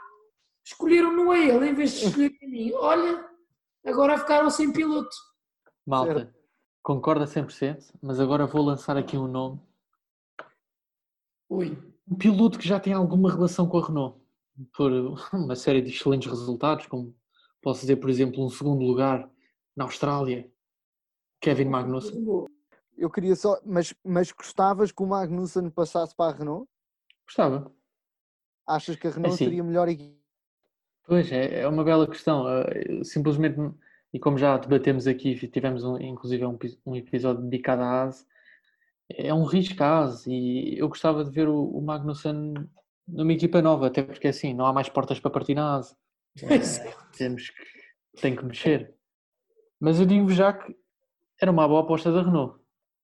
escolheram-no 0.64 1.30
a 1.30 1.38
ele 1.38 1.68
em 1.68 1.74
vez 1.74 1.92
de 1.92 2.06
escolher 2.06 2.32
a 2.42 2.46
mim. 2.48 2.72
Olha, 2.72 3.28
agora 3.84 4.16
ficaram 4.16 4.48
sem 4.48 4.72
piloto. 4.72 5.14
Malta, 5.86 6.34
concorda 6.82 7.26
100%, 7.26 7.92
mas 8.00 8.18
agora 8.18 8.46
vou 8.46 8.62
lançar 8.62 8.96
aqui 8.96 9.18
um 9.18 9.28
nome. 9.28 9.60
Ui, 11.50 11.76
Um 12.10 12.16
piloto 12.16 12.58
que 12.58 12.66
já 12.66 12.80
tem 12.80 12.94
alguma 12.94 13.30
relação 13.30 13.68
com 13.68 13.78
a 13.78 13.86
Renault, 13.86 14.18
por 14.74 14.90
uma 15.34 15.54
série 15.54 15.82
de 15.82 15.90
excelentes 15.90 16.30
resultados, 16.30 16.86
como 16.86 17.14
posso 17.60 17.82
dizer, 17.82 17.96
por 17.96 18.08
exemplo, 18.08 18.42
um 18.42 18.48
segundo 18.48 18.82
lugar 18.82 19.30
na 19.76 19.84
Austrália, 19.84 20.50
Kevin 21.42 21.66
Magnussen. 21.66 22.24
Eu 22.98 23.08
queria 23.08 23.36
só, 23.36 23.60
mas, 23.64 23.94
mas 24.04 24.32
gostavas 24.32 24.90
que 24.90 25.02
o 25.02 25.06
Magnussen 25.06 25.70
passasse 25.70 26.14
para 26.16 26.34
a 26.34 26.38
Renault? 26.38 26.68
Gostava. 27.24 27.72
Achas 28.66 28.96
que 28.96 29.06
a 29.06 29.10
Renault 29.10 29.34
assim, 29.34 29.44
seria 29.44 29.62
melhor 29.62 29.88
equipa? 29.88 30.18
Pois, 31.06 31.30
é, 31.30 31.60
é 31.60 31.68
uma 31.68 31.84
bela 31.84 32.06
questão. 32.08 32.46
eh, 32.48 33.04
Simplesmente, 33.04 33.56
e 34.12 34.18
como 34.18 34.36
já 34.36 34.58
debatemos 34.58 35.06
aqui, 35.06 35.34
tivemos 35.48 35.84
um, 35.84 35.96
inclusive 35.98 36.44
um, 36.44 36.58
um 36.84 36.96
episódio 36.96 37.42
dedicado 37.42 37.82
à 37.82 38.02
ASE, 38.02 38.26
é 39.10 39.32
um 39.32 39.44
risco 39.44 39.82
a 39.82 40.00
ASE 40.00 40.30
e 40.30 40.78
eu 40.78 40.88
gostava 40.88 41.24
de 41.24 41.30
ver 41.30 41.48
o, 41.48 41.64
o 41.64 41.80
Magnussen 41.80 42.54
numa 43.06 43.32
equipa 43.32 43.62
nova, 43.62 43.86
até 43.86 44.02
porque 44.02 44.28
assim, 44.28 44.52
não 44.52 44.66
há 44.66 44.72
mais 44.72 44.88
portas 44.88 45.18
para 45.18 45.30
partir 45.30 45.54
na 45.54 45.76
ASE. 45.76 45.96
É. 46.42 46.48
Temos 47.16 47.48
que, 47.48 48.20
tem 48.20 48.36
que 48.36 48.44
mexer. 48.44 48.94
Mas 49.80 49.98
eu 49.98 50.04
digo-vos 50.04 50.34
já 50.34 50.52
que 50.52 50.76
era 51.40 51.50
uma 51.50 51.66
boa 51.66 51.82
aposta 51.82 52.12
da 52.12 52.22
Renault. 52.22 52.57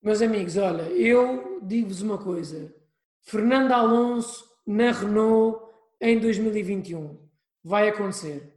Meus 0.05 0.21
amigos, 0.21 0.59
olha, 0.59 0.83
eu 0.83 1.61
digo-vos 1.63 2.03
uma 2.03 2.19
coisa. 2.19 2.75
Fernando 3.23 3.73
Alonso 3.73 4.45
na 4.67 4.93
Renault 4.93 5.59
em 5.99 6.19
2021 6.21 7.19
vai 7.63 7.89
acontecer. 7.89 8.55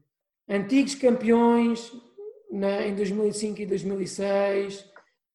Antigos 0.50 0.96
campeões 0.96 1.90
na- 2.52 2.86
em 2.86 2.94
2005 2.94 3.62
e 3.62 3.66
2006 3.66 4.86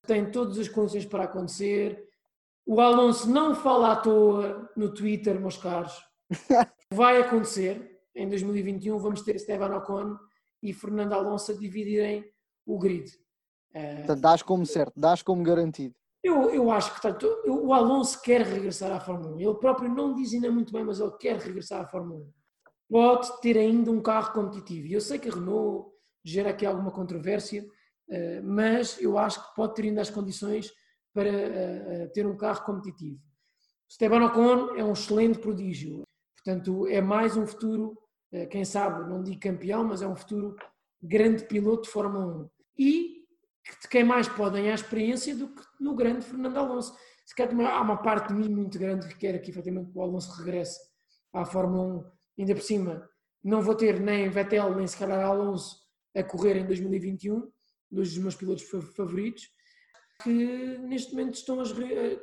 têm 0.07 0.31
todas 0.31 0.59
as 0.59 0.69
condições 0.69 1.07
para 1.07 1.25
acontecer. 1.25 2.07
O 2.67 2.79
Alonso 2.79 3.31
não 3.31 3.55
fala 3.55 3.93
à 3.93 3.97
toa 3.97 4.71
no 4.77 4.93
Twitter, 4.93 5.41
meus 5.41 5.57
caros. 5.57 5.99
Vai 6.93 7.21
acontecer 7.23 8.01
em 8.15 8.29
2021. 8.29 8.99
Vamos 8.99 9.23
ter 9.23 9.37
Esteban 9.37 9.75
Ocon 9.79 10.17
e 10.63 10.75
Fernando 10.75 11.15
Alonso 11.15 11.53
a 11.53 11.55
dividirem 11.55 12.23
o 12.67 12.79
grid. 12.79 13.11
Portanto, 13.73 14.21
dás 14.21 14.43
como 14.43 14.67
certo, 14.67 14.93
dás 14.95 15.23
como 15.23 15.43
garantido. 15.43 15.95
Eu, 16.23 16.51
eu 16.51 16.71
acho 16.71 17.01
que 17.01 17.27
o 17.49 17.73
Alonso 17.75 18.21
quer 18.23 18.43
regressar 18.43 18.93
à 18.93 19.01
Fórmula 19.01 19.35
1. 19.35 19.41
Ele 19.41 19.55
próprio 19.55 19.93
não 19.93 20.15
diz 20.15 20.33
ainda 20.33 20.51
muito 20.53 20.73
bem, 20.73 20.85
mas 20.85 21.01
ele 21.01 21.11
quer 21.19 21.37
regressar 21.37 21.81
à 21.81 21.87
Fórmula 21.87 22.21
1. 22.21 22.33
Pode 22.89 23.41
ter 23.41 23.59
ainda 23.59 23.91
um 23.91 24.01
carro 24.01 24.33
competitivo. 24.33 24.87
E 24.87 24.93
Eu 24.93 25.01
sei 25.01 25.19
que 25.19 25.29
a 25.29 25.33
Renault 25.33 25.91
gera 26.25 26.51
aqui 26.51 26.65
alguma 26.65 26.93
controvérsia, 26.93 27.67
eh, 28.09 28.41
mas 28.41 29.01
eu 29.01 29.19
acho 29.19 29.43
que 29.43 29.55
pode 29.57 29.75
ter 29.75 29.83
ainda 29.83 30.01
as 30.01 30.11
condições 30.11 30.71
para 31.13 31.29
eh, 31.29 31.87
eh, 31.89 32.07
ter 32.09 32.27
um 32.27 32.37
carro 32.37 32.65
competitivo. 32.65 33.21
Esteban 33.89 34.25
Ocon 34.27 34.77
é 34.77 34.85
um 34.85 34.93
excelente 34.93 35.39
prodígio. 35.39 36.03
Portanto, 36.37 36.87
é 36.87 37.01
mais 37.01 37.37
um 37.37 37.47
futuro, 37.47 37.97
quem 38.51 38.65
sabe, 38.65 39.09
não 39.09 39.23
digo 39.23 39.39
campeão, 39.39 39.85
mas 39.85 40.03
é 40.03 40.09
um 40.09 40.17
futuro 40.17 40.57
grande 41.01 41.45
piloto 41.45 41.83
de 41.83 41.91
Fórmula 41.91 42.27
1. 42.27 42.51
E 42.79 43.22
que 43.65 43.81
de 43.83 43.89
quem 43.89 44.05
mais 44.05 44.29
pode 44.29 44.57
ganhar 44.61 44.75
experiência 44.75 45.35
do 45.37 45.49
que 45.49 45.63
no 45.81 45.95
grande 45.95 46.25
Fernando 46.25 46.57
Alonso. 46.57 46.97
Se 47.25 47.35
calhar 47.35 47.59
há 47.73 47.81
uma 47.81 47.97
parte 48.03 48.29
de 48.29 48.35
mim 48.35 48.49
muito 48.49 48.79
grande 48.79 49.09
que 49.09 49.15
quer 49.17 49.35
aqui 49.35 49.51
efetivamente 49.51 49.93
que 49.93 49.99
o 49.99 50.03
Alonso 50.03 50.33
regresse 50.39 50.79
à 51.33 51.45
Fórmula 51.45 52.05
1, 52.37 52.41
ainda 52.41 52.55
por 52.55 52.63
cima. 52.63 53.09
Não 53.43 53.63
vou 53.63 53.75
ter 53.75 54.01
nem 54.01 54.29
Vettel 54.29 54.75
nem 54.75 54.87
se 54.87 54.97
calhar 54.97 55.21
Alonso 55.25 55.77
a 56.15 56.23
correr 56.23 56.57
em 56.57 56.67
2021, 56.67 57.51
dois 57.91 58.11
dos 58.13 58.19
meus 58.19 58.35
pilotos 58.35 58.65
fa- 58.69 58.83
favoritos, 58.97 59.49
que 60.23 60.79
neste 60.79 61.13
momento 61.15 61.35
estão 61.35 61.61
as 61.61 61.71
eh, 61.73 62.21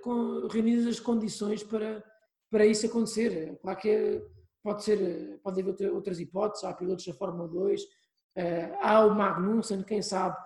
reunidas 0.52 0.86
as 0.88 1.00
condições 1.00 1.64
para, 1.64 2.04
para 2.52 2.66
isso 2.66 2.86
acontecer. 2.86 3.58
Claro 3.62 3.80
que 3.80 4.22
pode 4.64 4.84
ser, 4.84 5.40
pode 5.42 5.60
haver 5.62 5.70
outra- 5.72 5.94
outras 5.94 6.20
hipóteses, 6.20 6.64
há 6.66 6.74
pilotos 6.74 7.06
da 7.06 7.14
Fórmula 7.14 7.48
2, 7.50 7.82
eh, 8.36 8.78
há 8.82 9.06
o 9.06 9.16
Magnussen, 9.16 9.84
quem 9.84 10.02
sabe, 10.02 10.38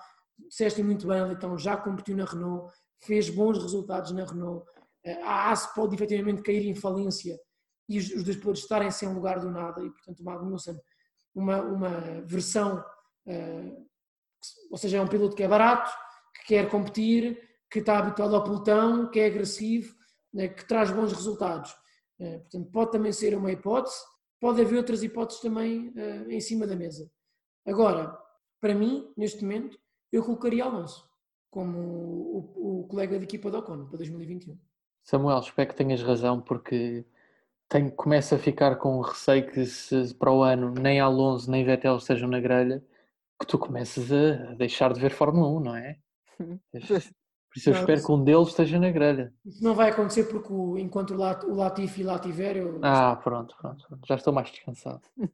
disseste 0.47 0.81
muito 0.83 1.07
bem, 1.07 1.31
então 1.31 1.57
já 1.57 1.77
competiu 1.77 2.15
na 2.15 2.25
Renault, 2.25 2.73
fez 2.99 3.29
bons 3.29 3.57
resultados 3.61 4.11
na 4.11 4.25
Renault. 4.25 4.65
Eh, 5.05 5.21
A 5.23 5.51
AS 5.51 5.67
pode 5.73 5.95
efetivamente 5.95 6.41
cair 6.41 6.65
em 6.67 6.75
falência 6.75 7.39
e 7.89 7.99
os, 7.99 8.23
dois 8.23 8.37
pilotos 8.37 8.61
estarem 8.61 8.89
sem 8.91 9.13
lugar 9.13 9.39
do 9.39 9.51
nada, 9.51 9.81
e 9.83 9.89
portanto 9.89 10.19
o 10.21 10.23
Magnussen, 10.23 10.79
uma, 11.35 11.61
uma 11.61 12.21
versão, 12.25 12.83
eh, 13.27 13.75
ou 14.71 14.77
seja, 14.77 14.97
é 14.97 15.01
um 15.01 15.07
piloto 15.07 15.35
que 15.35 15.43
é 15.43 15.47
barato, 15.47 15.91
que 16.35 16.47
quer 16.47 16.69
competir, 16.69 17.41
que 17.69 17.79
está 17.79 17.97
habituado 17.99 18.35
ao 18.35 18.43
pelotão, 18.43 19.09
que 19.09 19.19
é 19.19 19.25
agressivo, 19.25 19.95
né, 20.33 20.47
que 20.47 20.65
traz 20.67 20.91
bons 20.91 21.11
resultados. 21.11 21.75
Eh, 22.19 22.39
Portanto, 22.39 22.71
pode 22.71 22.91
também 22.91 23.11
ser 23.11 23.35
uma 23.35 23.51
hipótese, 23.51 23.97
pode 24.39 24.61
haver 24.61 24.77
outras 24.77 25.03
hipóteses 25.03 25.41
também 25.41 25.91
eh, 25.95 26.25
em 26.29 26.39
cima 26.41 26.67
da 26.67 26.75
mesa. 26.75 27.09
Agora, 27.65 28.17
para 28.61 28.75
mim, 28.75 29.11
neste 29.17 29.41
momento, 29.41 29.77
eu 30.13 30.23
colocaria 30.23 30.63
Alonso 30.63 31.09
como 31.49 31.77
o, 31.79 32.81
o 32.81 32.87
colega 32.87 33.17
de 33.17 33.25
equipa 33.25 33.51
do 33.51 33.57
Ocon 33.57 33.85
para 33.85 33.97
2021. 33.97 34.57
Samuel, 35.03 35.39
espero 35.39 35.69
que 35.69 35.75
tenhas 35.75 36.01
razão, 36.01 36.39
porque 36.41 37.05
tenho, 37.67 37.91
começo 37.91 38.33
a 38.33 38.39
ficar 38.39 38.77
com 38.77 39.01
receio 39.01 39.45
que 39.51 39.65
se 39.65 40.13
para 40.15 40.31
o 40.31 40.41
ano 40.43 40.73
nem 40.73 40.99
Alonso 40.99 41.51
nem 41.51 41.65
Vettel 41.65 41.97
estejam 41.97 42.29
na 42.29 42.39
grelha, 42.39 42.83
que 43.39 43.45
tu 43.45 43.57
comeces 43.59 44.11
a 44.11 44.53
deixar 44.55 44.93
de 44.93 44.99
ver 45.01 45.11
Fórmula 45.11 45.47
1, 45.49 45.59
não 45.59 45.75
é? 45.75 45.99
Por 47.53 47.59
isso 47.59 47.69
eu 47.69 47.73
espero 47.75 48.03
que 48.03 48.11
um 48.11 48.23
deles 48.23 48.47
esteja 48.47 48.79
na 48.79 48.89
grelha. 48.89 49.31
Isso 49.45 49.63
não 49.63 49.75
vai 49.75 49.91
acontecer 49.91 50.23
porque 50.23 50.51
o- 50.51 50.75
enquanto 50.75 51.11
o 51.11 51.17
Lat- 51.17 51.43
o 51.43 51.53
Latifi 51.53 52.01
lá 52.01 52.17
tiver, 52.17 52.55
eu... 52.57 52.79
Ah, 52.81 53.15
pronto, 53.15 53.55
pronto, 53.61 53.85
pronto, 53.87 54.07
já 54.07 54.15
estou 54.15 54.33
mais 54.33 54.49
descansado. 54.49 55.01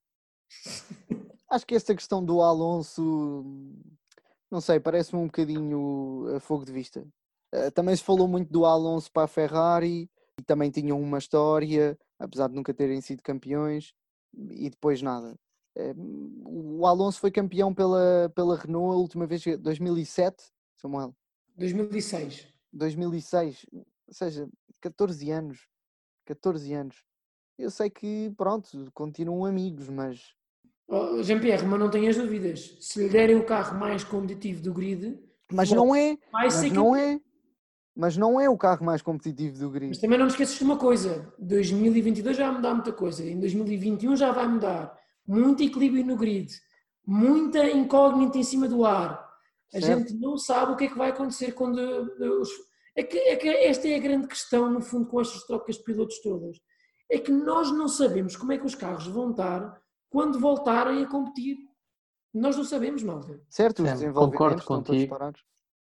Acho 1.49 1.65
que 1.65 1.75
esta 1.75 1.95
questão 1.95 2.23
do 2.23 2.41
Alonso, 2.41 3.55
não 4.51 4.61
sei, 4.61 4.79
parece-me 4.79 5.21
um 5.21 5.25
bocadinho 5.25 6.35
a 6.35 6.39
fogo 6.39 6.65
de 6.65 6.71
vista. 6.71 7.05
Eh, 7.51 7.71
Também 7.71 7.95
se 7.95 8.03
falou 8.03 8.27
muito 8.27 8.51
do 8.51 8.65
Alonso 8.65 9.11
para 9.11 9.23
a 9.23 9.27
Ferrari 9.27 10.09
e 10.39 10.43
também 10.43 10.71
tinham 10.71 10.99
uma 11.01 11.17
história, 11.17 11.97
apesar 12.17 12.47
de 12.47 12.55
nunca 12.55 12.73
terem 12.73 13.01
sido 13.01 13.21
campeões, 13.21 13.93
e 14.33 14.69
depois 14.69 15.01
nada. 15.01 15.35
Eh, 15.75 15.93
O 16.45 16.85
Alonso 16.85 17.19
foi 17.19 17.31
campeão 17.31 17.73
pela, 17.73 18.31
pela 18.35 18.55
Renault 18.57 18.93
a 18.93 18.97
última 18.97 19.25
vez, 19.27 19.43
2007, 19.59 20.43
Samuel, 20.77 21.15
2006. 21.55 22.47
2006, 22.71 23.65
ou 23.73 23.85
seja, 24.13 24.47
14 24.81 25.29
anos. 25.31 25.67
14 26.25 26.73
anos. 26.73 27.03
Eu 27.57 27.71
sei 27.71 27.89
que, 27.89 28.31
pronto, 28.37 28.69
continuam 28.93 29.43
amigos, 29.45 29.89
mas 29.89 30.33
Oh, 30.91 31.21
Jean-Pierre, 31.21 31.65
mas 31.67 31.79
não 31.79 31.89
tenhas 31.89 32.17
dúvidas. 32.17 32.75
Se 32.81 33.03
lhe 33.03 33.09
derem 33.09 33.35
o 33.35 33.45
carro 33.45 33.77
mais 33.79 34.03
competitivo 34.03 34.63
do 34.63 34.73
grid, 34.73 35.19
Mas 35.51 35.69
Bom, 35.69 35.75
não 35.75 35.95
é, 35.95 36.17
mas 36.33 36.55
não 36.55 36.61
campeão. 36.69 36.95
é, 36.95 37.21
mas 37.95 38.17
não 38.17 38.41
é 38.41 38.49
o 38.49 38.57
carro 38.57 38.83
mais 38.83 39.01
competitivo 39.03 39.59
do 39.59 39.69
grid. 39.69 39.89
Mas 39.89 39.99
também 39.99 40.17
não 40.17 40.25
te 40.27 40.31
esqueças 40.31 40.57
de 40.57 40.63
uma 40.63 40.77
coisa: 40.77 41.31
2022 41.37 42.35
já 42.35 42.47
vai 42.47 42.55
mudar 42.55 42.73
muita 42.73 42.91
coisa, 42.91 43.23
em 43.23 43.39
2021 43.39 44.15
já 44.15 44.31
vai 44.31 44.47
mudar. 44.47 44.97
Muito 45.27 45.61
equilíbrio 45.61 46.03
no 46.03 46.17
grid, 46.17 46.51
muita 47.05 47.63
incógnita 47.69 48.39
em 48.39 48.43
cima 48.43 48.67
do 48.67 48.83
ar. 48.83 49.29
A 49.71 49.79
Certo. 49.79 49.99
gente 49.99 50.19
não 50.19 50.37
sabe 50.39 50.71
o 50.71 50.75
que 50.75 50.85
é 50.85 50.87
que 50.87 50.97
vai 50.97 51.09
acontecer 51.11 51.51
quando 51.51 51.77
uh, 51.77 52.41
os. 52.41 52.49
É 52.95 53.03
que, 53.03 53.15
é 53.17 53.35
que 53.35 53.47
esta 53.47 53.87
é 53.87 53.95
a 53.95 53.99
grande 53.99 54.27
questão, 54.27 54.71
no 54.71 54.81
fundo, 54.81 55.05
com 55.05 55.21
estas 55.21 55.43
trocas 55.45 55.75
de 55.77 55.83
pilotos 55.83 56.19
todas. 56.23 56.57
É 57.11 57.19
que 57.19 57.31
nós 57.31 57.71
não 57.71 57.87
sabemos 57.87 58.35
como 58.35 58.51
é 58.51 58.57
que 58.57 58.65
os 58.65 58.73
carros 58.73 59.05
vão 59.05 59.29
estar 59.29 59.79
quando 60.09 60.39
voltarem 60.39 61.03
a 61.03 61.07
competir. 61.07 61.57
Nós 62.33 62.55
não 62.55 62.63
sabemos, 62.63 63.03
malta. 63.03 63.39
Certo, 63.49 63.81
os 63.81 63.89
Sam, 63.89 63.95
desenvolvimentos 63.95 64.65
concordo 64.65 64.65
contigo. 64.65 65.17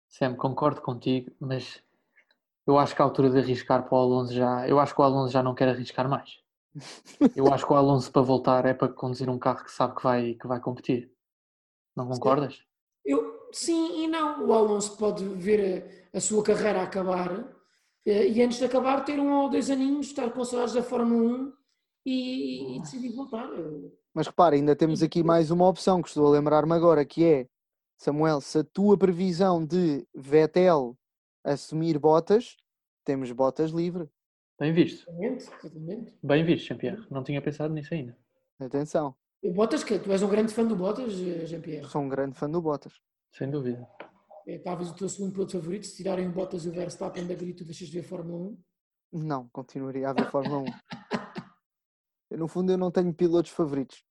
Sam, 0.08 0.34
concordo 0.34 0.80
contigo, 0.80 1.32
mas 1.38 1.82
eu 2.66 2.78
acho 2.78 2.94
que 2.94 3.02
a 3.02 3.04
altura 3.04 3.30
de 3.30 3.38
arriscar 3.38 3.88
para 3.88 3.96
o 3.96 4.00
Alonso 4.00 4.32
já. 4.32 4.68
Eu 4.68 4.78
acho 4.78 4.94
que 4.94 5.00
o 5.00 5.04
Alonso 5.04 5.32
já 5.32 5.42
não 5.42 5.54
quer 5.54 5.68
arriscar 5.68 6.08
mais. 6.08 6.38
Eu 7.34 7.52
acho 7.52 7.66
que 7.66 7.72
o 7.72 7.76
Alonso 7.76 8.12
para 8.12 8.22
voltar 8.22 8.64
é 8.64 8.72
para 8.72 8.92
conduzir 8.92 9.28
um 9.28 9.38
carro 9.38 9.64
que 9.64 9.72
sabe 9.72 9.96
que 9.96 10.02
vai, 10.04 10.34
que 10.34 10.46
vai 10.46 10.60
competir. 10.60 11.12
Não 11.96 12.06
concordas? 12.06 12.62
Eu, 13.04 13.48
sim 13.52 14.04
e 14.04 14.06
não. 14.06 14.46
O 14.46 14.52
Alonso 14.52 14.96
pode 14.96 15.24
ver 15.24 16.04
a, 16.14 16.18
a 16.18 16.20
sua 16.20 16.44
carreira 16.44 16.82
acabar 16.82 17.44
eh, 18.06 18.28
e 18.28 18.42
antes 18.42 18.58
de 18.58 18.64
acabar 18.64 19.04
ter 19.04 19.18
um 19.18 19.32
ou 19.32 19.50
dois 19.50 19.68
aninhos, 19.68 20.06
estar 20.06 20.30
com 20.30 20.44
saudades 20.44 20.74
da 20.74 20.82
Fórmula 20.82 21.38
1 21.38 21.52
e, 22.06 22.76
e 22.76 22.80
decidir 22.80 23.14
voltar. 23.14 23.48
Mas 24.14 24.26
repara, 24.26 24.56
ainda 24.56 24.74
temos 24.74 25.02
aqui 25.02 25.22
mais 25.22 25.50
uma 25.50 25.68
opção 25.68 26.02
que 26.02 26.08
estou 26.08 26.26
a 26.26 26.30
lembrar-me 26.30 26.72
agora, 26.72 27.04
que 27.04 27.24
é, 27.24 27.46
Samuel, 27.96 28.40
se 28.40 28.58
a 28.58 28.64
tua 28.64 28.98
previsão 28.98 29.64
de 29.64 30.06
Vettel 30.14 30.96
assumir 31.44 31.98
botas, 31.98 32.56
temos 33.04 33.30
botas 33.32 33.70
livre. 33.70 34.08
Bem 34.58 34.72
visto. 34.72 35.08
Exatamente, 35.08 35.48
exatamente. 35.62 36.14
Bem 36.22 36.44
visto, 36.44 36.66
Jean-Pierre. 36.66 37.06
Não 37.10 37.22
tinha 37.22 37.40
pensado 37.40 37.72
nisso 37.72 37.94
ainda. 37.94 38.16
Atenção, 38.58 39.14
O 39.42 39.52
Bottas, 39.52 39.82
que 39.82 39.98
tu 39.98 40.12
és 40.12 40.22
um 40.22 40.28
grande 40.28 40.52
fã 40.52 40.66
do 40.66 40.76
Bottas, 40.76 41.12
Jean-Pierre. 41.14 41.86
sou 41.88 42.02
um 42.02 42.08
grande 42.08 42.36
fã 42.36 42.50
do 42.50 42.60
Bottas. 42.60 43.00
Sem 43.32 43.50
dúvida. 43.50 43.88
É 44.46 44.58
talvez 44.58 44.90
o 44.90 44.94
teu 44.94 45.08
segundo 45.08 45.32
piloto 45.32 45.52
favorito. 45.52 45.86
Se 45.86 45.96
tirarem 45.96 46.28
o 46.28 46.32
Bottas 46.32 46.64
e 46.64 46.68
o 46.68 46.72
Verstappen 46.72 47.26
da 47.26 47.34
grito, 47.34 47.64
deixas 47.64 47.88
de 47.88 47.98
ver 48.00 48.04
a 48.04 48.08
Fórmula 48.08 48.50
1. 49.12 49.22
Não, 49.22 49.48
continuaria 49.48 50.10
a 50.10 50.12
ver 50.12 50.30
Fórmula 50.30 50.58
1. 50.58 50.64
Eu, 52.30 52.38
no 52.38 52.48
fundo, 52.48 52.70
eu 52.72 52.78
não 52.78 52.90
tenho 52.90 53.12
pilotos 53.12 53.50
favoritos. 53.50 54.04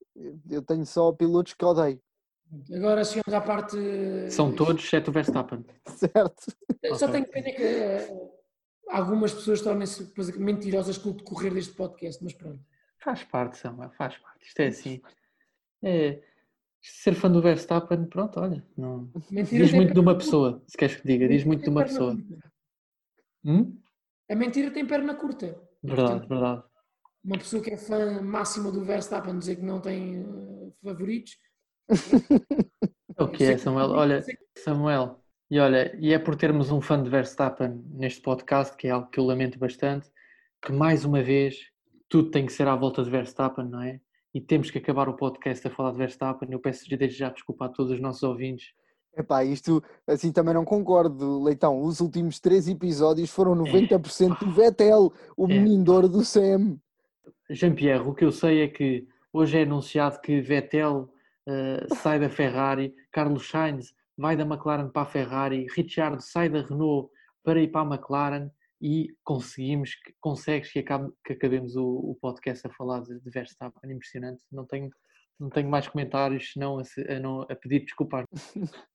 Eu- 0.50 0.62
tenho 0.62 0.86
só 0.86 1.12
pilotos 1.14 1.54
que 1.54 1.64
odeio, 1.66 2.02
Agora 2.74 3.04
chegamos 3.06 3.32
à 3.32 3.42
parte. 3.42 3.78
São 4.32 4.52
todos, 4.52 4.84
exceto 4.84 5.12
o 5.12 5.14
Verstappen. 5.14 5.64
certo? 5.86 6.52
Só 6.96 7.06
Ok. 7.06 7.12
tenho 7.12 7.28
pena 7.30 7.56
que 7.56 7.64
eh, 7.64 8.32
algumas 8.90 9.32
pessoas 9.34 9.62
tornem-se 9.62 10.12
mentirosas 10.40 10.98
com 10.98 11.10
o 11.10 11.14
decorrer 11.14 11.54
deste 11.54 11.74
podcast, 11.76 12.24
mas 12.24 12.34
pronto. 12.34 12.60
Faz 12.98 13.24
parte, 13.24 13.58
Samuel, 13.58 13.92
faz 13.92 14.18
parte. 14.18 14.48
Isto 14.48 14.60
é 14.62 14.68
assim. 14.68 15.02
É, 15.84 16.22
ser 16.82 17.14
fã 17.14 17.30
do 17.30 17.42
Verstappen, 17.42 18.06
pronto, 18.06 18.40
olha. 18.40 18.66
Não... 18.76 19.12
Mentira 19.30 19.64
Diz 19.66 19.74
muito 19.74 19.94
de 19.94 20.00
uma 20.00 20.18
pessoa, 20.18 20.64
se 20.68 20.76
queres 20.76 20.96
que 20.96 21.08
diga. 21.08 21.28
Diz 21.28 21.44
muito 21.44 21.64
de 21.64 21.70
uma 21.70 21.84
pessoa. 21.84 22.18
Hum? 23.46 23.80
A 24.30 24.36
mentira 24.36 24.72
tem 24.72 24.86
perna 24.86 25.14
curta. 25.14 25.56
Verdade, 25.84 26.10
portanto, 26.12 26.28
verdade. 26.30 26.64
Uma 27.30 27.38
pessoa 27.38 27.62
que 27.62 27.70
é 27.70 27.78
fã 27.78 28.24
máxima 28.24 28.72
do 28.72 28.84
Verstappen 28.84 29.38
dizer 29.38 29.58
que 29.58 29.62
não 29.62 29.80
tem 29.80 30.24
eh, 30.24 30.72
favoritos. 30.84 31.38
É 31.88 31.90
o 33.24 33.28
que 33.28 33.44
é, 33.44 33.56
Samuel. 33.56 33.92
Olha, 33.92 34.26
Samuel, 34.58 35.20
e 35.52 35.60
olha, 35.60 35.96
e 36.00 36.12
é 36.12 36.18
por 36.18 36.36
termos 36.36 36.72
um 36.72 36.82
fã 36.82 37.00
de 37.00 37.08
Verstappen 37.08 37.84
neste 37.92 38.24
podcast, 38.24 38.76
que 38.76 38.88
é 38.88 38.90
algo 38.90 39.12
que 39.12 39.20
eu 39.20 39.26
lamento 39.26 39.60
bastante, 39.60 40.10
que 40.60 40.72
mais 40.72 41.06
uma 41.06 41.22
vez 41.22 41.56
tudo 42.10 42.32
tem 42.32 42.48
que 42.48 42.52
ser 42.52 42.68
à 42.68 42.76
volta 42.76 43.04
de 43.04 43.12
Verstappen, 43.12 43.66
não 43.70 43.84
é? 43.84 44.00
E 44.34 44.42
temos 44.42 44.72
que 44.72 44.80
acabar 44.80 45.08
o 45.08 45.14
podcast 45.16 45.68
a 45.68 45.70
falar 45.70 45.92
de 45.92 46.00
Verstappen. 46.00 46.50
Eu 46.52 46.60
peço 46.60 46.90
desde 46.90 47.16
já 47.16 47.30
desculpa 47.30 47.66
a 47.66 47.70
todos 47.70 47.92
os 47.92 48.00
nossos 48.00 48.24
ouvintes. 48.24 48.74
Epá, 49.16 49.46
isto 49.46 49.84
assim 50.08 50.32
também 50.32 50.56
não 50.56 50.66
concordo, 50.66 51.44
Leitão. 51.44 51.80
Os 51.80 52.00
últimos 52.00 52.40
três 52.40 52.68
episódios 52.68 53.30
foram 53.30 53.54
90% 53.54 54.40
do 54.40 54.52
Vettel, 54.52 55.14
o 55.38 55.46
É. 55.46 55.48
menino 55.48 56.10
do 56.10 56.26
Sam. 56.26 56.80
Jean-Pierre, 57.50 58.04
o 58.08 58.14
que 58.14 58.24
eu 58.26 58.32
sei 58.32 58.62
é 58.62 58.68
que 58.68 59.08
hoje 59.34 59.58
é 59.58 59.64
anunciado 59.64 60.20
que 60.22 60.40
Vettel 60.42 61.12
eh, 61.48 61.86
sai 61.96 62.20
da 62.20 62.30
Ferrari, 62.30 62.94
Carlos 63.12 63.50
Sainz 63.50 63.94
vai 64.18 64.36
da 64.36 64.44
McLaren 64.44 64.90
para 64.90 65.04
a 65.04 65.06
Ferrari, 65.06 65.66
Ricciardo 65.76 66.22
sai 66.22 66.50
da 66.50 66.62
Renault 66.62 67.10
para 67.44 67.62
ir 67.62 67.70
para 67.70 67.82
a 67.82 67.96
McLaren 67.96 68.50
e 68.82 69.08
conseguimos, 69.24 69.92
consegues 70.22 70.72
que, 70.72 70.80
acabe- 70.80 71.12
que 71.26 71.34
acabemos 71.34 71.76
o, 71.76 71.86
o 71.86 72.18
podcast 72.22 72.66
a 72.68 72.70
falar 72.72 73.02
de, 73.02 73.20
de 73.20 73.30
Verstappen, 73.30 73.92
impressionante. 73.92 74.44
Não 74.52 74.66
tenho, 74.66 74.90
não 75.40 75.50
tenho 75.50 75.70
mais 75.70 75.88
comentários 75.88 76.52
senão 76.54 76.78
a, 76.80 76.84
a 77.14 77.20
não, 77.20 77.42
a 77.42 77.56
pedir 77.56 77.80
desculpas. 77.82 78.26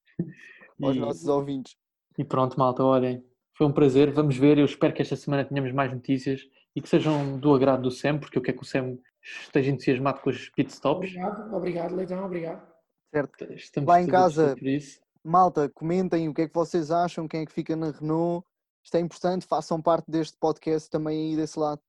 Aos 0.82 0.96
E- 0.96 0.98
nossos 1.00 1.26
ouvintes. 1.26 1.76
e 2.18 2.24
pronto, 2.24 2.58
malta, 2.58 2.82
olhem, 2.84 3.22
foi 3.56 3.66
um 3.66 3.72
prazer. 3.72 4.10
Vamos 4.12 4.36
ver. 4.36 4.58
Eu 4.58 4.64
espero 4.64 4.92
que 4.94 5.02
esta 5.02 5.16
semana 5.16 5.44
tenhamos 5.44 5.72
mais 5.72 5.92
notícias 5.92 6.40
e 6.74 6.80
que 6.80 6.88
sejam 6.88 7.38
do 7.38 7.54
agrado 7.54 7.82
do 7.82 7.90
Sam, 7.90 8.18
porque 8.18 8.38
eu 8.38 8.42
quero 8.42 8.58
que 8.58 8.64
o 8.64 8.66
Sam 8.66 8.98
esteja 9.22 9.70
entusiasmado 9.70 10.20
com 10.20 10.30
os 10.30 10.48
pitstops. 10.50 11.10
Obrigado, 11.10 11.54
obrigado, 11.54 11.94
Leitão, 11.94 12.24
obrigado. 12.24 12.66
Certo. 13.12 13.44
Estamos 13.52 13.88
Lá 13.88 14.02
em 14.02 14.06
casa, 14.06 14.56
por 14.58 14.66
isso. 14.66 15.00
Malta, 15.22 15.68
comentem 15.68 16.28
o 16.28 16.34
que 16.34 16.42
é 16.42 16.48
que 16.48 16.54
vocês 16.54 16.90
acham, 16.90 17.28
quem 17.28 17.42
é 17.42 17.46
que 17.46 17.52
fica 17.52 17.74
na 17.76 17.90
Renault. 17.90 18.44
Isto 18.82 18.96
é 18.96 19.00
importante, 19.00 19.46
façam 19.46 19.80
parte 19.80 20.10
deste 20.10 20.36
podcast 20.38 20.90
também 20.90 21.30
aí 21.30 21.36
desse 21.36 21.58
lado. 21.58 21.80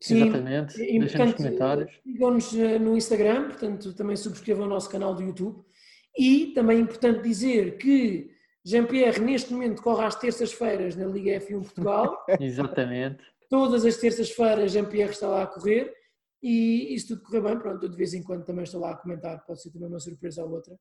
Sim, 0.00 0.28
Exatamente. 0.28 0.74
é 0.74 0.98
Deixem 0.98 1.20
nos 1.20 1.34
comentários. 1.34 2.00
Sigam-nos 2.02 2.54
eh, 2.54 2.78
no 2.78 2.96
Instagram, 2.96 3.48
portanto, 3.48 3.94
também 3.94 4.16
subscrevam 4.16 4.66
o 4.66 4.68
nosso 4.68 4.90
canal 4.90 5.14
do 5.14 5.22
YouTube. 5.22 5.64
E 6.16 6.48
também 6.48 6.78
é 6.78 6.80
importante 6.80 7.22
dizer 7.22 7.78
que 7.78 8.30
Jean-Pierre, 8.64 9.20
neste 9.20 9.52
momento, 9.52 9.82
corre 9.82 10.04
às 10.04 10.14
terças-feiras 10.14 10.96
na 10.96 11.06
Liga 11.06 11.40
F1 11.40 11.62
Portugal. 11.62 12.24
Exatamente. 12.40 13.24
Todas 13.52 13.84
as 13.84 13.98
terças-feiras, 13.98 14.72
Jean-Pierre 14.72 15.10
está 15.10 15.28
lá 15.28 15.42
a 15.42 15.46
correr. 15.46 15.92
E, 16.42 16.94
e 16.94 16.98
se 16.98 17.06
tudo 17.08 17.22
correr 17.22 17.42
bem, 17.42 17.58
pronto, 17.58 17.84
eu 17.84 17.90
de 17.90 17.96
vez 17.98 18.14
em 18.14 18.22
quando 18.22 18.46
também 18.46 18.64
estou 18.64 18.80
lá 18.80 18.92
a 18.92 18.96
comentar, 18.96 19.44
pode 19.44 19.60
ser 19.60 19.70
também 19.70 19.88
uma 19.88 20.00
surpresa 20.00 20.42
ou 20.42 20.52
outra. 20.52 20.74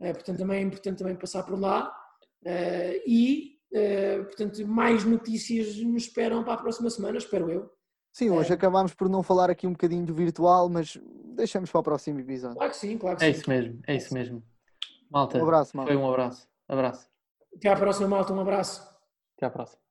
Eh, 0.00 0.14
portanto, 0.14 0.38
também 0.38 0.58
é 0.60 0.62
importante 0.62 0.96
também 0.98 1.14
passar 1.14 1.42
por 1.42 1.60
lá. 1.60 1.94
Eh, 2.42 3.02
e, 3.06 3.58
eh, 3.70 4.22
portanto, 4.22 4.66
mais 4.66 5.04
notícias 5.04 5.76
nos 5.82 6.04
esperam 6.04 6.42
para 6.42 6.54
a 6.54 6.56
próxima 6.56 6.88
semana, 6.88 7.18
espero 7.18 7.50
eu. 7.50 7.70
Sim, 8.14 8.30
hoje 8.30 8.50
É. 8.50 8.54
acabámos 8.54 8.94
por 8.94 9.10
não 9.10 9.22
falar 9.22 9.50
aqui 9.50 9.66
um 9.66 9.72
bocadinho 9.72 10.06
do 10.06 10.14
virtual, 10.14 10.70
mas 10.70 10.98
deixamos 11.36 11.70
para 11.70 11.80
o 11.80 11.84
próximo 11.84 12.18
episódio. 12.20 12.56
Claro 12.56 12.70
que 12.72 12.78
sim, 12.78 12.96
claro 12.96 13.18
que 13.18 13.24
É 13.26 13.32
sim. 13.32 13.38
isso 13.40 13.50
mesmo. 13.50 13.80
É 13.86 13.94
isso 13.94 14.14
mesmo. 14.14 14.42
Malta, 15.10 15.36
Um 15.38 15.42
abraço, 15.42 15.76
malta. 15.76 15.92
foi 15.92 16.00
um 16.02 16.08
abraço. 16.10 16.48
Abraço. 16.66 17.08
Até 17.54 17.68
à 17.68 17.76
próxima, 17.76 18.08
malta. 18.08 18.32
Um 18.32 18.40
abraço. 18.40 18.80
Até 19.36 19.44
à 19.44 19.50
próxima. 19.50 19.85